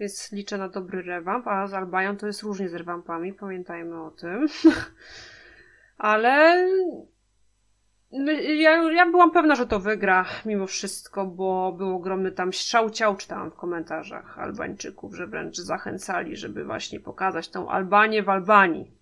[0.00, 4.10] więc liczę na dobry rewamp, a z Albanią to jest różnie z rewampami, pamiętajmy o
[4.10, 4.46] tym.
[6.00, 6.66] Ale
[8.58, 13.16] ja, ja byłam pewna, że to wygra mimo wszystko, bo był ogromny tam strzał ciał,
[13.16, 18.92] czytałam w komentarzach Albańczyków, że wręcz zachęcali, żeby właśnie pokazać tą Albanię w Albanii.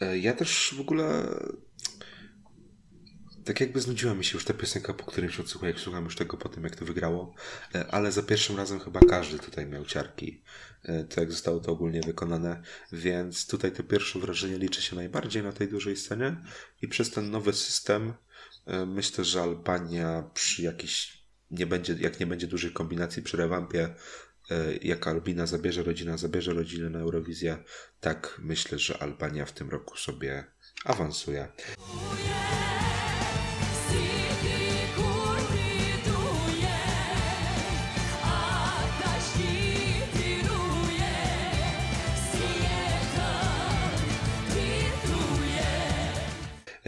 [0.00, 1.04] E, Ja też w ogóle.
[3.48, 6.36] Tak jakby znudziła mi się już ta piosenka po którymś odsłuchu, jak słucham już tego
[6.36, 7.34] po tym, jak to wygrało.
[7.74, 10.42] E, Ale za pierwszym razem chyba każdy tutaj miał ciarki.
[10.84, 12.62] E, To jak zostało to ogólnie wykonane.
[12.92, 16.36] Więc tutaj to pierwsze wrażenie liczy się najbardziej na tej dużej scenie.
[16.82, 18.12] I przez ten nowy system
[18.66, 21.22] e, myślę, że Albania przy jakiś.
[21.50, 23.94] Nie będzie, jak nie będzie dużych kombinacji przy rewampie,
[24.82, 27.64] jak Albina zabierze rodzina, zabierze rodzinę na Eurowizję,
[28.00, 30.44] tak myślę, że Albania w tym roku sobie
[30.84, 31.48] awansuje.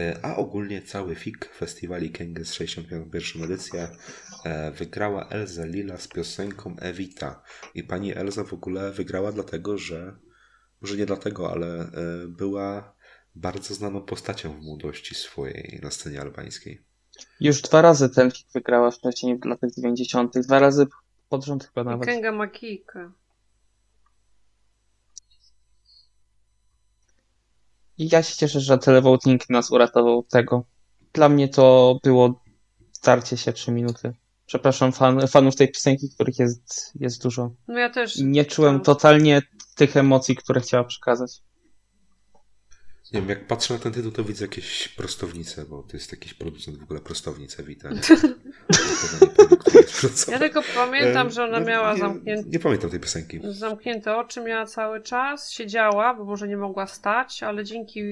[0.01, 3.89] E, A ogólnie cały FIK Festiwali Kęges 61 edycja
[4.73, 7.43] wygrała Elza Lila z piosenką Evita.
[7.75, 10.15] I pani Elza w ogóle wygrała dlatego, że
[10.81, 11.91] może nie dlatego, ale e,
[12.27, 12.95] była
[13.35, 16.90] bardzo znaną postacią w młodości swojej na scenie albańskiej.
[17.39, 20.39] Już dwa razy ten kick wygrała wcześniej w latach 90.
[20.39, 20.87] Dwa razy
[21.29, 22.05] pod rząd chyba nawet.
[22.05, 23.11] Kenga Makika.
[27.97, 30.65] I ja się cieszę, że televoting nas uratował tego.
[31.13, 32.41] Dla mnie to było
[32.91, 34.13] starcie się trzy minuty.
[34.45, 37.51] Przepraszam fan, fanów tej piosenki, których jest, jest dużo.
[37.67, 38.17] No ja też.
[38.17, 39.41] Nie czułem totalnie
[39.75, 41.41] tych emocji, które chciała przekazać.
[43.13, 46.33] Nie wiem, jak patrzę na ten tytuł, to widzę jakieś prostownice, bo to jest jakiś
[46.33, 47.89] producent w ogóle prostownic Evita.
[47.89, 47.99] Nie?
[49.01, 52.99] Podanie produktu jest Ja tylko pamiętam, że ona no, miała nie, zamknięte, Nie pamiętam tej
[52.99, 53.39] piosenki.
[53.43, 58.03] zamknięte oczy, miała cały czas, siedziała, bo może nie mogła stać, ale dzięki.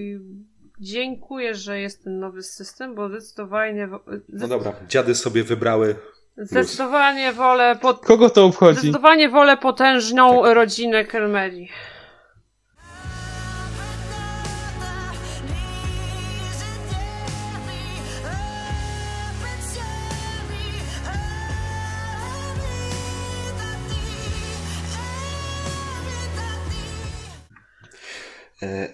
[0.79, 3.89] Dziękuję, że jest ten nowy system, bo zdecydowanie.
[4.29, 5.95] No dobra, dziady sobie wybrały.
[6.37, 7.77] Zdecydowanie wolę.
[7.81, 8.79] Pod, Kogo to obchodzi?
[8.79, 10.55] zdecydowanie wolę potężną Tak.
[10.55, 11.69] rodzinę Kermeli.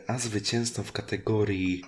[0.07, 1.83] A zwycięzcą w kategorii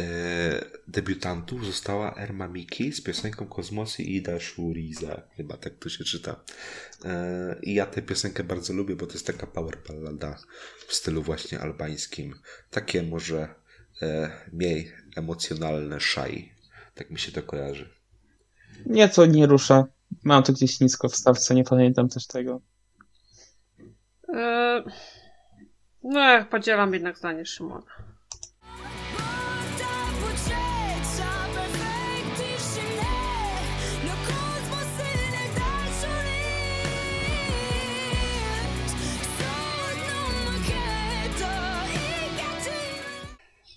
[0.00, 5.22] e, debiutantów została Erma Miki z piosenką Kosmosy i Ida Shuriza.
[5.36, 6.44] Chyba tak to się czyta.
[7.04, 10.38] E, I ja tę piosenkę bardzo lubię, bo to jest taka power ballada
[10.86, 12.34] w stylu właśnie albańskim.
[12.70, 13.54] Takie może
[14.02, 16.52] e, mniej emocjonalne szaj.
[16.94, 17.90] Tak mi się to kojarzy.
[18.86, 19.86] Nieco nie rusza.
[20.24, 22.60] Mam to gdzieś nisko w stawce, nie pamiętam też tego.
[24.34, 24.82] E,
[26.02, 27.82] No, podzielam jednak zdanie Szymona.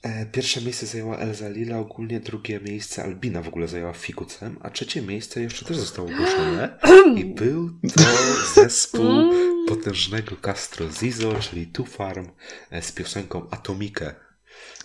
[0.04, 4.70] E, Pierwsze miejsce zajęła Elza Lila, ogólnie drugie miejsce Albina w ogóle zajęła Fikucem, a
[4.70, 6.78] trzecie miejsce jeszcze też zostało ogłoszone
[7.16, 8.04] i był to
[8.62, 9.53] zespół.
[9.68, 12.28] Potężnego Castro Zizo, czyli Two Farm
[12.72, 14.16] e, z piosenką Atomikę.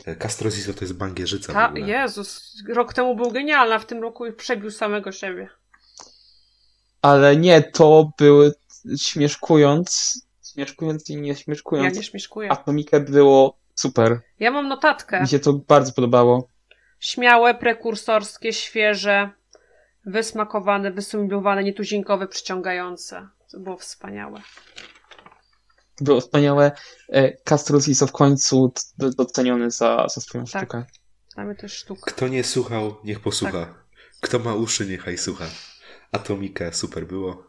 [0.07, 1.73] E, Castro Zizo to jest bangierzyca Ta.
[1.79, 5.49] Jezus, rok temu był genialny, a w tym roku przebił samego siebie.
[7.03, 8.55] Ale nie, to były
[8.99, 10.21] śmieszkując,
[10.53, 11.97] śmieszkując i nie Ja śmieszkując.
[11.97, 12.53] nie śmieszkuję.
[12.53, 14.21] Atomikę było super.
[14.41, 15.21] Ja mam notatkę.
[15.21, 16.49] Mi się to bardzo podobało.
[17.01, 19.31] Śmiałe, prekursorskie, świeże,
[20.07, 23.29] wysmakowane, wysublimowane, nietuzinkowe, przyciągające.
[23.51, 24.43] To było wspaniałe.
[26.01, 26.73] Było wspaniałe.
[27.45, 30.63] Castro Zizo w końcu doceniony za, za swoją Tak.
[30.63, 30.85] sztukę.
[31.35, 32.13] Dla mnie też sztuka.
[32.13, 33.67] Kto nie słuchał, niech posłucha.
[33.67, 33.85] Tak.
[34.21, 35.45] Kto ma uszy, niechaj słucha.
[36.13, 37.49] Atomikę, super było.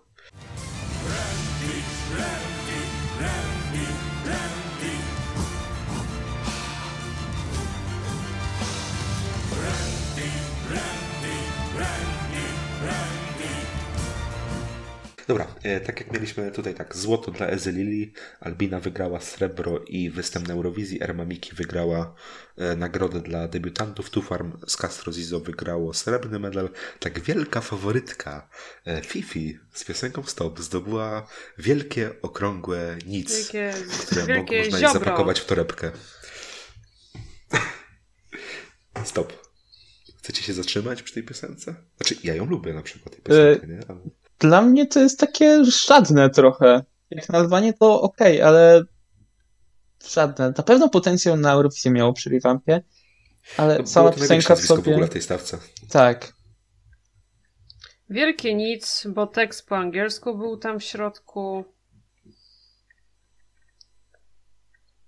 [15.29, 20.09] Dobra, e, tak jak mieliśmy tutaj tak, złoto dla Ezy Lili, Albina wygrała srebro i
[20.09, 22.15] występ na Eurowizji, Erma Miki wygrała
[22.57, 26.69] e, nagrodę dla debiutantów, Tufarm z Castro Zizo wygrało srebrny medal,
[26.99, 28.49] tak wielka faworytka
[28.85, 31.27] e, Fifi z piosenką Stop zdobyła
[31.57, 33.73] wielkie, okrągłe nic, Wielkie,
[34.05, 34.99] które wielkie można ziobro.
[34.99, 35.91] zapakować w torebkę.
[39.03, 39.49] Stop.
[40.17, 41.75] Chcecie się zatrzymać przy tej piosence?
[41.97, 43.79] Znaczy, ja ją lubię na przykład, tej piosenkę, nie?
[43.87, 43.99] Ale...
[44.39, 46.83] Dla mnie to jest takie żadne trochę.
[47.09, 48.83] Jak na Albanię to okej, ale
[50.11, 50.53] żadne.
[50.57, 52.81] Na pewno potencjał na Eurowizję miało przy revampie,
[53.57, 54.91] ale No, sama to piosenka w nazwisko w sobie...
[54.91, 55.57] ogóle w tej stawce.
[55.89, 56.33] Tak.
[58.09, 61.65] Wielkie nic, bo tekst po angielsku był tam w środku.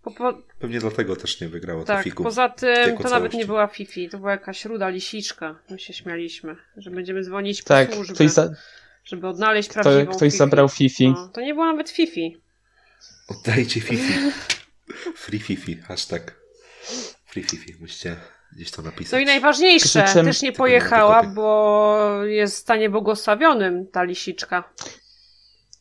[0.01, 2.23] Po, po, Pewnie dlatego też nie wygrało to tak, fiku.
[2.23, 5.59] poza tym to nawet nie była Fifi, to była jakaś ruda lisiczka.
[5.69, 8.49] My się śmialiśmy, że będziemy dzwonić po Tak, służbę, ktoś, za,
[9.03, 10.37] żeby odnaleźć kto, prawdziwą ktoś Fifi.
[10.37, 11.07] zabrał Fifi.
[11.09, 12.37] No, to nie była nawet Fifi.
[13.27, 14.13] Oddajcie Fifi.
[15.23, 16.35] Free Fifi, hashtag.
[17.25, 18.15] Free Fifi, musicie
[18.55, 19.11] gdzieś to napisać.
[19.11, 24.63] No i najważniejsze, też nie pojechała, bo jest w stanie błogosławionym ta lisiczka.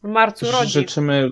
[0.02, 0.72] W marcu rodzi.
[0.72, 1.30] Życzymy,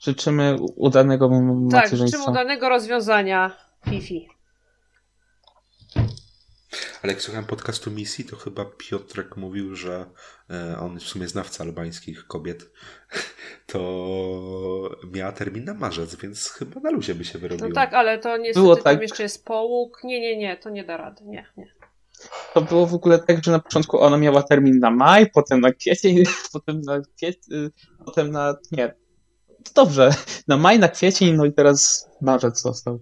[0.00, 2.30] życzymy udanego m- Tak, życzymy macierzyństwa.
[2.30, 3.56] udanego rozwiązania
[3.90, 4.28] Fifi.
[7.02, 10.06] Ale jak słuchałem podcastu Misji, to chyba Piotrek mówił, że
[10.50, 12.70] e, on w sumie znawca albańskich kobiet,
[13.72, 13.80] to
[15.12, 17.68] miała termin na marzec, więc chyba na luzie by się wyrobiło.
[17.68, 19.02] No tak, ale to niestety Było tam tak.
[19.02, 20.00] jeszcze jest połóg.
[20.04, 21.24] Nie, nie, nie, to nie da rady.
[21.24, 21.74] Nie, nie.
[22.54, 25.72] To było w ogóle tak, że na początku ona miała termin na maj, potem na
[25.72, 26.22] kwiecień,
[26.52, 27.70] potem na kwiecień,
[28.04, 28.54] potem na...
[28.72, 28.94] nie.
[29.74, 30.10] Dobrze,
[30.48, 33.00] na maj, na kwiecień, no i teraz marzec został.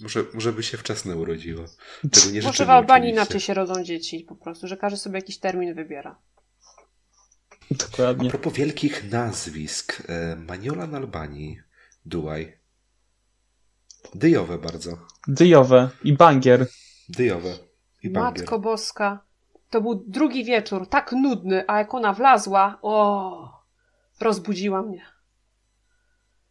[0.00, 1.64] Może, może by się wczesne urodziło.
[2.12, 3.22] Tego nie Może w Albanii oczywiście.
[3.22, 6.18] inaczej się rodzą dzieci po prostu, że każdy sobie jakiś termin wybiera.
[7.70, 8.30] A Dokładnie.
[8.30, 10.02] propos wielkich nazwisk.
[10.08, 11.60] E, Maniola na Albanii.
[12.06, 12.58] Duaj.
[14.14, 14.98] Dyjowe bardzo.
[15.28, 16.66] Dyjowe i bangier.
[17.08, 17.58] Dyjowe.
[18.02, 18.42] I bangier.
[18.44, 19.24] Matko Boska.
[19.70, 23.62] To był drugi wieczór, tak nudny, a jak ona wlazła, o,
[24.20, 25.06] rozbudziła mnie.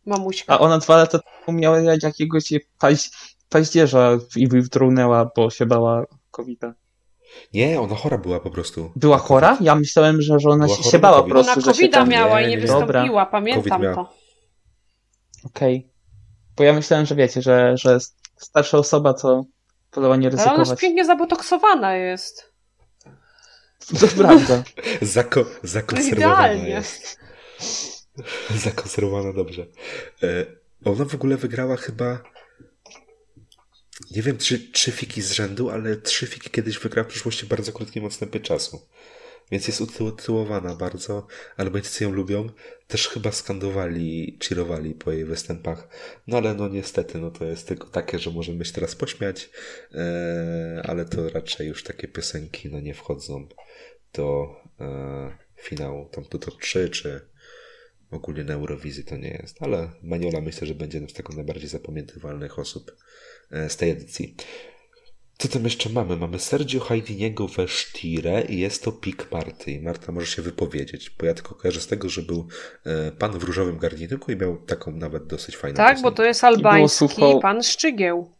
[0.06, 0.54] Mamuśka.
[0.54, 3.10] A ona dwa lata temu miała jakiegoś paź,
[3.50, 6.74] paździerza i wtrągnęła, bo się bała covid -a.
[7.54, 8.92] Nie, ona chora była po prostu.
[8.96, 9.58] Była chora?
[9.62, 12.10] Ja myślałem, że, że ona Była się, bała po prostu, Ona się covid tam...
[12.10, 13.26] miała Nie, i nie nie, wystąpiła, Dobra.
[13.26, 13.96] pamiętam COVID miała.
[13.96, 14.14] to.
[15.46, 15.90] Okej.
[16.58, 17.98] Bo ja myślałem, że wiecie, że, że
[18.38, 19.46] starsza osoba to
[19.94, 20.82] wolała nie Ale ona już ryzykować.
[20.82, 22.54] pięknie zabotoksowana jest.
[24.00, 24.64] To prawda.
[25.02, 26.70] Zako, zakonserwowana Idealnie.
[26.70, 27.20] jest.
[28.66, 29.66] Zakonserwowana dobrze.
[30.24, 30.28] E,
[30.86, 32.20] ona w ogóle wygrała chyba.
[34.12, 37.72] Nie wiem, czy trzy fiki z rzędu, ale trzy fiki kiedyś wygrała w przyszłości bardzo
[37.72, 38.82] krótkim odstępie czasu.
[39.52, 41.28] Więc jest utytułowana bardzo.
[41.58, 42.50] Albańczycy ją lubią.
[42.88, 45.88] Też chyba skandowali, cheerowali po jej występach.
[46.28, 49.50] No ale no niestety, no to jest tylko takie, że możemy się teraz pośmiać.
[49.94, 53.48] E, ale to raczej już takie piosenki no nie wchodzą
[54.14, 56.10] do e, finału.
[56.12, 57.22] Tam to top 3 czy
[58.12, 59.62] ogólnie na Eurowizji to nie jest.
[59.62, 62.96] Ale Maniola myślę, że będzie z tego najbardziej zapamiętywalnych osób
[63.70, 64.36] z tej edycji.
[65.38, 66.18] Co tam jeszcze mamy?
[66.18, 69.80] Mamy Sergio Hajdiniego we Sztire i jest to Pik Marty.
[69.82, 72.48] Marta może się wypowiedzieć, bo ja tylko kojarzę z tego, że był
[72.86, 76.16] e, pan w różowym garniturku i miał taką nawet dosyć fajną Tak, bo piosenkę.
[76.18, 77.40] to jest albański sucho.
[77.40, 78.32] pan Szczygieł.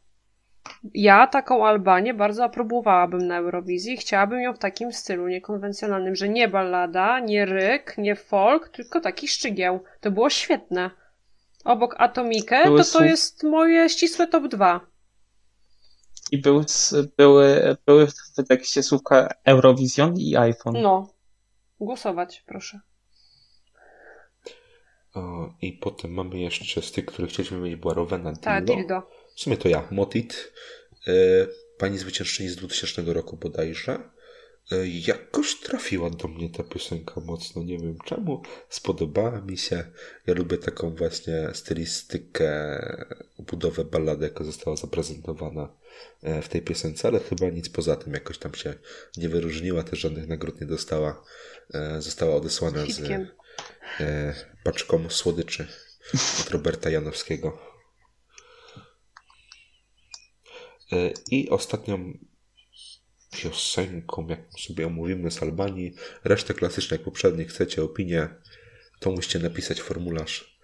[0.94, 3.98] Ja taką Albanię bardzo aprobowałabym na Eurowizji.
[3.98, 9.28] Chciałabym ją w takim stylu niekonwencjonalnym, że nie ballada, nie ryk, nie folk, tylko taki
[9.28, 9.80] Szczygieł.
[10.02, 10.92] To było świetne.
[11.66, 14.82] Obok Atomikę to to słuch- jest moje ścisłe top 2.
[16.32, 16.66] I były,
[17.18, 20.82] były, były w tekście słówka Eurovision i iPhone.
[20.82, 21.14] No.
[21.80, 22.80] Głosować, proszę.
[25.14, 28.80] O, I potem mamy jeszcze z tych, których chcieliśmy mieć, była Rowena Tak, Dildo.
[28.80, 29.02] Dildo.
[29.36, 30.54] W sumie to ja, Motit.
[31.08, 31.12] E,
[31.78, 34.00] pani zwyciężczyni z 2000 roku bodajże.
[34.72, 38.44] E, Jakoś trafiła do mnie ta piosenka mocno, nie wiem czemu.
[38.70, 39.84] Spodobała mi się.
[40.28, 42.50] Ja lubię taką właśnie stylistykę,
[43.40, 45.76] budowę ballady, jaka została zaprezentowana
[46.24, 48.74] e, w tej piosence, ale chyba nic poza tym jakoś tam się
[49.18, 51.24] nie wyróżniła, też żadnych nagród nie dostała.
[51.74, 53.02] E, Została odesłana z
[54.64, 55.68] paczką słodyczy
[56.42, 57.70] od Roberta Janowskiego.
[61.32, 62.14] I ostatnią
[63.32, 65.94] piosenką, jaką sobie omówimy z Albanii,
[66.24, 68.30] resztę klasyczną jak poprzednich, chcecie opinię,
[69.00, 70.60] to musicie napisać formularz,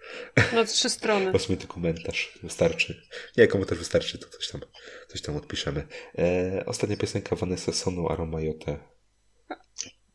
[0.54, 1.30] No trzy strony.
[1.32, 3.02] ósmy komentarz, wystarczy.
[3.36, 4.60] Nie, komentarz wystarczy, to coś tam,
[5.08, 5.86] coś tam odpiszemy.
[6.18, 8.78] E, ostatnia piosenka Vanessa Sonu, Aroma Jote.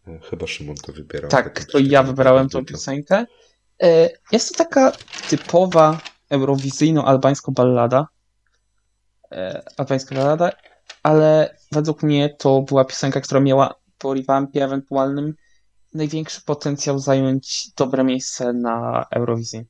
[0.07, 1.29] E, chyba Szymon to wybierał.
[1.31, 3.25] Tak, to ja wybrałem tą piosenkę.
[3.83, 4.91] E, Jest to taka
[5.29, 8.07] typowa eurowizyjno-albańska ballada.
[9.31, 10.51] E, Albańska ballada,
[11.03, 15.35] ale według mnie to była piosenka, która miała po revampie ewentualnym
[15.93, 19.65] największy potencjał zająć dobre miejsce na Eurowizji.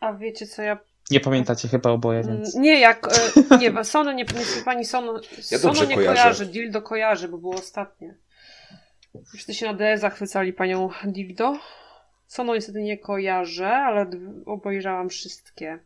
[0.00, 0.78] A wiecie co ja
[1.10, 2.54] Nie pamiętacie chyba oboje, Mm, więc...
[2.54, 3.08] Nie, jak.
[3.52, 5.20] E, nie, Sono nie, nie pani Sono.
[5.50, 6.22] Ja Sono nie kojarzę.
[6.22, 8.14] kojarzy, Dildo kojarzy, bo było ostatnie.
[9.34, 11.58] Wszyscy się na DS zachwycali panią Dildo.
[12.26, 14.10] Sono niestety nie kojarzę, ale
[14.46, 15.78] obejrzałam wszystkie.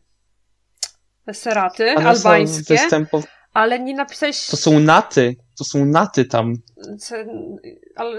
[1.33, 3.25] Seraty, albańskie, występow...
[3.53, 6.53] ale nie napisałeś To są naty, to są naty tam.
[7.95, 8.17] ale,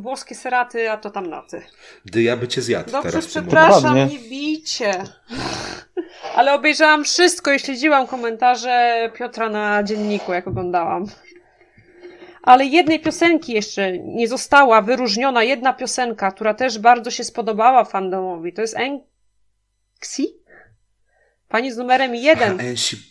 [0.00, 1.62] włoskie seraty, a to tam naty.
[2.04, 3.26] Gdy ja by cię zjadł Dobrze, teraz.
[3.26, 5.04] przepraszam, nie bijcie.
[6.34, 11.06] Ale obejrzałam wszystko i śledziłam komentarze Piotra na dzienniku, jak oglądałam.
[12.42, 18.52] Ale jednej piosenki jeszcze nie została wyróżniona, jedna piosenka, która też bardzo się spodobała fandomowi.
[18.52, 20.34] To jest Enxi?
[21.48, 22.60] Pani z numerem jeden.
[22.60, 23.09] A, Ensi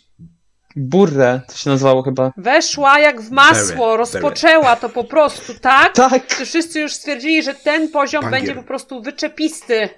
[0.76, 2.32] Burre to się nazywało chyba.
[2.36, 6.26] Weszła jak w masło, rozpoczęła to po prostu tak, Tak!
[6.32, 8.40] wszyscy już stwierdzili, że ten poziom Bangier.
[8.40, 9.88] będzie po prostu wyczepisty.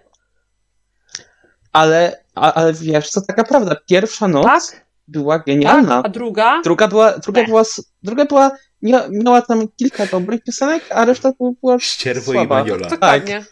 [1.73, 4.87] Ale, a, ale wiesz co, taka prawda, pierwsza noc Tak?
[5.09, 5.47] była tak?
[5.47, 6.03] genialna.
[6.05, 6.61] A druga?
[6.65, 7.63] Druga była, druga była,
[8.03, 8.51] druga była,
[8.83, 12.55] mia, miała tam kilka dobrych piosenek, a reszta to była Ścierwo i słaba.
[12.59, 12.89] Maniola.
[12.89, 13.45] Dokładnie.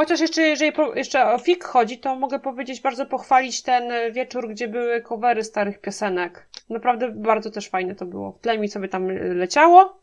[0.00, 4.68] Chociaż jeszcze, jeżeli jeszcze o FIK chodzi, to mogę powiedzieć, bardzo pochwalić ten wieczór, gdzie
[4.68, 6.48] były covery starych piosenek.
[6.68, 8.32] Naprawdę bardzo też fajne to było.
[8.32, 10.02] W tle mi sobie tam leciało,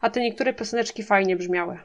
[0.00, 1.78] a te niektóre pioseneczki fajnie brzmiały.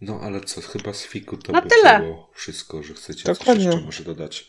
[0.00, 2.00] No ale co, chyba z fiku to Na by tyle.
[2.00, 3.64] było wszystko, że chcecie coś Dokładnie.
[3.64, 4.46] jeszcze może dodać.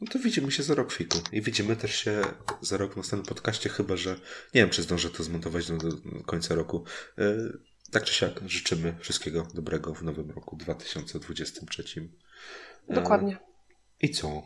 [0.00, 1.18] No to widzimy się za rok fiku.
[1.32, 2.22] I widzimy też się
[2.60, 4.14] za rok w następnym podcaście, chyba że
[4.54, 6.84] nie wiem, czy zdążę to zmontować do, do końca roku.
[7.16, 7.58] Yy,
[7.90, 12.00] tak czy siak, życzymy wszystkiego dobrego w nowym roku 2023.
[12.00, 12.08] Yy,
[12.94, 13.38] Dokładnie.
[14.00, 14.42] I co?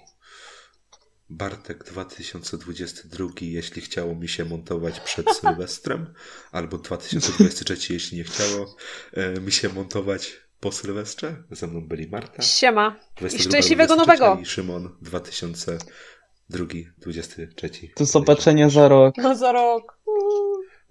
[1.31, 6.15] Bartek 2022, jeśli chciało mi się montować przed Sylwestrem,
[6.53, 8.77] albo 2023, jeśli nie chciało
[9.13, 11.43] e, mi się montować po Sylwestrze.
[11.51, 12.43] Ze mną byli Marta.
[12.43, 12.97] Siema.
[13.17, 14.43] 22, I szczęśliwego 23 nowego.
[14.43, 16.65] I Szymon 2002,
[16.99, 17.71] 23.
[17.97, 19.15] do zobaczenia za rok.
[19.17, 19.99] No za rok.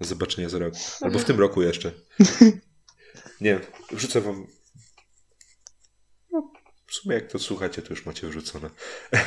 [0.01, 0.73] Do zobaczenia za rok.
[1.01, 1.91] Albo w tym roku jeszcze.
[3.41, 3.59] Nie,
[3.91, 4.47] wrzucę wam.
[6.31, 6.51] No,
[6.87, 8.69] w sumie jak to słuchacie, to już macie wrzucone.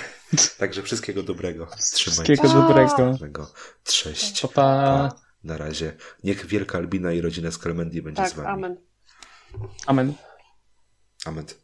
[0.58, 1.66] Także wszystkiego dobrego.
[1.66, 2.54] Trzymajcie Wszystkiego się.
[2.68, 3.12] dobrego.
[3.12, 3.52] Dobrego.
[3.84, 4.40] Cześć.
[4.40, 5.12] Pa, pa.
[5.44, 5.96] Na razie.
[6.24, 8.48] Niech wielka Albina i rodzina z Kalmendii będzie z Tak, wami.
[8.48, 8.76] amen.
[9.86, 10.14] Amen.
[11.26, 11.61] Amen.